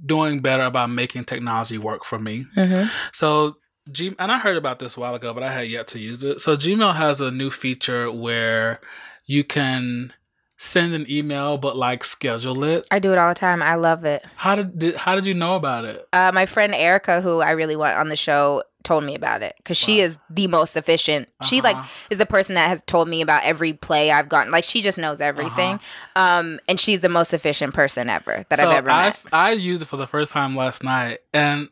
doing 0.05 0.41
better 0.41 0.65
about 0.65 0.91
making 0.91 1.25
technology 1.25 1.79
work 1.79 2.05
for 2.05 2.19
me. 2.19 2.47
Mm-hmm. 2.57 2.89
So 3.13 3.57
G 3.91 4.15
and 4.19 4.33
I 4.33 4.39
heard 4.39 4.57
about 4.57 4.79
this 4.79 4.97
a 4.97 5.01
while 5.01 5.15
ago, 5.15 5.33
but 5.33 5.43
I 5.43 5.53
had 5.53 5.69
yet 5.69 5.87
to 5.89 5.99
use 5.99 6.25
it. 6.25 6.41
So 6.41 6.57
Gmail 6.57 6.97
has 6.97 7.21
a 7.21 7.31
new 7.31 7.51
feature 7.51 8.11
where 8.11 8.81
you 9.27 9.45
can 9.45 10.13
send 10.59 10.95
an 10.95 11.05
email 11.11 11.59
but 11.59 11.77
like 11.77 12.03
schedule 12.03 12.65
it. 12.65 12.87
I 12.91 12.99
do 12.99 13.13
it 13.13 13.19
all 13.19 13.29
the 13.29 13.35
time. 13.35 13.63
I 13.63 13.75
love 13.75 14.05
it. 14.05 14.25
How 14.37 14.55
did, 14.55 14.79
did 14.79 14.97
how 14.97 15.15
did 15.15 15.27
you 15.27 15.35
know 15.35 15.57
about 15.57 15.85
it? 15.85 16.07
Uh, 16.13 16.33
my 16.35 16.47
friend 16.47 16.75
Erica, 16.75 17.21
who 17.21 17.41
I 17.41 17.51
really 17.51 17.77
want 17.77 17.97
on 17.97 18.09
the 18.09 18.17
show, 18.17 18.63
told 18.87 19.03
me 19.05 19.15
about 19.15 19.43
it 19.43 19.55
because 19.59 19.77
she 19.77 19.99
is 20.01 20.17
the 20.31 20.47
most 20.47 20.77
efficient. 20.77 21.29
She 21.45 21.61
like 21.61 21.77
Uh-huh. 21.77 21.89
is 22.09 22.19
the 22.19 22.25
person 22.27 22.55
that 22.55 22.69
has 22.69 22.83
told 22.87 23.09
me 23.09 23.21
about 23.21 23.43
every 23.45 23.73
play 23.73 24.11
I've 24.13 24.29
gotten. 24.29 24.53
Like 24.53 24.65
she 24.65 24.81
just 24.81 24.97
knows 24.97 25.21
everything. 25.21 25.81
Um, 26.15 26.61
and 26.69 26.79
she's 26.81 27.01
the 27.01 27.09
most 27.09 27.35
efficient 27.35 27.75
person 27.75 28.09
ever 28.09 28.45
that 28.49 28.61
I've 28.61 28.71
ever 28.71 28.87
met. 28.89 29.21
I 29.33 29.51
used 29.53 29.83
it 29.83 29.87
for 29.87 29.97
the 29.97 30.07
first 30.07 30.31
time 30.33 30.55
last 30.57 30.83
night, 30.85 31.19
and 31.35 31.69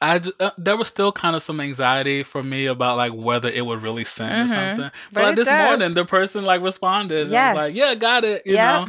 I 0.00 0.18
ju- 0.18 0.32
uh, 0.40 0.50
there 0.58 0.76
was 0.76 0.88
still 0.88 1.12
kind 1.12 1.34
of 1.36 1.42
some 1.42 1.60
anxiety 1.60 2.22
for 2.22 2.42
me 2.42 2.66
about 2.66 2.96
like 2.96 3.12
whether 3.12 3.48
it 3.48 3.64
would 3.64 3.82
really 3.82 4.04
send 4.04 4.32
Mhm. 4.32 4.44
or 4.44 4.48
something. 4.54 4.76
But, 4.78 4.92
But 5.12 5.24
like 5.24 5.36
this 5.36 5.48
does. 5.48 5.68
morning, 5.68 5.94
the 5.94 6.04
person 6.04 6.44
like 6.44 6.60
responded. 6.62 7.22
and 7.22 7.30
Yes. 7.30 7.54
was 7.56 7.68
like, 7.68 7.74
"Yeah, 7.76 7.94
got 7.94 8.24
it." 8.24 8.42
You 8.46 8.56
know. 8.56 8.88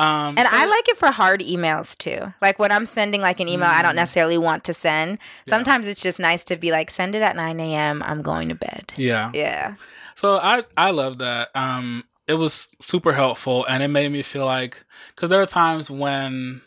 Um, 0.00 0.34
And 0.38 0.46
so- 0.48 0.56
I 0.56 0.64
like 0.64 0.88
it 0.88 0.96
for 0.96 1.10
hard 1.10 1.40
emails 1.40 1.96
too. 1.98 2.32
Like 2.40 2.58
when 2.58 2.72
I'm 2.72 2.86
sending 2.86 3.20
like 3.20 3.38
an 3.40 3.48
email 3.48 3.68
I 3.68 3.82
don't 3.82 3.92
Mm. 3.92 3.96
necessarily 4.02 4.38
want 4.38 4.64
to 4.64 4.72
send. 4.74 5.18
Yeah. 5.46 5.54
Sometimes 5.54 5.86
it's 5.86 6.00
just 6.02 6.18
nice 6.18 6.42
to 6.44 6.56
be 6.56 6.70
like, 6.72 6.90
send 6.90 7.14
it 7.14 7.22
at 7.22 7.36
9 7.36 7.60
a.m. 7.60 8.02
I'm 8.02 8.22
going 8.22 8.48
to 8.48 8.54
bed. 8.54 8.92
Yeah. 8.96 9.30
Yeah. 9.34 9.74
So 10.14 10.38
I 10.38 10.64
I 10.76 10.90
love 10.90 11.18
that. 11.18 11.48
Um, 11.54 12.04
it 12.26 12.34
was 12.34 12.68
super 12.80 13.12
helpful, 13.12 13.64
and 13.68 13.82
it 13.82 13.88
made 13.88 14.10
me 14.12 14.22
feel 14.22 14.44
like 14.46 14.84
because 15.14 15.30
there 15.30 15.40
are 15.42 15.46
times 15.46 15.90
when 15.90 16.60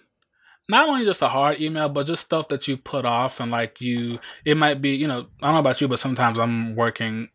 not 0.70 0.88
only 0.90 1.06
just 1.06 1.22
a 1.22 1.30
hard 1.30 1.60
email, 1.62 1.88
but 1.90 2.08
just 2.08 2.24
stuff 2.26 2.48
that 2.50 2.68
you 2.68 2.78
put 2.78 3.06
off, 3.06 3.40
and 3.40 3.50
like 3.52 3.80
you, 3.80 4.20
it 4.46 4.58
might 4.58 4.82
be 4.82 4.90
you 4.96 5.08
know 5.08 5.28
I 5.42 5.46
don't 5.48 5.54
know 5.56 5.60
about 5.60 5.80
you, 5.82 5.88
but 5.88 6.00
sometimes 6.00 6.38
I'm 6.40 6.76
working 6.76 7.30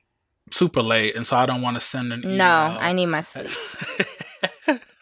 super 0.51 0.83
late, 0.83 1.15
and 1.17 1.27
so 1.27 1.37
I 1.37 1.47
don't 1.47 1.63
want 1.63 1.77
to 1.77 1.81
send 1.81 2.13
an 2.13 2.21
email. 2.25 2.37
No, 2.37 2.79
I 2.81 2.93
need 2.93 3.07
my 3.07 3.21
sleep. 3.21 3.51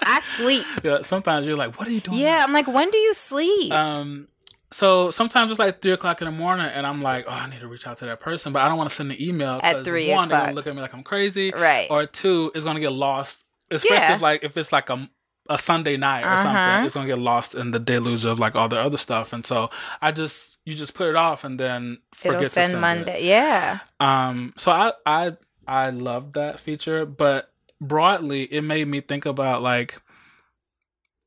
I 0.06 0.20
sleep. 0.20 0.64
yeah, 0.84 1.02
sometimes 1.02 1.46
you're 1.46 1.56
like, 1.56 1.78
what 1.78 1.88
are 1.88 1.90
you 1.90 2.00
doing? 2.00 2.18
Yeah, 2.18 2.42
I'm 2.44 2.52
like, 2.52 2.66
when 2.68 2.90
do 2.90 2.98
you 2.98 3.12
sleep? 3.14 3.72
Um. 3.72 4.28
So 4.72 5.10
sometimes 5.12 5.50
it's 5.52 5.58
like 5.60 5.80
three 5.80 5.92
o'clock 5.92 6.20
in 6.22 6.26
the 6.26 6.32
morning, 6.32 6.66
and 6.66 6.86
I'm 6.86 7.00
like, 7.00 7.24
oh, 7.28 7.30
I 7.30 7.48
need 7.48 7.60
to 7.60 7.68
reach 7.68 7.86
out 7.86 7.98
to 7.98 8.06
that 8.06 8.20
person, 8.20 8.52
but 8.52 8.62
I 8.62 8.68
don't 8.68 8.76
want 8.76 8.90
to 8.90 8.96
send 8.96 9.12
an 9.12 9.20
email 9.22 9.60
at 9.62 9.84
3 9.84 10.10
One, 10.10 10.28
they're 10.28 10.36
o'clock. 10.36 10.46
gonna 10.48 10.54
look 10.56 10.66
at 10.66 10.74
me 10.74 10.80
like 10.82 10.92
I'm 10.92 11.04
crazy, 11.04 11.52
right. 11.54 11.86
or 11.90 12.04
two, 12.06 12.50
it's 12.54 12.64
gonna 12.64 12.80
get 12.80 12.92
lost. 12.92 13.44
Especially 13.70 13.96
Yeah. 13.96 14.14
if 14.16 14.22
like 14.22 14.42
if 14.44 14.56
it's 14.56 14.72
like 14.72 14.90
a 14.90 15.08
a 15.48 15.58
Sunday 15.58 15.96
night 15.96 16.24
or 16.24 16.30
Uh-huh. 16.30 16.42
something, 16.42 16.84
it's 16.86 16.94
gonna 16.94 17.06
get 17.06 17.18
lost 17.20 17.54
in 17.54 17.70
the 17.70 17.78
deluge 17.78 18.24
of 18.24 18.40
like 18.40 18.56
all 18.56 18.68
the 18.68 18.80
other 18.80 18.96
stuff. 18.96 19.32
And 19.32 19.46
so 19.46 19.70
I 20.02 20.10
just 20.10 20.58
you 20.64 20.74
just 20.74 20.94
put 20.94 21.08
it 21.08 21.16
off 21.16 21.44
and 21.44 21.60
then 21.60 21.98
forget 22.12 22.32
It'll 22.34 22.44
to 22.44 22.50
send 22.50 22.70
send 22.72 22.80
Monday. 22.80 23.24
Yeah. 23.24 23.78
Um. 24.00 24.52
So 24.58 24.72
I 24.72 24.92
I 25.06 25.36
I 25.68 25.90
love 25.90 26.32
that 26.32 26.58
feature, 26.58 27.06
but 27.06 27.52
broadly, 27.80 28.44
it 28.44 28.62
made 28.62 28.88
me 28.88 29.00
think 29.00 29.26
about 29.26 29.62
like 29.62 30.00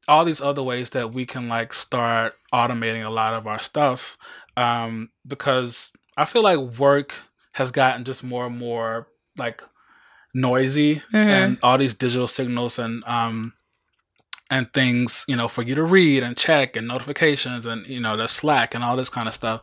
all 0.07 0.25
these 0.25 0.41
other 0.41 0.63
ways 0.63 0.89
that 0.91 1.13
we 1.13 1.25
can 1.25 1.47
like 1.47 1.73
start 1.73 2.33
automating 2.53 3.05
a 3.05 3.09
lot 3.09 3.33
of 3.33 3.45
our 3.45 3.59
stuff 3.59 4.17
um 4.57 5.09
because 5.27 5.91
i 6.17 6.25
feel 6.25 6.41
like 6.41 6.57
work 6.79 7.13
has 7.53 7.71
gotten 7.71 8.03
just 8.03 8.23
more 8.23 8.47
and 8.47 8.57
more 8.57 9.07
like 9.37 9.61
noisy 10.33 10.95
Mhm. 11.13 11.29
and 11.29 11.57
all 11.61 11.77
these 11.77 11.95
digital 11.95 12.27
signals 12.27 12.79
and 12.79 13.03
um 13.07 13.53
and 14.49 14.73
things 14.73 15.25
you 15.27 15.35
know 15.35 15.47
for 15.47 15.61
you 15.61 15.75
to 15.75 15.83
read 15.83 16.23
and 16.23 16.35
check 16.35 16.75
and 16.75 16.87
notifications 16.87 17.67
and 17.67 17.85
you 17.85 17.99
know 17.99 18.17
the 18.17 18.27
slack 18.27 18.73
and 18.73 18.83
all 18.83 18.95
this 18.95 19.09
kind 19.11 19.27
of 19.27 19.35
stuff 19.35 19.61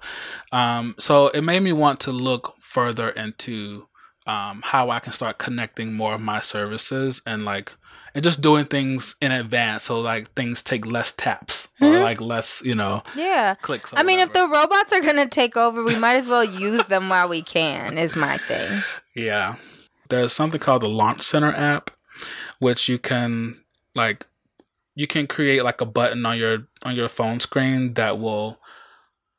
um 0.52 0.94
so 0.98 1.28
it 1.28 1.42
made 1.42 1.62
me 1.62 1.72
want 1.72 1.98
to 2.00 2.12
look 2.12 2.54
further 2.60 3.08
into 3.10 3.88
um 4.26 4.60
how 4.64 4.90
i 4.90 4.98
can 4.98 5.12
start 5.12 5.38
connecting 5.38 5.92
more 5.94 6.14
of 6.14 6.20
my 6.20 6.40
services 6.40 7.22
and 7.26 7.44
like 7.44 7.72
and 8.14 8.24
just 8.24 8.40
doing 8.40 8.64
things 8.64 9.14
in 9.20 9.30
advance 9.30 9.84
so 9.84 10.00
like 10.00 10.32
things 10.34 10.62
take 10.62 10.86
less 10.86 11.12
taps 11.12 11.68
or 11.80 11.88
Mhm. 11.88 12.02
like 12.02 12.20
less 12.20 12.62
you 12.64 12.74
know 12.74 13.02
Yeah. 13.14 13.54
clicks 13.62 13.92
or 13.92 13.98
I 13.98 14.02
mean, 14.02 14.18
if 14.20 14.32
the 14.32 14.48
robots 14.48 14.92
are 14.92 15.00
going 15.02 15.16
to 15.16 15.28
take 15.28 15.54
over, 15.56 15.84
we 15.84 15.96
might 15.96 16.16
as 16.16 16.26
well 16.26 16.42
use 16.42 16.82
them 16.86 17.08
while 17.10 17.28
we 17.28 17.42
can, 17.42 17.98
is 17.98 18.16
my 18.16 18.38
thing. 18.38 18.82
Yeah. 19.14 19.56
There's 20.08 20.32
something 20.32 20.58
called 20.60 20.80
the 20.82 20.88
Launch 20.88 21.22
Center 21.22 21.52
app, 21.54 21.90
which 22.58 22.88
you 22.88 22.98
can 22.98 23.60
like 23.94 24.26
you 24.94 25.06
can 25.06 25.26
create 25.26 25.62
like 25.62 25.82
a 25.82 25.86
button 25.86 26.24
on 26.24 26.38
your 26.38 26.68
on 26.84 26.96
your 26.96 27.10
phone 27.10 27.38
screen 27.40 27.94
that 27.94 28.18
will 28.18 28.58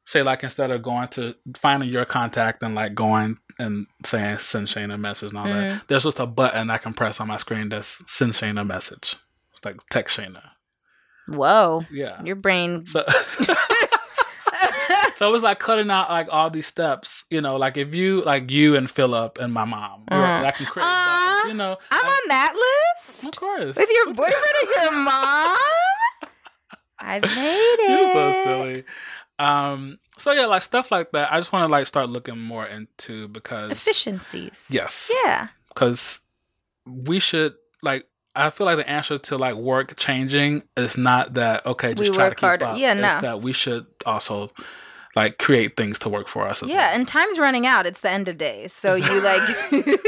say 0.06 0.22
like 0.22 0.44
instead 0.44 0.70
of 0.70 0.84
going 0.84 1.08
to 1.10 1.34
finding 1.56 1.90
your 1.90 2.06
contact 2.06 2.62
and 2.62 2.76
like 2.76 2.94
going 2.94 3.40
and 3.60 3.88
saying 4.06 4.38
send 4.40 4.70
Shane 4.70 4.92
a 4.92 4.98
message 4.98 5.30
and 5.30 5.40
all 5.40 5.46
that, 5.46 5.84
there's 5.88 6.04
just 6.04 6.20
a 6.20 6.26
button 6.26 6.70
I 6.70 6.78
can 6.78 6.94
press 6.94 7.20
on 7.20 7.28
my 7.28 7.38
screen 7.38 7.70
that's 7.70 8.02
send 8.12 8.36
Shane 8.36 8.58
a 8.58 8.66
message. 8.66 9.16
It's 9.56 9.66
like 9.66 9.78
text 9.90 10.18
Shayna. 10.20 10.42
Whoa. 11.28 11.84
Yeah. 11.92 12.22
Your 12.24 12.36
brain. 12.36 12.86
So 12.86 13.04
So 15.18 15.28
it 15.28 15.32
was 15.32 15.42
like 15.42 15.58
cutting 15.58 15.90
out 15.90 16.12
like 16.12 16.28
all 16.32 16.52
these 16.52 16.68
steps, 16.68 17.24
you 17.32 17.42
know, 17.42 17.56
like 17.58 17.76
if 17.76 17.96
you 17.96 18.22
like 18.22 18.52
you 18.52 18.76
and 18.76 18.88
Philip 18.90 19.40
and 19.42 19.52
my 19.52 19.66
mom, 19.66 20.02
were- 20.12 20.16
Uh-huh. 20.18 20.46
I 20.46 20.52
can 20.52 20.66
create 20.68 20.86
Aw, 20.86 21.38
buttons, 21.42 21.52
you 21.52 21.58
know. 21.58 21.78
I'm 21.90 22.06
I- 22.06 22.08
on 22.08 22.28
that 22.30 22.54
list? 23.00 23.24
of 23.28 23.32
course. 23.36 23.76
With 23.76 23.90
your 23.92 24.06
boyfriend 24.14 24.36
and 24.62 24.84
your 24.84 24.92
mom? 24.92 25.58
I've 27.00 27.24
made 27.24 27.78
it. 27.80 27.90
You're 27.90 28.14
so 28.14 28.44
silly. 28.44 28.84
Um 29.40 29.98
so 30.18 30.32
yeah, 30.32 30.46
like 30.46 30.62
stuff 30.62 30.92
like 30.92 31.12
that. 31.12 31.32
I 31.32 31.38
just 31.40 31.52
want 31.52 31.68
to 31.68 31.72
like 31.72 31.88
start 31.88 32.10
looking 32.10 32.38
more 32.40 32.66
into 32.66 33.28
because 33.30 33.72
Efficiencies. 33.72 34.68
Yes. 34.70 35.12
Yeah. 35.24 35.48
Cuz 35.76 36.22
we 36.86 37.20
should 37.20 37.56
like 37.82 38.08
I 38.36 38.50
feel 38.52 38.66
like 38.66 38.78
the 38.78 38.88
answer 38.90 39.18
to 39.18 39.38
like 39.38 39.56
work 39.56 39.96
changing 39.98 40.64
is 40.76 40.98
not 40.98 41.34
that 41.36 41.66
okay, 41.66 41.94
just 41.94 42.12
We 42.12 42.16
try 42.16 42.30
to 42.30 42.36
keep 42.36 42.42
harder. 42.42 42.66
up. 42.66 42.78
Yeah, 42.78 42.94
it's 42.94 43.16
no. 43.16 43.22
that 43.22 43.42
we 43.42 43.52
should 43.54 43.88
also 44.06 44.52
like 45.18 45.38
create 45.40 45.76
things 45.76 45.98
to 46.00 46.10
work 46.10 46.28
for 46.28 46.48
us 46.48 46.64
as 46.64 46.70
Yeah, 46.70 46.78
well. 46.88 46.96
and 46.96 47.08
time's 47.08 47.40
running 47.40 47.66
out. 47.66 47.86
It's 47.86 48.02
the 48.02 48.10
end 48.10 48.28
of 48.28 48.38
days. 48.38 48.72
So 48.72 48.96
you 48.96 49.22
like 49.32 49.48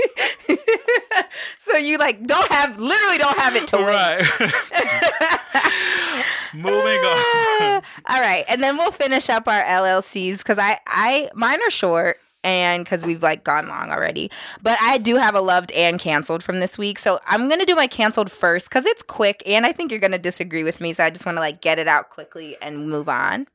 So 1.57 1.77
you 1.77 1.97
like 1.97 2.25
don't 2.25 2.51
have 2.51 2.79
literally 2.79 3.17
don't 3.17 3.37
have 3.37 3.55
it 3.55 3.67
to 3.69 3.77
right. 3.77 4.25
Moving 6.53 6.99
on. 6.99 7.81
All 8.07 8.19
right, 8.21 8.43
and 8.47 8.63
then 8.63 8.77
we'll 8.77 8.91
finish 8.91 9.29
up 9.29 9.47
our 9.47 9.61
LLCs 9.63 10.39
because 10.39 10.57
I, 10.57 10.79
I, 10.87 11.29
mine 11.35 11.59
are 11.65 11.69
short 11.69 12.17
and 12.43 12.83
because 12.83 13.05
we've 13.05 13.21
like 13.21 13.43
gone 13.43 13.67
long 13.67 13.91
already. 13.91 14.31
But 14.61 14.77
I 14.81 14.97
do 14.97 15.17
have 15.17 15.35
a 15.35 15.41
loved 15.41 15.71
and 15.73 15.99
canceled 15.99 16.43
from 16.43 16.59
this 16.59 16.77
week, 16.77 16.97
so 16.97 17.19
I'm 17.27 17.47
gonna 17.49 17.65
do 17.65 17.75
my 17.75 17.87
canceled 17.87 18.31
first 18.31 18.67
because 18.67 18.85
it's 18.85 19.03
quick, 19.03 19.43
and 19.45 19.65
I 19.65 19.71
think 19.71 19.91
you're 19.91 19.99
gonna 19.99 20.17
disagree 20.17 20.63
with 20.63 20.81
me, 20.81 20.91
so 20.93 21.03
I 21.03 21.09
just 21.11 21.25
want 21.25 21.37
to 21.37 21.41
like 21.41 21.61
get 21.61 21.77
it 21.79 21.87
out 21.87 22.09
quickly 22.09 22.57
and 22.61 22.89
move 22.89 23.07
on. 23.09 23.47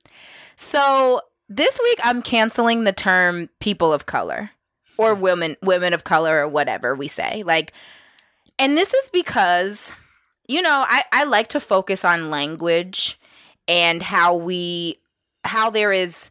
So 0.57 1.21
this 1.49 1.79
week 1.83 1.99
I'm 2.03 2.23
canceling 2.23 2.85
the 2.85 2.93
term 2.93 3.49
people 3.61 3.93
of 3.93 4.07
color 4.07 4.51
or 4.97 5.15
women 5.15 5.57
women 5.63 5.93
of 5.93 6.05
color 6.05 6.39
or 6.41 6.49
whatever 6.49 6.95
we 6.95 7.09
say 7.09 7.43
like 7.45 7.73
and 8.59 8.77
this 8.79 8.95
is 8.95 9.09
because 9.11 9.93
you 10.47 10.63
know 10.63 10.85
I, 10.89 11.05
I 11.13 11.25
like 11.25 11.49
to 11.49 11.61
focus 11.61 12.05
on 12.05 12.31
language 12.31 13.19
and 13.69 14.03
how 14.03 14.35
we 14.37 14.99
how 15.45 15.71
there 15.71 15.93
is 15.93 16.31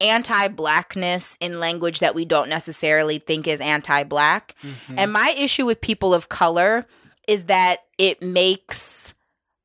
anti-blackness 0.00 1.36
in 1.40 1.60
language 1.60 2.00
that 2.00 2.14
we 2.14 2.24
don't 2.24 2.48
necessarily 2.48 3.18
think 3.18 3.46
is 3.46 3.60
anti-black 3.60 4.54
Mhm. 4.62 4.94
and 4.98 5.12
my 5.12 5.34
issue 5.36 5.66
with 5.66 5.80
people 5.80 6.12
of 6.14 6.28
color 6.28 6.86
is 7.28 7.44
that 7.44 7.80
it 7.98 8.20
makes 8.22 9.14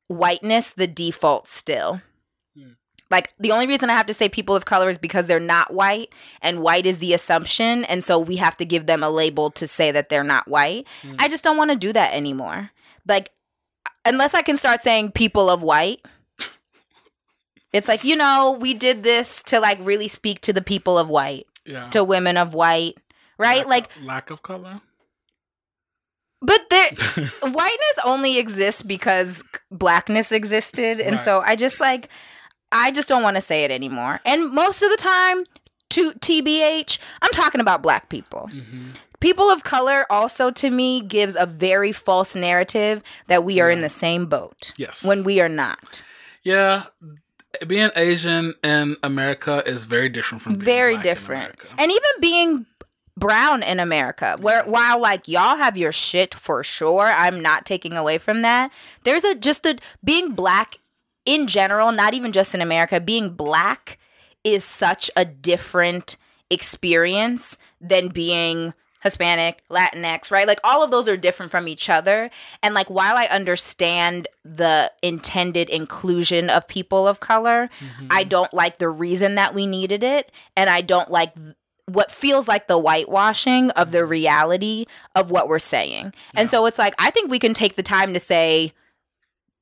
whiteness 0.06 0.70
the 0.72 0.86
default 0.86 1.46
still. 1.48 2.00
Like 3.10 3.32
the 3.38 3.52
only 3.52 3.66
reason 3.66 3.88
I 3.90 3.96
have 3.96 4.06
to 4.06 4.12
say 4.14 4.28
people 4.28 4.54
of 4.54 4.64
color 4.66 4.88
is 4.90 4.98
because 4.98 5.26
they're 5.26 5.40
not 5.40 5.72
white 5.72 6.12
and 6.42 6.60
white 6.60 6.84
is 6.84 6.98
the 6.98 7.14
assumption 7.14 7.84
and 7.84 8.04
so 8.04 8.18
we 8.18 8.36
have 8.36 8.56
to 8.58 8.64
give 8.66 8.84
them 8.86 9.02
a 9.02 9.08
label 9.08 9.50
to 9.52 9.66
say 9.66 9.90
that 9.92 10.08
they're 10.10 10.22
not 10.24 10.46
white. 10.48 10.86
Hmm. 11.02 11.14
I 11.18 11.28
just 11.28 11.42
don't 11.42 11.56
want 11.56 11.70
to 11.70 11.76
do 11.76 11.92
that 11.94 12.12
anymore. 12.12 12.70
Like 13.06 13.30
unless 14.04 14.34
I 14.34 14.42
can 14.42 14.56
start 14.58 14.82
saying 14.82 15.12
people 15.12 15.48
of 15.48 15.62
white. 15.62 16.04
It's 17.72 17.86
like, 17.88 18.02
you 18.02 18.16
know, 18.16 18.56
we 18.58 18.72
did 18.72 19.02
this 19.02 19.42
to 19.44 19.60
like 19.60 19.78
really 19.82 20.08
speak 20.08 20.40
to 20.42 20.52
the 20.54 20.62
people 20.62 20.96
of 20.98 21.08
white, 21.08 21.46
yeah. 21.66 21.88
to 21.90 22.02
women 22.02 22.38
of 22.38 22.54
white, 22.54 22.94
right? 23.38 23.58
Lack 23.58 23.66
Like 23.68 23.96
of- 23.96 24.02
lack 24.04 24.30
of 24.30 24.42
color. 24.42 24.80
But 26.40 26.60
there, 26.70 26.90
whiteness 27.42 27.98
only 28.04 28.38
exists 28.38 28.80
because 28.80 29.42
blackness 29.70 30.30
existed, 30.32 31.00
and 31.00 31.16
Right. 31.16 31.24
so 31.24 31.40
I 31.44 31.56
just 31.56 31.80
like, 31.80 32.08
I 32.72 32.90
just 32.90 33.08
don't 33.08 33.22
want 33.22 33.36
to 33.36 33.40
say 33.42 33.64
it 33.64 33.70
anymore. 33.70 34.20
And 34.24 34.50
most 34.50 34.82
of 34.82 34.90
the 34.90 34.96
time, 34.96 35.44
to 35.90 36.12
TBH, 36.12 36.98
I'm 37.22 37.30
talking 37.32 37.60
about 37.62 37.82
black 37.82 38.08
people. 38.10 38.50
Mhm. 38.52 38.90
People 39.20 39.50
of 39.50 39.64
color 39.64 40.04
also 40.10 40.50
to 40.50 40.70
me 40.70 41.00
gives 41.00 41.34
a 41.34 41.46
very 41.46 41.92
false 41.92 42.34
narrative 42.34 43.02
that 43.26 43.42
we 43.42 43.58
are 43.58 43.70
in 43.70 43.80
the 43.80 43.88
same 43.88 44.26
boat 44.26 44.72
Yes. 44.76 45.02
when 45.02 45.24
we 45.24 45.40
are 45.40 45.48
not. 45.48 46.02
yeah, 46.44 46.84
being 47.66 47.90
Asian 47.96 48.54
in 48.62 48.96
America 49.02 49.62
is 49.66 49.84
very 49.84 50.08
different 50.08 50.42
from 50.42 50.52
being 50.54 50.64
very 50.64 50.94
black 50.94 51.04
in 51.06 51.10
different. 51.10 51.54
And 51.78 51.90
even 51.90 52.10
being 52.20 52.66
brown 53.16 53.62
in 53.62 53.80
America, 53.80 54.36
where 54.40 54.62
while 54.64 55.00
like 55.00 55.26
y'all 55.26 55.56
have 55.56 55.76
your 55.76 55.90
shit 55.92 56.34
for 56.34 56.62
sure, 56.62 57.06
I'm 57.06 57.40
not 57.40 57.64
taking 57.66 57.96
away 57.96 58.18
from 58.18 58.42
that. 58.42 58.70
There's 59.04 59.24
a 59.24 59.34
just 59.34 59.66
a 59.66 59.78
being 60.04 60.32
black 60.32 60.76
in 61.28 61.46
general, 61.46 61.92
not 61.92 62.14
even 62.14 62.32
just 62.32 62.54
in 62.54 62.62
America, 62.62 63.00
being 63.00 63.30
black 63.30 63.98
is 64.44 64.64
such 64.64 65.10
a 65.14 65.24
different 65.26 66.16
experience 66.48 67.58
than 67.80 68.08
being 68.08 68.72
Hispanic, 69.02 69.62
Latinx, 69.70 70.30
right? 70.30 70.46
Like 70.46 70.58
all 70.64 70.82
of 70.82 70.90
those 70.90 71.06
are 71.06 71.16
different 71.16 71.52
from 71.52 71.68
each 71.68 71.88
other. 71.88 72.30
And 72.62 72.74
like 72.74 72.88
while 72.88 73.16
I 73.16 73.26
understand 73.26 74.26
the 74.44 74.90
intended 75.02 75.68
inclusion 75.68 76.50
of 76.50 76.66
people 76.66 77.06
of 77.06 77.20
color, 77.20 77.70
Mhm. 77.80 78.08
I 78.10 78.24
don't 78.24 78.52
like 78.52 78.78
the 78.78 78.88
reason 78.88 79.36
that 79.36 79.54
we 79.54 79.66
needed 79.66 80.02
it. 80.02 80.32
And 80.56 80.68
I 80.68 80.80
don't 80.80 81.10
like 81.10 81.34
th- 81.34 81.54
what 81.86 82.10
feels 82.10 82.48
like 82.48 82.66
the 82.66 82.78
whitewashing 82.78 83.70
of 83.72 83.92
the 83.92 84.04
reality 84.04 84.86
of 85.14 85.30
what 85.30 85.48
we're 85.48 85.58
saying. 85.60 86.12
Yeah. 86.34 86.40
And 86.40 86.50
so 86.50 86.66
it's 86.66 86.78
like, 86.78 86.94
I 86.98 87.10
think 87.10 87.30
we 87.30 87.38
can 87.38 87.54
take 87.54 87.76
the 87.76 87.82
time 87.82 88.12
to 88.14 88.20
say, 88.20 88.72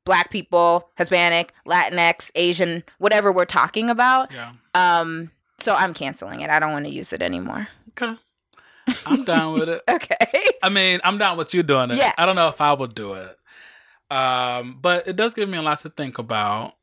Black 0.07 0.31
people, 0.31 0.89
Hispanic, 0.97 1.53
Latinx, 1.67 2.31
Asian, 2.35 2.83
whatever 2.97 3.31
we're 3.31 3.45
talking 3.45 3.91
about. 3.91 4.33
yeah. 4.33 4.53
Um, 4.75 5.31
so 5.59 5.75
I'm 5.75 5.93
canceling 5.93 6.41
it. 6.41 6.49
I 6.49 6.59
don't 6.59 6.73
want 6.73 6.87
to 6.87 6.93
use 6.93 7.13
it 7.13 7.21
anymore. 7.21 7.69
Okay. 7.91 8.15
I'm 9.05 9.25
down 9.25 9.53
with 9.55 9.69
it. 9.69 9.83
Okay. 9.91 10.45
I 10.63 10.69
mean, 10.69 11.01
I'm 11.05 11.19
down 11.19 11.37
with 11.37 11.53
you 11.55 11.63
doing 11.63 11.91
it. 11.91 11.97
Yeah. 11.97 12.13
I 12.17 12.25
don't 12.27 12.37
know 12.37 12.49
if 12.49 12.61
I 12.61 12.73
would 12.73 12.95
do 12.95 13.15
it. 13.15 13.37
Um, 14.11 14.79
but 14.81 15.07
it 15.09 15.17
does 15.17 15.35
give 15.35 15.49
me 15.49 15.59
a 15.59 15.63
lot 15.63 15.81
to 15.81 15.91
think 15.91 16.19
about. 16.19 16.75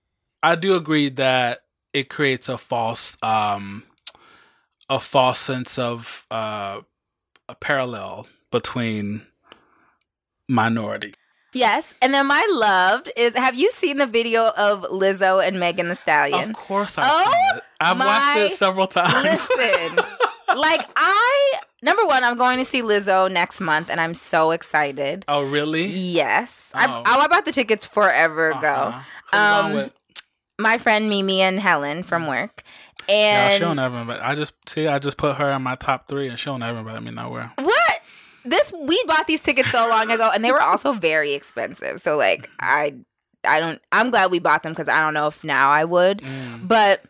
I 0.41 0.55
do 0.55 0.75
agree 0.75 1.09
that 1.09 1.63
it 1.93 2.09
creates 2.09 2.49
a 2.49 2.57
false 2.57 3.15
um 3.23 3.83
a 4.89 4.99
false 4.99 5.39
sense 5.39 5.79
of 5.79 6.25
uh 6.31 6.81
a 7.47 7.55
parallel 7.55 8.27
between 8.51 9.25
minority. 10.49 11.13
Yes. 11.53 11.93
And 12.01 12.13
then 12.13 12.27
my 12.27 12.45
love 12.51 13.07
is 13.15 13.35
have 13.35 13.55
you 13.55 13.71
seen 13.71 13.97
the 13.97 14.05
video 14.07 14.47
of 14.57 14.81
Lizzo 14.83 15.45
and 15.45 15.59
Megan 15.59 15.87
Thee 15.89 15.95
Stallion? 15.95 16.49
Of 16.49 16.55
course 16.55 16.97
I've 16.97 17.05
Oh, 17.07 17.55
it. 17.57 17.63
I've 17.79 17.97
watched 17.99 18.53
it 18.53 18.57
several 18.57 18.87
times. 18.87 19.23
Listen. 19.23 19.95
like 20.57 20.81
I 20.95 21.53
number 21.81 22.05
one, 22.05 22.23
I'm 22.23 22.37
going 22.37 22.57
to 22.59 22.65
see 22.65 22.81
Lizzo 22.81 23.31
next 23.31 23.61
month 23.61 23.89
and 23.89 23.99
I'm 24.01 24.13
so 24.15 24.51
excited. 24.51 25.25
oh 25.27 25.43
really? 25.43 25.85
Yes. 25.85 26.71
Oh. 26.75 26.79
I, 26.79 27.03
I 27.23 27.27
bought 27.27 27.45
the 27.45 27.51
tickets 27.51 27.85
forever 27.85 28.49
ago. 28.51 28.67
Uh-huh. 28.67 29.01
Who 29.31 29.37
you 29.37 29.43
going 29.43 29.65
Um, 29.65 29.73
with? 29.73 29.93
My 30.59 30.77
friend 30.77 31.09
Mimi 31.09 31.41
and 31.41 31.59
Helen 31.59 32.03
from 32.03 32.27
work. 32.27 32.63
Yeah, 33.09 33.47
And 33.49 33.53
she 33.55 33.59
don't 33.59 33.79
ever 33.79 33.97
invite. 33.97 34.21
I 34.21 34.33
just 34.35 34.53
see. 34.65 34.87
I 34.87 34.97
just 34.97 35.17
put 35.17 35.35
her 35.35 35.51
in 35.51 35.61
my 35.61 35.75
top 35.75 36.07
three, 36.07 36.29
and 36.29 36.39
she 36.39 36.45
don't 36.45 36.63
ever 36.63 36.79
invite 36.79 37.03
me 37.03 37.11
nowhere. 37.11 37.51
What? 37.57 37.82
This 38.45 38.71
we 38.77 39.01
bought 39.07 39.27
these 39.27 39.41
tickets 39.41 39.71
so 39.71 39.87
long 39.89 40.11
ago, 40.11 40.29
and 40.33 40.43
they 40.43 40.51
were 40.51 40.61
also 40.61 40.91
very 40.93 41.33
expensive. 41.33 42.01
So 42.01 42.17
like, 42.17 42.49
I, 42.59 42.95
I 43.45 43.59
don't. 43.59 43.81
I'm 43.91 44.09
glad 44.11 44.31
we 44.31 44.39
bought 44.39 44.63
them 44.63 44.73
because 44.73 44.87
I 44.87 44.99
don't 45.01 45.13
know 45.13 45.27
if 45.27 45.43
now 45.43 45.71
I 45.71 45.85
would. 45.85 46.19
Mm. 46.19 46.67
But, 46.67 47.03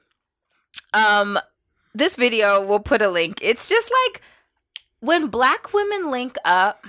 um, 0.94 1.40
this 1.96 2.16
video 2.16 2.64
we'll 2.66 2.80
put 2.80 3.02
a 3.02 3.10
link. 3.10 3.40
It's 3.42 3.68
just 3.68 3.92
like 4.06 4.22
when 5.00 5.28
black 5.28 5.74
women 5.74 6.12
link 6.12 6.36
up. 6.46 6.86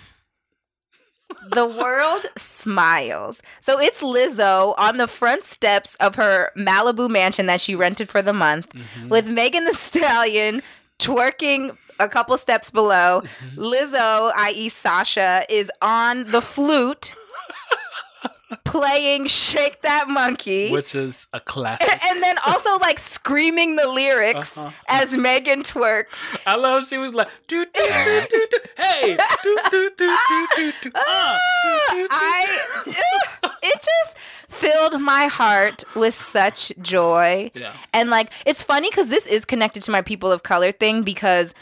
The 1.50 1.66
world 1.66 2.24
smiles. 2.38 3.42
So 3.60 3.78
it's 3.78 4.00
Lizzo 4.00 4.74
on 4.78 4.96
the 4.96 5.06
front 5.08 5.44
steps 5.44 5.94
of 5.96 6.14
her 6.14 6.50
Malibu 6.56 7.10
mansion 7.10 7.46
that 7.46 7.60
she 7.60 7.74
rented 7.74 8.08
for 8.08 8.22
the 8.22 8.32
month 8.32 8.70
Mhm. 8.72 9.08
with 9.08 9.26
Megan 9.26 9.66
Thee 9.66 9.72
Stallion 9.72 10.62
twerking 10.98 11.76
a 11.98 12.08
couple 12.08 12.36
steps 12.36 12.70
below. 12.70 13.22
Mm-hmm. 13.22 13.60
Lizzo, 13.62 14.32
i.e., 14.36 14.68
Sasha, 14.68 15.44
is 15.48 15.70
on 15.82 16.24
the 16.30 16.40
flute 16.42 17.14
playing 18.64 19.26
Shake 19.26 19.82
That 19.82 20.08
Monkey. 20.08 20.70
which 20.70 20.94
is 20.94 21.26
a 21.32 21.40
classic. 21.40 21.88
and 22.06 22.22
then 22.22 22.36
also 22.46 22.76
like 22.78 22.98
screaming 22.98 23.76
the 23.76 23.88
lyrics 23.88 24.56
Uh-huh. 24.58 24.70
as 24.88 25.16
Megan 25.16 25.62
twerks. 25.62 26.38
I 26.46 26.56
love 26.56 26.86
she 26.86 26.98
was 26.98 27.12
like, 27.14 27.28
do, 27.48 27.64
do, 27.64 27.70
do, 27.74 28.26
do, 28.30 28.46
do. 28.50 28.58
hey, 28.76 29.16
do, 29.42 29.58
do, 29.70 29.90
do, 29.96 30.16
do, 30.28 30.46
do, 30.56 30.72
do. 30.82 30.90
Uh, 30.94 31.00
I 32.10 32.46
it 33.62 33.82
just 33.82 34.16
filled 34.48 35.00
my 35.00 35.26
heart 35.26 35.82
with 35.96 36.14
such 36.14 36.72
joy. 36.80 37.50
Yeah. 37.54 37.72
And 37.92 38.10
like 38.10 38.30
it's 38.46 38.62
funny 38.62 38.88
because 38.90 39.08
this 39.08 39.26
is 39.26 39.44
connected 39.44 39.82
to 39.84 39.90
my 39.90 40.02
people 40.02 40.30
of 40.30 40.42
color 40.42 40.70
thing 40.72 41.02
because 41.02 41.54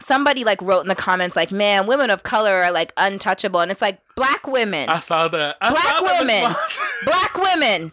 somebody 0.00 0.44
like 0.44 0.60
wrote 0.62 0.80
in 0.82 0.88
the 0.88 0.94
comments 0.94 1.36
like, 1.36 1.50
"Man, 1.50 1.86
women 1.86 2.10
of 2.10 2.22
color 2.22 2.52
are 2.62 2.70
like 2.70 2.92
untouchable," 2.96 3.60
and 3.60 3.70
it's 3.70 3.82
like 3.82 3.98
black 4.14 4.46
women, 4.46 4.88
I 4.88 5.00
saw 5.00 5.28
that. 5.28 5.56
I 5.60 5.70
Black 5.70 5.84
saw 5.98 6.02
women. 6.20 6.54
black 7.04 7.36
women, 7.38 7.92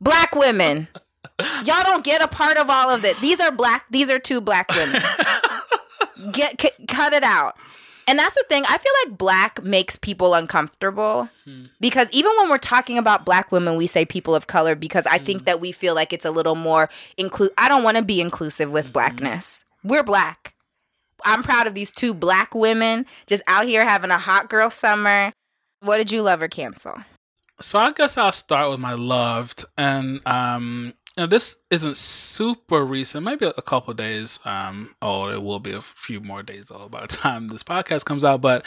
black 0.00 0.34
women. 0.34 0.88
Y'all 1.64 1.82
don't 1.82 2.04
get 2.04 2.22
a 2.22 2.28
part 2.28 2.56
of 2.58 2.70
all 2.70 2.90
of 2.90 3.04
it. 3.04 3.18
These 3.20 3.40
are 3.40 3.50
black. 3.50 3.86
These 3.90 4.08
are 4.10 4.18
two 4.20 4.40
black 4.40 4.68
women. 4.70 5.02
Get 6.32 6.60
c- 6.60 6.70
cut 6.86 7.12
it 7.12 7.24
out. 7.24 7.56
And 8.06 8.18
that's 8.18 8.34
the 8.34 8.44
thing. 8.48 8.64
I 8.68 8.78
feel 8.78 8.92
like 9.04 9.18
black 9.18 9.62
makes 9.64 9.96
people 9.96 10.34
uncomfortable 10.34 11.28
Hmm. 11.44 11.64
because 11.80 12.06
even 12.12 12.32
when 12.36 12.48
we're 12.50 12.58
talking 12.58 12.98
about 12.98 13.24
black 13.24 13.50
women, 13.50 13.76
we 13.76 13.86
say 13.88 14.04
people 14.04 14.34
of 14.34 14.46
color 14.46 14.74
because 14.76 15.06
I 15.06 15.18
Hmm. 15.18 15.24
think 15.24 15.44
that 15.46 15.60
we 15.60 15.72
feel 15.72 15.94
like 15.94 16.12
it's 16.12 16.24
a 16.24 16.30
little 16.30 16.54
more 16.54 16.88
include. 17.16 17.50
I 17.58 17.68
don't 17.68 17.82
want 17.82 17.96
to 17.96 18.02
be 18.04 18.20
inclusive 18.20 18.68
Hmm. 18.68 18.74
with 18.74 18.92
blackness. 18.92 19.64
We're 19.82 20.02
black. 20.04 20.53
I'm 21.24 21.42
proud 21.42 21.66
of 21.66 21.74
these 21.74 21.92
two 21.92 22.14
black 22.14 22.54
women 22.54 23.06
just 23.26 23.42
out 23.46 23.66
here 23.66 23.84
having 23.86 24.10
a 24.10 24.18
hot 24.18 24.48
girl 24.48 24.70
summer. 24.70 25.32
What 25.80 25.98
did 25.98 26.10
you 26.10 26.22
love 26.22 26.42
or 26.42 26.48
cancel? 26.48 26.96
So 27.60 27.78
I 27.78 27.92
guess 27.92 28.18
I'll 28.18 28.32
start 28.32 28.70
with 28.70 28.80
my 28.80 28.94
loved, 28.94 29.64
and 29.78 30.26
um, 30.26 30.94
know, 31.16 31.26
this 31.26 31.56
isn't 31.70 31.96
super 31.96 32.84
recent, 32.84 33.24
maybe 33.24 33.46
a 33.46 33.62
couple 33.62 33.94
days 33.94 34.38
um 34.44 34.94
old. 35.00 35.32
It 35.32 35.42
will 35.42 35.60
be 35.60 35.72
a 35.72 35.80
few 35.80 36.20
more 36.20 36.42
days 36.42 36.70
old 36.70 36.90
by 36.90 37.02
the 37.02 37.06
time 37.08 37.48
this 37.48 37.62
podcast 37.62 38.04
comes 38.04 38.24
out. 38.24 38.40
But 38.40 38.64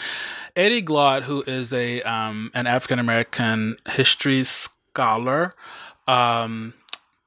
Eddie 0.56 0.82
Glaude, 0.82 1.24
who 1.24 1.44
is 1.46 1.74
a 1.74 2.02
um 2.04 2.52
an 2.54 2.68
African 2.68 3.00
American 3.00 3.78
history 3.90 4.44
scholar, 4.44 5.56
um, 6.08 6.74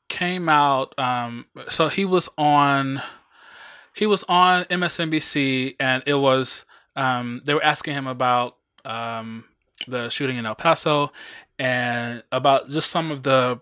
came 0.08 0.48
out. 0.48 0.98
Um, 0.98 1.46
so 1.68 1.88
he 1.88 2.04
was 2.04 2.28
on, 2.36 3.00
he 3.94 4.06
was 4.06 4.24
on 4.24 4.64
MSNBC, 4.64 5.76
and 5.80 6.02
it 6.06 6.14
was 6.14 6.64
um 6.96 7.40
they 7.44 7.54
were 7.54 7.64
asking 7.64 7.94
him 7.94 8.06
about 8.06 8.56
um 8.84 9.44
the 9.86 10.08
shooting 10.08 10.36
in 10.36 10.46
El 10.46 10.54
Paso 10.54 11.12
and 11.58 12.22
about 12.32 12.68
just 12.68 12.90
some 12.90 13.10
of 13.10 13.22
the 13.22 13.60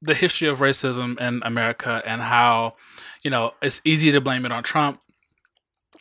the 0.00 0.14
history 0.14 0.48
of 0.48 0.58
racism 0.58 1.18
in 1.20 1.40
America 1.44 2.02
and 2.04 2.20
how 2.20 2.74
you 3.22 3.30
know 3.30 3.54
it's 3.62 3.80
easy 3.84 4.10
to 4.12 4.20
blame 4.20 4.44
it 4.44 4.52
on 4.52 4.62
Trump 4.62 5.00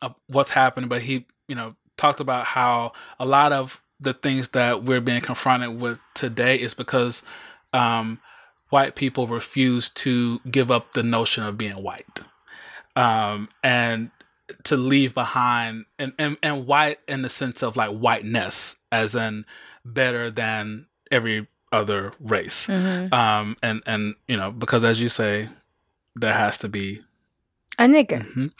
uh, 0.01 0.09
what's 0.27 0.51
happened 0.51 0.89
but 0.89 1.01
he 1.03 1.25
you 1.47 1.55
know 1.55 1.75
talked 1.97 2.19
about 2.19 2.45
how 2.45 2.91
a 3.19 3.25
lot 3.25 3.51
of 3.51 3.81
the 3.99 4.13
things 4.13 4.49
that 4.49 4.83
we're 4.83 5.01
being 5.01 5.21
confronted 5.21 5.79
with 5.79 5.99
today 6.15 6.55
is 6.55 6.73
because 6.73 7.21
um, 7.73 8.19
white 8.69 8.95
people 8.95 9.27
refuse 9.27 9.89
to 9.89 10.39
give 10.49 10.71
up 10.71 10.93
the 10.93 11.03
notion 11.03 11.43
of 11.45 11.57
being 11.57 11.75
white 11.75 12.21
um, 12.95 13.49
and 13.63 14.11
to 14.63 14.75
leave 14.75 15.13
behind 15.13 15.85
and, 15.97 16.13
and 16.19 16.37
and 16.43 16.65
white 16.67 16.99
in 17.07 17.21
the 17.21 17.29
sense 17.29 17.63
of 17.63 17.77
like 17.77 17.89
whiteness 17.91 18.75
as 18.91 19.15
in 19.15 19.45
better 19.85 20.29
than 20.29 20.87
every 21.09 21.47
other 21.71 22.11
race 22.19 22.67
um 22.69 23.55
and 23.63 23.81
and 23.85 24.15
you 24.27 24.35
know 24.35 24.51
because 24.51 24.83
as 24.83 24.99
you 24.99 25.07
say 25.07 25.47
there 26.17 26.33
has 26.33 26.57
to 26.57 26.67
be 26.67 27.01
A 27.79 27.85
nigga. 27.85 28.21
mhm. 28.35 28.51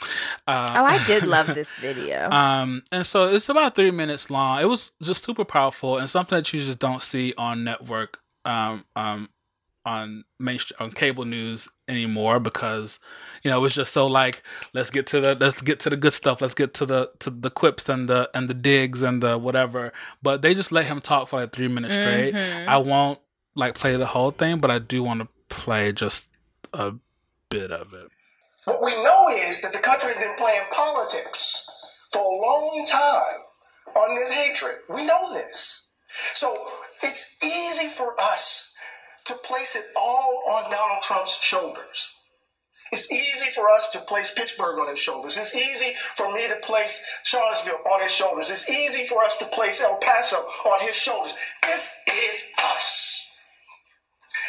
uh, 0.48 0.76
Oh, 0.80 0.86
I 0.86 1.04
did 1.06 1.24
love 1.24 1.48
this 1.54 1.74
video. 1.74 2.30
um 2.32 2.84
and 2.92 3.06
so 3.06 3.28
it's 3.28 3.50
about 3.50 3.76
three 3.76 3.92
minutes 3.92 4.30
long 4.30 4.62
it 4.62 4.66
was 4.70 4.92
just 5.02 5.26
super 5.26 5.44
powerful 5.44 5.98
and 5.98 6.10
something 6.10 6.38
that 6.38 6.54
you 6.54 6.62
just 6.62 6.80
don't 6.80 7.02
see 7.02 7.34
on 7.38 7.66
network 7.66 8.20
um 8.46 8.86
um 8.96 9.28
on 9.86 10.24
mainstream 10.40 10.78
on 10.80 10.92
cable 10.92 11.26
news 11.26 11.68
anymore 11.88 12.40
because 12.40 13.00
you 13.44 13.50
know 13.50 13.58
it 13.58 13.62
was 13.62 13.74
just 13.74 13.92
so 13.92 14.06
like 14.06 14.44
let's 14.74 14.92
get 14.92 15.08
to 15.08 15.20
the 15.20 15.36
let's 15.40 15.62
get 15.62 15.80
to 15.80 15.90
the 15.90 15.98
good 15.98 16.14
stuff 16.14 16.40
let's 16.42 16.54
get 16.54 16.74
to 16.76 16.86
the 16.86 17.10
to 17.20 17.30
the 17.32 17.50
quips 17.50 17.90
and 17.90 18.08
the 18.08 18.30
and 18.36 18.48
the 18.48 18.54
digs 18.54 19.02
and 19.02 19.24
the 19.24 19.38
whatever 19.40 19.92
but 20.22 20.44
they 20.44 20.54
just 20.54 20.72
let 20.72 20.86
him 20.86 21.02
talk 21.02 21.28
for 21.30 21.42
like 21.42 21.52
three 21.52 21.68
minutes 21.68 21.96
straight 21.96 22.34
Mhm. 22.36 22.68
i 22.68 22.78
won't 22.78 23.20
like 23.56 23.74
play 23.74 23.96
the 23.98 24.06
whole 24.06 24.30
thing 24.30 24.60
but 24.60 24.70
i 24.70 24.78
do 24.78 25.02
want 25.02 25.20
to 25.22 25.28
play 25.50 25.92
just 25.92 26.28
a 26.74 26.94
bit 27.50 27.72
of 27.72 27.92
it 27.94 28.10
What 28.66 28.84
we 28.84 28.92
know 29.04 29.30
is 29.30 29.62
that 29.62 29.74
the 29.74 29.80
country 29.80 30.10
has 30.14 30.18
been 30.20 30.36
playing 30.38 30.62
politics 30.72 31.68
for 32.12 32.22
a 32.22 32.42
long 32.48 32.86
time 32.86 33.40
on 33.96 34.16
this 34.16 34.30
hatred. 34.32 34.76
We 34.88 35.06
know 35.06 35.34
this. 35.34 35.94
So 36.34 36.56
it's 37.02 37.44
easy 37.44 37.88
for 37.88 38.14
us 38.22 38.71
to 39.26 39.34
place 39.36 39.76
it 39.76 39.86
all 39.96 40.44
on 40.50 40.72
Donald 40.72 41.02
Trump's 41.02 41.42
shoulders. 41.42 42.18
It's 42.92 43.12
easy 43.12 43.50
for 43.50 43.70
us 43.70 43.90
to 43.92 44.00
place 44.00 44.34
Pittsburgh 44.34 44.78
on 44.80 44.90
his 44.90 45.00
shoulders. 45.00 45.38
It's 45.38 45.56
easy 45.56 45.94
for 45.94 46.32
me 46.34 46.48
to 46.50 46.58
place 46.58 47.02
Charlottesville 47.24 47.80
on 47.90 48.02
his 48.02 48.12
shoulders. 48.12 48.52
It's 48.52 48.70
easy 48.70 49.06
for 49.06 49.24
us 49.24 49.38
to 49.38 49.46
place 49.46 49.82
El 49.82 49.98
Paso 49.98 50.36
on 50.36 50.82
his 50.82 50.96
shoulders. 50.96 51.34
This 51.64 52.04
is 52.08 52.52
us. 52.76 53.40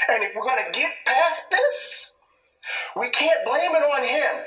And 0.08 0.24
if 0.24 0.34
we're 0.34 0.42
going 0.42 0.64
to 0.64 0.78
get 0.78 0.92
past 1.06 1.50
this, 1.50 2.20
we 2.96 3.10
can't 3.10 3.44
blame 3.44 3.70
it 3.70 3.84
on 3.94 4.04
him. 4.04 4.44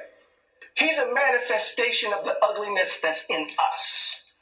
He's 0.78 1.00
a 1.00 1.14
manifestation 1.14 2.12
of 2.12 2.26
the 2.26 2.36
ugliness 2.44 3.00
that's 3.00 3.30
in 3.30 3.48
us. 3.72 4.34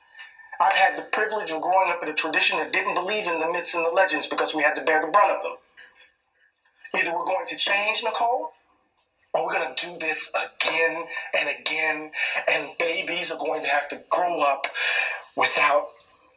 I've 0.60 0.76
had 0.76 0.98
the 0.98 1.04
privilege 1.04 1.52
of 1.52 1.62
growing 1.62 1.92
up 1.92 2.02
in 2.02 2.10
a 2.10 2.14
tradition 2.14 2.58
that 2.58 2.74
didn't 2.74 2.96
believe 2.96 3.28
in 3.28 3.40
the 3.40 3.52
myths 3.52 3.76
and 3.76 3.86
the 3.86 3.92
legends 3.92 4.28
because 4.28 4.56
we 4.56 4.64
had 4.64 4.76
to 4.76 4.84
bear 4.84 5.02
the 5.02 5.12
brunt 5.12 5.32
of 5.32 5.44
them. 5.44 5.54
Either 6.96 7.14
we're 7.14 7.26
going 7.26 7.46
to 7.48 7.56
change, 7.56 8.04
Nicole, 8.04 8.52
or 9.34 9.46
we're 9.46 9.54
going 9.54 9.74
to 9.76 9.86
do 9.86 9.98
this 10.00 10.34
again 10.36 11.06
and 11.38 11.50
again, 11.50 12.12
and 12.52 12.78
babies 12.78 13.32
are 13.32 13.40
going 13.40 13.64
to 13.64 13.70
have 13.70 13.88
to 13.90 14.02
grow 14.10 14.40
up 14.40 14.68
without 15.36 15.88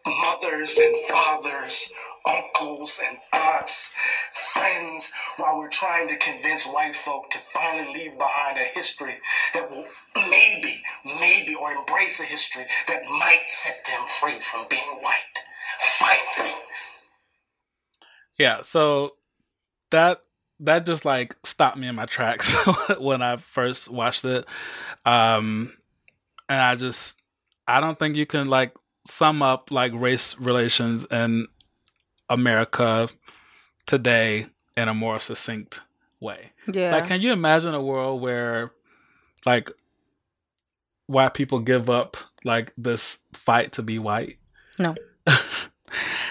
mothers 0.07 0.79
and 0.79 0.95
fathers, 1.09 1.93
uncles 2.27 3.01
and 3.07 3.19
aunts, 3.33 3.95
friends, 4.33 5.13
while 5.37 5.59
we're 5.59 5.69
trying 5.69 6.09
to 6.09 6.17
convince 6.17 6.65
white 6.67 6.95
folk 6.95 7.29
to 7.31 7.39
finally 7.39 7.93
leave 7.93 8.17
behind 8.17 8.59
a 8.59 8.65
history 8.65 9.15
that 9.53 9.71
will 9.71 9.85
maybe, 10.31 10.83
maybe, 11.21 11.55
or 11.55 11.73
embrace 11.73 12.21
a 12.21 12.25
history 12.25 12.65
that 12.89 13.03
might 13.05 13.45
set 13.49 13.85
them 13.87 14.07
free 14.07 14.41
from 14.41 14.67
being 14.71 14.81
white. 15.03 15.43
Finally. 15.79 16.55
Yeah, 18.39 18.63
so 18.63 19.17
that 19.91 20.21
that 20.61 20.87
just 20.87 21.05
like 21.05 21.35
stopped 21.45 21.77
me 21.77 21.89
in 21.89 21.95
my 21.95 22.07
tracks 22.07 22.55
when 22.99 23.23
I 23.23 23.37
first 23.37 23.91
watched 23.91 24.25
it. 24.25 24.47
Um 25.05 25.73
and 26.49 26.61
I 26.61 26.75
just 26.77 27.21
I 27.69 27.81
don't 27.81 27.99
think 27.99 28.17
you 28.17 28.27
can 28.27 28.49
like 28.49 28.75
sum 29.07 29.43
up 29.43 29.71
like 29.71 29.93
race 29.95 30.39
relations 30.39 31.05
in 31.11 31.49
America 32.29 33.09
today 33.87 34.47
in 34.77 34.89
a 34.89 34.95
more 34.95 35.21
succinct 35.21 35.81
way. 36.21 36.53
Yeah. 36.73 36.93
Like 36.93 37.07
can 37.07 37.21
you 37.21 37.33
imagine 37.33 37.75
a 37.75 37.83
world 37.83 38.21
where 38.21 38.73
like 39.45 39.71
white 41.07 41.35
people 41.35 41.61
give 41.61 41.89
up 41.89 42.17
like 42.45 42.73
this 42.77 43.21
fight 43.33 43.73
to 43.73 43.83
be 43.83 43.99
white? 43.99 44.39
No. 44.79 44.95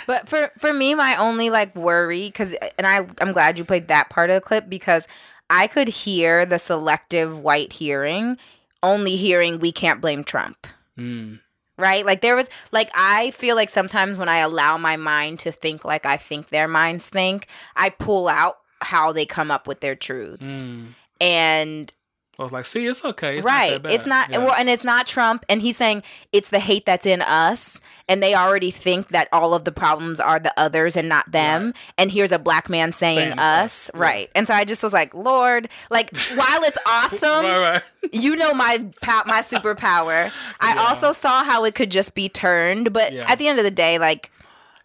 But 0.08 0.28
for 0.30 0.52
for 0.58 0.74
me, 0.74 0.96
my 0.96 1.16
only 1.16 1.50
like 1.50 1.76
worry, 1.76 2.28
because 2.28 2.54
and 2.78 2.86
I 2.88 3.08
I'm 3.20 3.32
glad 3.34 3.58
you 3.58 3.66
played 3.66 3.88
that 3.88 4.10
part 4.10 4.30
of 4.30 4.36
the 4.36 4.42
clip 4.42 4.70
because 4.70 5.08
I 5.50 5.68
could 5.68 5.88
hear 5.88 6.46
the 6.46 6.60
selective 6.60 7.40
white 7.40 7.74
hearing, 7.74 8.38
only 8.82 9.16
hearing 9.16 9.60
we 9.60 9.72
can't 9.72 10.02
blame 10.02 10.24
Trump. 10.24 10.68
Mm. 10.98 11.40
Right? 11.78 12.06
Like 12.06 12.22
there 12.22 12.36
was 12.36 12.48
like 12.72 12.90
I 12.94 13.32
feel 13.32 13.56
like 13.56 13.70
sometimes 13.70 14.18
when 14.18 14.30
I 14.30 14.38
allow 14.38 14.78
my 14.78 14.96
mind 14.96 15.40
to 15.40 15.52
think 15.52 15.84
like 15.84 16.06
I 16.06 16.18
think 16.18 16.50
their 16.50 16.68
minds 16.68 17.10
think, 17.10 17.48
I 17.76 17.90
pull 17.90 18.28
out 18.28 18.58
how 18.82 19.12
they 19.12 19.26
come 19.26 19.52
up 19.52 19.68
with 19.68 19.82
their 19.82 19.96
truths. 19.96 20.46
Mm. 20.46 20.88
And 21.20 21.94
I 22.38 22.44
was 22.44 22.52
like, 22.52 22.66
see, 22.66 22.86
it's 22.86 23.06
okay. 23.06 23.38
It's 23.38 23.46
right. 23.46 23.72
Not 23.74 23.84
that 23.84 23.92
it's 23.94 24.06
not 24.06 24.30
Yeah. 24.32 24.40
well, 24.40 24.54
and 24.54 24.70
it's 24.70 24.84
not 24.84 25.08
Trump 25.08 25.46
and 25.48 25.62
he's 25.62 25.78
saying 25.78 26.04
it's 26.34 26.50
the 26.50 26.60
hate 26.60 26.86
that's 26.86 27.06
in 27.06 27.22
us 27.22 27.80
and 28.10 28.22
they 28.22 28.36
already 28.36 28.72
think 28.72 29.08
that 29.10 29.30
all 29.32 29.54
of 29.54 29.64
the 29.64 29.72
problems 29.72 30.20
are 30.20 30.40
the 30.40 30.54
others 30.58 30.96
and 30.98 31.08
not 31.08 31.32
them. 31.32 31.74
And 31.98 32.12
here's 32.12 32.32
a 32.32 32.40
black 32.40 32.70
man 32.70 32.92
saying, 32.92 33.18
Saying 33.20 33.40
us. 33.40 33.90
yeah. 33.94 34.00
Right. 34.02 34.30
And 34.36 34.46
so 34.48 34.54
I 34.54 34.66
just 34.66 34.84
was 34.84 34.92
like, 34.94 35.14
Lord, 35.14 35.70
like 35.90 36.16
while 36.36 36.64
it's 36.64 36.78
awesome, 36.86 37.46
right, 37.46 37.60
right. 37.74 37.84
you 38.12 38.36
know 38.36 38.54
my 38.54 38.86
pow- 39.02 39.24
my 39.26 39.42
superpower. 39.42 40.32
I 40.60 40.78
also 40.78 41.12
saw 41.14 41.44
how 41.44 41.64
it 41.64 41.74
could 41.76 41.90
just 41.90 42.16
be 42.16 42.28
turned, 42.30 42.92
but 42.94 43.14
Yeah. 43.14 43.32
at 43.32 43.40
the 43.40 43.48
end 43.48 43.60
of 43.60 43.66
the 43.66 43.72
day, 43.72 43.98
like 43.98 44.30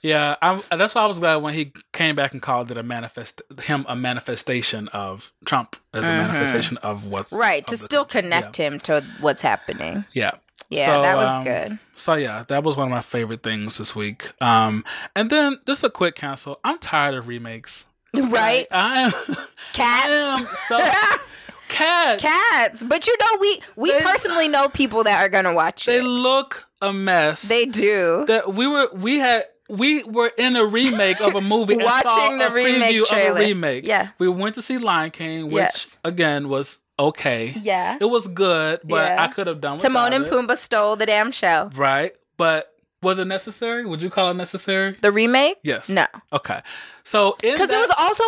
Yeah, 0.02 0.36
I'm, 0.40 0.62
that's 0.70 0.94
why 0.94 1.02
I 1.02 1.06
was 1.06 1.18
glad 1.18 1.36
when 1.36 1.52
he 1.54 1.72
came 1.92 2.16
back 2.16 2.32
and 2.32 2.40
called 2.40 2.70
it 2.70 2.78
a 2.78 2.82
manifest 2.82 3.42
him 3.64 3.84
a 3.88 3.94
manifestation 3.94 4.88
of 4.88 5.30
Trump 5.44 5.76
as 5.92 6.04
a 6.04 6.08
manifestation 6.08 6.78
of 6.78 7.06
what's 7.06 7.30
Mm-hmm. 7.32 7.40
right 7.40 7.62
of 7.62 7.66
to 7.66 7.76
the 7.76 7.84
still 7.84 8.04
country. 8.04 8.22
connect 8.22 8.56
him 8.56 8.78
to 8.80 9.04
what's 9.20 9.42
happening. 9.42 10.04
Yeah. 10.12 10.32
Yeah, 10.70 10.86
So, 10.86 11.02
that 11.02 11.16
was 11.16 11.28
um, 11.28 11.44
good. 11.44 11.78
So 11.96 12.14
yeah, 12.14 12.44
that 12.48 12.62
was 12.64 12.76
one 12.76 12.86
of 12.86 12.92
my 12.92 13.00
favorite 13.00 13.42
things 13.42 13.76
this 13.78 13.94
week. 13.96 14.30
Um, 14.42 14.84
and 15.16 15.28
then 15.28 15.58
just 15.66 15.82
a 15.84 15.90
quick 15.90 16.14
cancel. 16.14 16.60
I'm 16.64 16.78
tired 16.78 17.14
of 17.14 17.28
remakes. 17.28 17.86
Right? 18.14 18.66
I 18.70 19.02
am. 19.02 19.10
Cats. 19.72 20.08
I 20.08 20.38
am 20.40 20.48
so 20.68 20.78
cats. 21.68 22.22
Cats, 22.22 22.84
but 22.84 23.06
you 23.06 23.16
know 23.20 23.36
we 23.40 23.62
we 23.76 23.92
They- 23.92 24.00
personally 24.00 24.48
know 24.48 24.68
people 24.68 25.04
that 25.04 25.20
are 25.24 25.28
gonna 25.28 25.52
watch 25.54 25.86
They 25.86 25.98
it. 25.98 26.04
look 26.04 26.68
a 26.82 26.92
mess. 26.92 27.42
They 27.42 27.66
do. 27.66 28.24
that 28.26 28.54
we 28.54 28.66
were 28.66 28.88
we 28.94 29.18
had 29.18 29.44
we 29.70 30.02
were 30.04 30.30
in 30.36 30.56
a 30.56 30.64
remake 30.66 31.20
of 31.20 31.34
a 31.34 31.40
movie 31.40 31.74
and 31.74 31.82
saw 31.88 32.02
Watching 32.04 32.38
the 32.38 32.48
a 32.48 32.52
remake 32.52 32.94
preview 32.96 33.06
trailer. 33.06 33.30
of 33.30 33.36
a 33.36 33.40
remake. 33.40 33.86
Yeah. 33.86 34.08
we 34.18 34.28
went 34.28 34.54
to 34.56 34.62
see 34.62 34.78
Lion 34.78 35.10
King, 35.10 35.46
which 35.46 35.54
Yes. 35.54 35.96
again 36.04 36.48
was 36.48 36.80
okay. 36.98 37.54
Yeah. 37.60 37.96
it 38.00 38.04
was 38.04 38.26
good, 38.26 38.80
but 38.84 38.96
Yeah. 39.12 39.22
I 39.24 39.28
could 39.28 39.46
have 39.46 39.60
done 39.60 39.74
with 39.74 39.82
Timon 39.82 40.12
and. 40.12 40.26
Pumbaa 40.26 40.56
stole 40.56 40.96
the 40.96 41.06
damn 41.06 41.30
show. 41.32 41.70
Right, 41.74 42.12
but 42.36 42.72
was 43.02 43.18
it 43.18 43.24
necessary? 43.26 43.86
Would 43.86 44.02
you 44.02 44.10
call 44.10 44.30
it 44.30 44.34
necessary? 44.34 44.96
The 45.00 45.10
remake? 45.10 45.56
Yes. 45.62 45.88
No. 45.88 46.06
Okay, 46.32 46.60
so 47.02 47.36
Because 47.40 47.70
it 47.70 47.78
was 47.78 47.92
also 47.98 48.24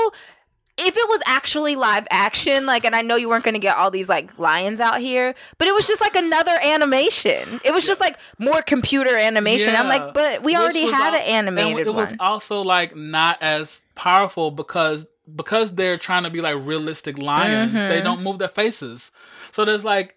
if 0.82 0.96
it 0.96 1.08
was 1.08 1.20
actually 1.26 1.76
live 1.76 2.06
action, 2.10 2.66
like 2.66 2.84
and 2.84 2.94
I 2.94 3.02
know 3.02 3.16
you 3.16 3.28
weren't 3.28 3.44
gonna 3.44 3.58
get 3.58 3.76
all 3.76 3.90
these 3.90 4.08
like 4.08 4.38
lions 4.38 4.80
out 4.80 5.00
here, 5.00 5.34
but 5.58 5.68
it 5.68 5.74
was 5.74 5.86
just 5.86 6.00
like 6.00 6.14
another 6.14 6.52
animation. 6.62 7.60
It 7.64 7.72
was 7.72 7.86
just 7.86 8.00
like 8.00 8.18
more 8.38 8.62
computer 8.62 9.16
animation. 9.16 9.74
I'm 9.76 9.88
like, 9.88 10.14
but 10.14 10.42
we 10.42 10.52
Which 10.52 10.60
already 10.60 10.86
had 10.90 11.14
al- 11.14 11.20
an 11.20 11.26
animated 11.26 11.86
it 11.86 11.94
was 11.94 12.10
one. 12.10 12.16
also 12.20 12.62
like 12.62 12.94
not 12.96 13.42
as 13.42 13.82
powerful 13.94 14.50
because 14.50 15.06
because 15.34 15.74
they're 15.76 15.96
trying 15.98 16.24
to 16.24 16.30
be 16.30 16.40
like 16.40 16.56
realistic 16.60 17.16
lions. 17.18 17.72
They 17.74 18.00
Mhm. 18.00 18.04
don't 18.04 18.22
move 18.22 18.38
their 18.38 18.48
faces, 18.48 19.10
so 19.52 19.64
there's 19.64 19.84
like 19.84 20.16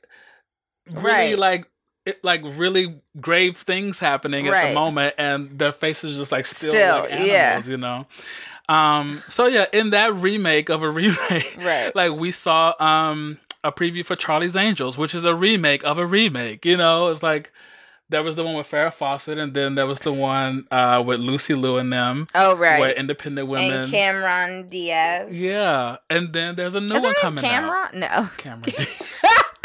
really 0.91 1.03
Right. 1.33 1.37
like 1.37 1.65
it, 2.05 2.23
like 2.23 2.41
really 2.43 3.01
grave 3.19 3.57
things 3.57 3.97
happening 3.97 4.47
at 4.47 4.67
the 4.67 4.73
moment, 4.75 5.15
and 5.17 5.57
their 5.57 5.71
faces 5.71 6.17
just 6.19 6.31
like 6.31 6.45
still, 6.45 6.69
Still, 6.69 6.99
like 6.99 7.11
animals, 7.11 7.29
yeah. 7.31 7.61
you 7.65 7.77
know. 7.77 8.05
Um. 8.67 9.21
So 9.29 9.45
yeah, 9.45 9.65
in 9.73 9.91
that 9.91 10.13
remake 10.15 10.69
of 10.69 10.83
a 10.83 10.89
remake, 10.91 11.55
Right. 11.59 11.91
Like 11.95 12.13
we 12.13 12.31
saw 12.31 12.73
um 12.79 13.37
a 13.63 13.71
preview 13.71 14.05
for 14.05 14.15
Charlie's 14.15 14.55
Angels, 14.55 14.97
which 14.97 15.13
is 15.15 15.25
a 15.25 15.35
remake 15.35 15.83
of 15.83 15.97
a 15.97 16.05
remake. 16.05 16.65
You 16.65 16.77
know, 16.77 17.07
it's 17.07 17.23
like 17.23 17.51
there 18.09 18.21
was 18.21 18.35
the 18.35 18.43
one 18.43 18.53
with 18.55 18.69
Farrah 18.69 18.93
Fawcett, 18.93 19.39
and 19.39 19.53
then 19.55 19.73
there 19.75 19.87
was 19.87 19.99
the 20.01 20.13
one 20.13 20.67
uh 20.71 21.03
with 21.05 21.19
Lucy 21.19 21.53
Liu 21.55 21.77
and 21.77 21.91
them, 21.91 22.27
oh 22.35 22.55
where 22.55 22.79
right. 22.79 22.95
independent 22.95 23.47
women. 23.47 23.71
And 23.71 23.91
Cameron 23.91 24.69
Diaz. 24.69 25.29
yeah, 25.39 25.97
and 26.09 26.31
then 26.33 26.55
there's 26.55 26.75
a 26.75 26.81
new 26.81 26.95
Is 26.95 27.03
one 27.03 27.15
coming 27.21 27.43
out. 27.43 27.49
Cameron? 27.49 27.99
No. 27.99 28.29
Cameron. 28.37 28.63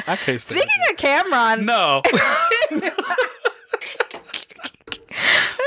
I 0.07 0.17
can't 0.17 0.41
say 0.41 0.57
Speaking 0.57 0.81
of 0.91 0.97
Cameron, 0.97 1.67
no. 1.67 2.03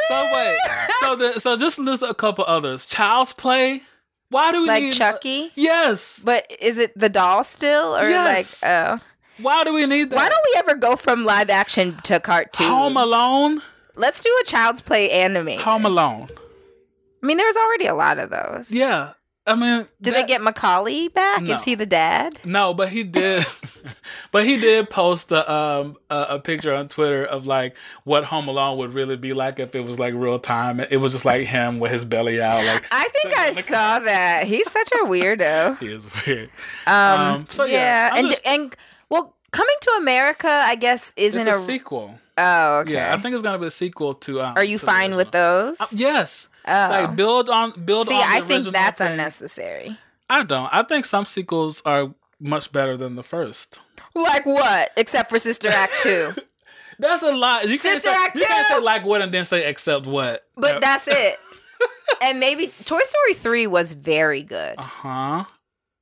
so 0.08 0.30
wait, 0.34 0.58
so 1.02 1.16
the 1.16 1.40
so 1.40 1.58
just 1.58 1.80
list 1.80 2.04
a 2.04 2.14
couple 2.14 2.46
others. 2.48 2.86
Child's 2.86 3.34
Play. 3.34 3.82
Why 4.30 4.52
do 4.52 4.62
we 4.62 4.68
like 4.68 4.84
need 4.84 4.94
uh, 4.94 4.96
Chucky. 4.96 5.52
Yes. 5.56 6.20
But 6.24 6.52
is 6.60 6.78
it 6.78 6.98
the 6.98 7.10
doll 7.10 7.44
still, 7.44 7.96
or 7.96 8.10
Yes. 8.10 8.62
like 8.64 8.70
oh? 8.70 9.00
Why 9.40 9.64
do 9.64 9.74
we 9.74 9.86
need 9.86 10.10
that? 10.10 10.16
Why 10.16 10.30
don't 10.30 10.46
we 10.54 10.60
ever 10.60 10.76
go 10.76 10.96
from 10.96 11.24
live 11.26 11.50
action 11.50 11.98
to 12.04 12.20
cartoon? 12.20 12.68
Home 12.68 12.98
Alone? 12.98 13.62
Let's 13.96 14.22
do 14.24 14.30
a 14.42 14.46
Child's 14.46 14.82
Play 14.82 15.12
anime. 15.12 15.60
Home 15.60 15.86
Alone. 15.86 16.28
I 17.22 17.26
mean, 17.26 17.38
there's 17.38 17.56
already 17.58 17.86
a 17.86 17.94
lot 17.96 18.18
of 18.20 18.30
those. 18.30 18.72
Yeah. 18.72 19.14
I 19.46 19.56
mean, 19.56 19.88
Did 20.02 20.14
that- 20.14 20.22
they 20.22 20.28
get 20.28 20.42
Macaulay 20.42 21.10
back? 21.10 21.42
No. 21.42 21.54
Is 21.56 21.64
he 21.66 21.76
the 21.76 21.86
dad? 21.86 22.40
No, 22.46 22.74
but 22.74 22.90
he 22.90 23.04
did. 23.04 23.46
but 24.32 24.46
he 24.46 24.56
did 24.58 24.90
post 24.90 25.32
a 25.34 25.52
um 25.52 25.98
a, 26.10 26.26
a 26.30 26.40
picture 26.40 26.74
on 26.74 26.88
Twitter 26.88 27.26
of 27.26 27.46
like 27.46 27.76
what 28.06 28.24
Home 28.26 28.48
Alone 28.48 28.78
would 28.78 28.94
really 28.94 29.18
be 29.18 29.34
like 29.34 29.60
if 29.60 29.76
it 29.76 29.82
was 29.82 30.00
like 30.00 30.14
real 30.14 30.40
time. 30.40 30.80
It 30.80 30.98
was 30.98 31.12
just 31.12 31.26
like 31.26 31.46
him 31.46 31.80
with 31.80 31.92
his 31.92 32.06
belly 32.06 32.42
out, 32.42 32.64
like 32.66 32.86
I 32.92 33.10
think 33.22 33.38
I 33.38 33.52
saw 33.52 34.00
that. 34.00 34.46
He's 34.46 34.72
such 34.72 34.92
a 34.94 35.06
weirdo. 35.06 35.78
he 35.82 35.88
is 35.88 36.08
weird. 36.26 36.50
Um, 36.88 36.94
Um, 37.20 37.48
so 37.50 37.66
yeah, 37.66 37.74
yeah, 38.14 38.18
and 38.20 38.30
just- 38.30 38.48
and 38.48 38.76
well, 39.10 39.36
coming 39.52 39.76
to 39.82 39.92
America, 40.00 40.48
I 40.48 40.76
guess 40.76 41.12
isn't 41.18 41.48
a, 41.50 41.58
a, 41.58 41.60
sequel. 41.60 42.18
oh 42.38 42.80
okay. 42.80 42.94
Yeah, 42.94 43.14
I 43.14 43.20
think 43.20 43.34
it's 43.34 43.44
gonna 43.44 43.60
be 43.60 43.68
a 43.68 43.72
sequel 43.72 44.14
to. 44.14 44.42
Um, 44.42 44.54
Are 44.56 44.64
you 44.64 44.80
fine 44.80 45.16
with 45.16 45.32
those? 45.32 45.82
Uh, 45.82 45.86
yes. 45.92 46.48
Oh, 46.68 46.88
Like 46.90 47.16
build 47.16 47.50
on 47.50 47.72
build 47.86 48.08
see, 48.08 48.16
on. 48.16 48.24
I 48.24 48.42
think 48.42 48.66
that's 48.72 49.00
thing. 49.00 49.12
unnecessary. 49.12 49.98
I 50.30 50.44
don't. 50.44 50.70
I 50.74 50.84
think 50.84 51.06
some 51.06 51.26
sequels 51.26 51.82
are 51.86 52.14
much 52.40 52.72
better 52.72 52.98
than 52.98 53.16
the 53.16 53.24
first. 53.24 53.80
Like 54.16 54.46
what? 54.46 54.92
Except 54.98 55.30
for 55.30 55.40
Sister 55.40 55.70
Act 55.70 55.94
two, 56.00 56.34
That's 57.00 57.24
a 57.24 57.32
lot. 57.32 57.64
You 57.64 57.80
can't 57.80 58.02
Sister 58.02 58.14
say, 58.14 58.16
Act 58.16 58.38
you 58.38 58.46
can't 58.46 58.68
say 58.68 58.80
like 58.80 59.06
what 59.06 59.22
and 59.22 59.32
then 59.32 59.46
say 59.46 59.68
except 59.68 60.06
what. 60.06 60.46
but 60.56 60.82
that's 60.82 61.08
it. 61.08 61.38
and 62.22 62.40
maybe 62.40 62.68
Toy 62.68 63.00
Story 63.00 63.34
three 63.34 63.68
was 63.68 63.94
very 63.94 64.44
good. 64.44 64.76
Uh 64.78 64.82
huh. 64.82 65.46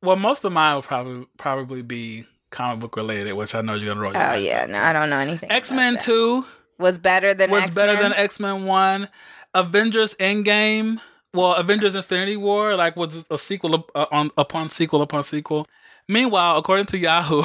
Well, 0.01 0.15
most 0.15 0.43
of 0.43 0.51
mine 0.51 0.75
will 0.75 0.81
probably 0.81 1.27
probably 1.37 1.81
be 1.81 2.25
comic 2.49 2.79
book 2.79 2.95
related, 2.97 3.33
which 3.33 3.55
I 3.55 3.61
know 3.61 3.75
you're 3.75 3.87
gonna 3.87 4.01
roll. 4.01 4.13
Your 4.13 4.31
Oh 4.31 4.33
yeah, 4.33 4.65
no, 4.65 4.73
so. 4.77 4.83
I 4.83 4.93
don't 4.93 5.09
know 5.09 5.19
anything. 5.19 5.51
X 5.51 5.71
Men. 5.71 5.97
Two 5.99 6.45
was 6.77 6.97
better 6.97 7.33
than 7.33 7.51
was 7.51 7.63
X-Men? 7.63 7.87
better 7.87 8.01
than 8.01 8.13
X 8.13 8.39
Men 8.39 8.65
One. 8.65 9.07
Avengers 9.53 10.15
Endgame. 10.15 10.99
Well, 11.33 11.53
Avengers 11.55 11.95
Infinity 11.95 12.35
War 12.37 12.75
like 12.75 12.95
was 12.95 13.25
a 13.31 13.37
sequel 13.37 13.87
uh, 13.95 14.05
on 14.11 14.31
upon 14.37 14.69
sequel 14.69 15.01
upon 15.01 15.23
sequel. 15.23 15.67
Meanwhile, 16.07 16.57
according 16.57 16.87
to 16.87 16.97
Yahoo, 16.97 17.41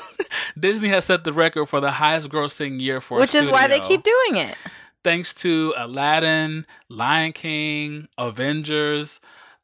Disney 0.58 0.88
has 0.88 1.04
set 1.04 1.24
the 1.24 1.32
record 1.32 1.66
for 1.66 1.80
the 1.80 1.90
highest 1.92 2.28
grossing 2.28 2.80
year 2.80 3.00
for 3.00 3.18
a 3.18 3.20
Which 3.20 3.34
is 3.34 3.50
why 3.50 3.68
they 3.68 3.80
keep 3.80 4.02
doing 4.02 4.36
it. 4.36 4.56
thanks 5.04 5.32
to 5.34 5.74
Aladdin, 5.76 6.66
Lion 6.88 7.32
King, 7.32 8.08
Avengers. 8.18 9.20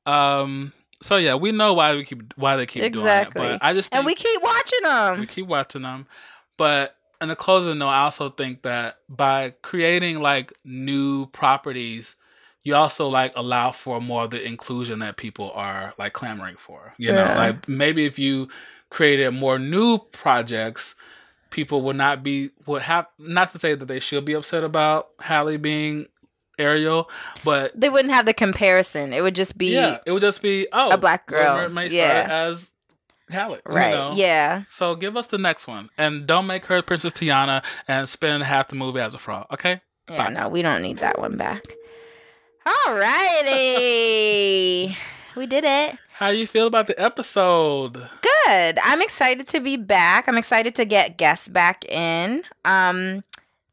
Um, 0.07 0.73
so 1.03 1.17
yeah, 1.17 1.35
we 1.35 1.51
know 1.53 1.75
why 1.75 1.95
we 1.97 2.05
keep 2.05 2.33
why 2.37 2.57
they 2.57 2.67
keep 2.67 2.83
Exactly. 2.85 3.41
doing 3.41 3.55
it. 3.55 3.59
But 3.61 3.67
I 3.67 3.73
just 3.75 3.91
think 3.91 3.99
And 3.99 4.07
we 4.07 4.15
keep 4.15 4.43
watching 4.43 4.81
them. 4.85 5.21
we 5.21 5.27
keep 5.27 5.47
watching 5.47 5.83
them. 5.83 6.07
But 6.57 6.96
in 7.21 7.31
a 7.31 7.37
closing 7.37 7.79
note, 7.79 7.89
I 7.89 8.03
also 8.03 8.31
think 8.31 8.63
that 8.63 8.99
by 9.09 9.55
creating 9.63 10.21
like 10.21 10.53
new 10.65 11.27
properties, 11.27 12.17
you 12.65 12.75
also 12.75 13.09
like 13.09 13.33
allow 13.37 13.73
for 13.73 14.01
more 14.01 14.25
of 14.25 14.31
the 14.31 14.45
inclusion 14.45 14.99
that 14.99 15.17
people 15.17 15.53
are 15.55 15.95
like 15.99 16.13
clamoring 16.13 16.57
for. 16.59 16.95
You 16.99 17.13
know, 17.13 17.25
like 17.25 17.69
maybe 17.69 18.07
if 18.07 18.19
you 18.19 18.49
created 18.91 19.31
more 19.33 19.59
new 19.59 19.99
projects, 19.99 20.95
people 21.51 21.83
would 21.83 21.97
not 21.97 22.23
be 22.23 22.51
would 22.67 22.83
have 22.83 23.07
not 23.19 23.51
to 23.53 23.59
say 23.59 23.75
that 23.75 23.87
they 23.87 24.01
should 24.01 24.25
be 24.25 24.33
upset 24.33 24.65
about 24.65 25.09
Halle 25.21 25.57
being 25.57 26.07
Ariel, 26.59 27.09
but 27.45 27.79
They 27.79 27.89
wouldn't 27.89 28.15
have 28.15 28.27
the 28.27 28.35
comparison. 28.35 29.13
It 29.13 29.21
would 29.23 29.35
just 29.35 29.57
be 29.57 29.75
yeah, 29.75 29.99
it 30.05 30.13
would 30.13 30.23
just 30.23 30.43
be 30.43 30.67
oh 30.73 30.91
a 30.91 30.99
black 30.99 31.27
girl. 31.27 31.57
Mermaid 31.57 31.93
Yeah. 31.93 32.25
started 32.25 32.33
as 32.33 32.71
Halle, 33.31 33.57
you 33.57 33.61
right. 33.75 33.91
know? 33.91 34.13
Yeah. 34.15 34.63
So 34.71 34.95
give 34.97 35.17
us 35.17 35.27
the 35.29 35.39
next 35.39 35.67
one, 35.67 35.89
and 35.99 36.27
don't 36.27 36.47
make 36.47 36.67
her 36.67 36.83
Princess 36.83 37.13
Tiana 37.15 37.65
and 37.89 38.09
spend 38.09 38.43
half 38.45 38.69
the 38.69 38.77
movie 38.77 39.01
as 39.01 39.15
a 39.15 39.19
frog. 39.19 39.47
Okay? 39.53 39.81
Yeah, 40.09 40.29
Bye. 40.29 40.33
no, 40.33 40.49
we 40.49 40.63
don't 40.63 40.83
need 40.83 40.99
that 40.99 41.19
one 41.19 41.37
back. 41.37 41.63
All 42.65 42.95
righty. 42.95 44.97
we 45.37 45.47
did 45.47 45.65
it. 45.65 45.99
How 46.15 46.29
you 46.29 46.47
feel 46.47 46.67
about 46.67 46.87
the 46.87 47.01
episode? 47.01 47.95
Good. 48.45 48.79
I'm 48.83 49.03
excited 49.03 49.47
to 49.49 49.61
be 49.61 49.77
back. 49.77 50.29
I'm 50.29 50.39
excited 50.39 50.75
to 50.77 50.85
get 50.85 51.19
guests 51.19 51.49
back 51.49 51.85
in. 51.87 52.43
Um 52.65 53.25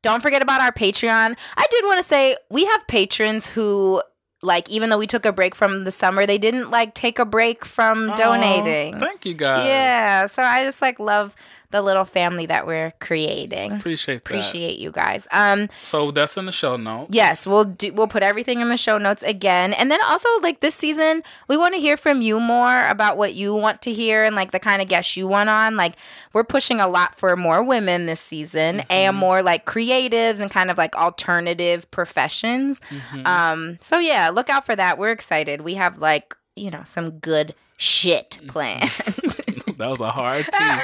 don't 0.02 0.22
forget 0.22 0.42
about 0.42 0.60
our 0.60 0.74
Patreon. 0.74 1.38
I 1.56 1.66
did 1.72 1.86
want 1.86 2.02
to 2.02 2.08
say 2.08 2.36
we 2.52 2.66
have 2.66 2.86
patrons 2.88 3.48
who 3.48 4.02
like 4.44 4.70
even 4.70 4.90
though 4.90 4.98
we 4.98 5.08
took 5.08 5.26
a 5.26 5.32
break 5.32 5.56
from 5.56 5.86
the 5.86 5.92
summer, 5.92 6.26
they 6.26 6.38
didn't 6.38 6.70
like 6.70 6.94
take 6.94 7.18
a 7.20 7.26
break 7.26 7.66
from 7.66 8.14
donating. 8.16 9.00
Thank 9.00 9.26
you 9.26 9.34
guys. 9.34 9.66
Yeah, 9.66 10.26
so 10.28 10.44
I 10.44 10.64
just 10.64 10.82
like 10.82 11.00
love 11.00 11.36
the 11.74 11.82
little 11.82 12.06
family 12.06 12.46
that 12.46 12.66
we're 12.66 12.94
creating. 13.02 13.74
Appreciate 13.74 14.24
that. 14.24 14.30
Appreciate 14.30 14.80
you 14.80 14.92
guys. 14.92 15.28
Um 15.32 15.68
So 15.84 16.12
that's 16.12 16.38
in 16.38 16.46
the 16.46 16.52
show 16.54 16.78
notes. 16.78 17.14
Yes, 17.14 17.46
we'll 17.46 17.66
do. 17.66 17.92
We'll 17.92 18.08
put 18.08 18.24
everything 18.24 18.62
in 18.62 18.70
the 18.70 18.78
show 18.78 18.98
notes 18.98 19.24
again, 19.24 19.74
and 19.74 19.92
then 19.92 20.00
also 20.06 20.30
like 20.42 20.62
this 20.62 20.76
season, 20.76 21.24
we 21.50 21.58
want 21.58 21.74
to 21.74 21.82
hear 21.82 21.98
from 21.98 22.22
you 22.22 22.40
more 22.40 22.86
about 22.88 23.18
what 23.18 23.34
you 23.34 23.54
want 23.54 23.82
to 23.82 23.92
hear 23.92 24.24
and 24.24 24.36
like 24.36 24.52
the 24.52 24.60
kind 24.60 24.82
of 24.82 24.88
guests 24.88 25.18
you 25.18 25.28
want 25.28 25.50
on. 25.50 25.76
Like 25.76 25.96
we're 26.32 26.44
pushing 26.46 26.80
a 26.80 26.88
lot 26.88 27.18
for 27.18 27.36
more 27.36 27.64
women 27.64 28.06
this 28.06 28.22
season 28.22 28.82
and 28.90 29.18
more 29.18 29.42
like 29.42 29.66
creatives 29.66 30.40
and 30.40 30.50
kind 30.52 30.70
of 30.72 30.78
like 30.78 30.96
alternative 30.96 31.90
professions. 31.92 32.80
Um, 33.26 33.78
so 33.82 33.98
yeah, 34.00 34.30
look 34.30 34.50
out 34.50 34.66
for 34.66 34.76
that. 34.76 34.98
We're 34.98 35.12
excited. 35.12 35.62
We 35.62 35.74
have 35.74 35.98
like 35.98 36.36
you 36.56 36.70
know 36.70 36.82
some 36.84 37.10
good 37.20 37.56
shit 37.78 38.40
planned. 38.48 38.92
that 39.78 39.90
was 39.90 40.02
a 40.02 40.12
hard 40.12 40.46
team. 40.46 40.80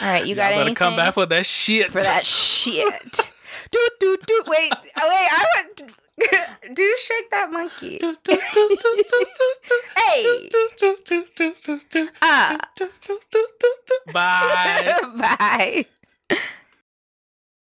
All 0.00 0.08
right, 0.08 0.22
you 0.26 0.34
Y'all 0.34 0.36
got 0.36 0.52
anything 0.52 0.74
come 0.74 0.96
back 0.96 1.16
with 1.16 1.28
that 1.30 1.44
shit. 1.44 1.90
for 1.92 2.00
that 2.02 2.24
shit? 2.24 3.32
do 3.70 3.88
do 4.00 4.16
do. 4.26 4.42
Wait, 4.46 4.72
oh, 4.72 4.76
wait. 4.76 4.92
I 4.96 5.44
want. 5.56 5.92
Do 6.74 6.96
shake 6.98 7.30
that 7.30 7.50
monkey. 7.52 8.00
Hey. 9.96 10.50
Ah. 12.20 12.58
Bye. 14.12 14.98
Bye. 15.16 15.86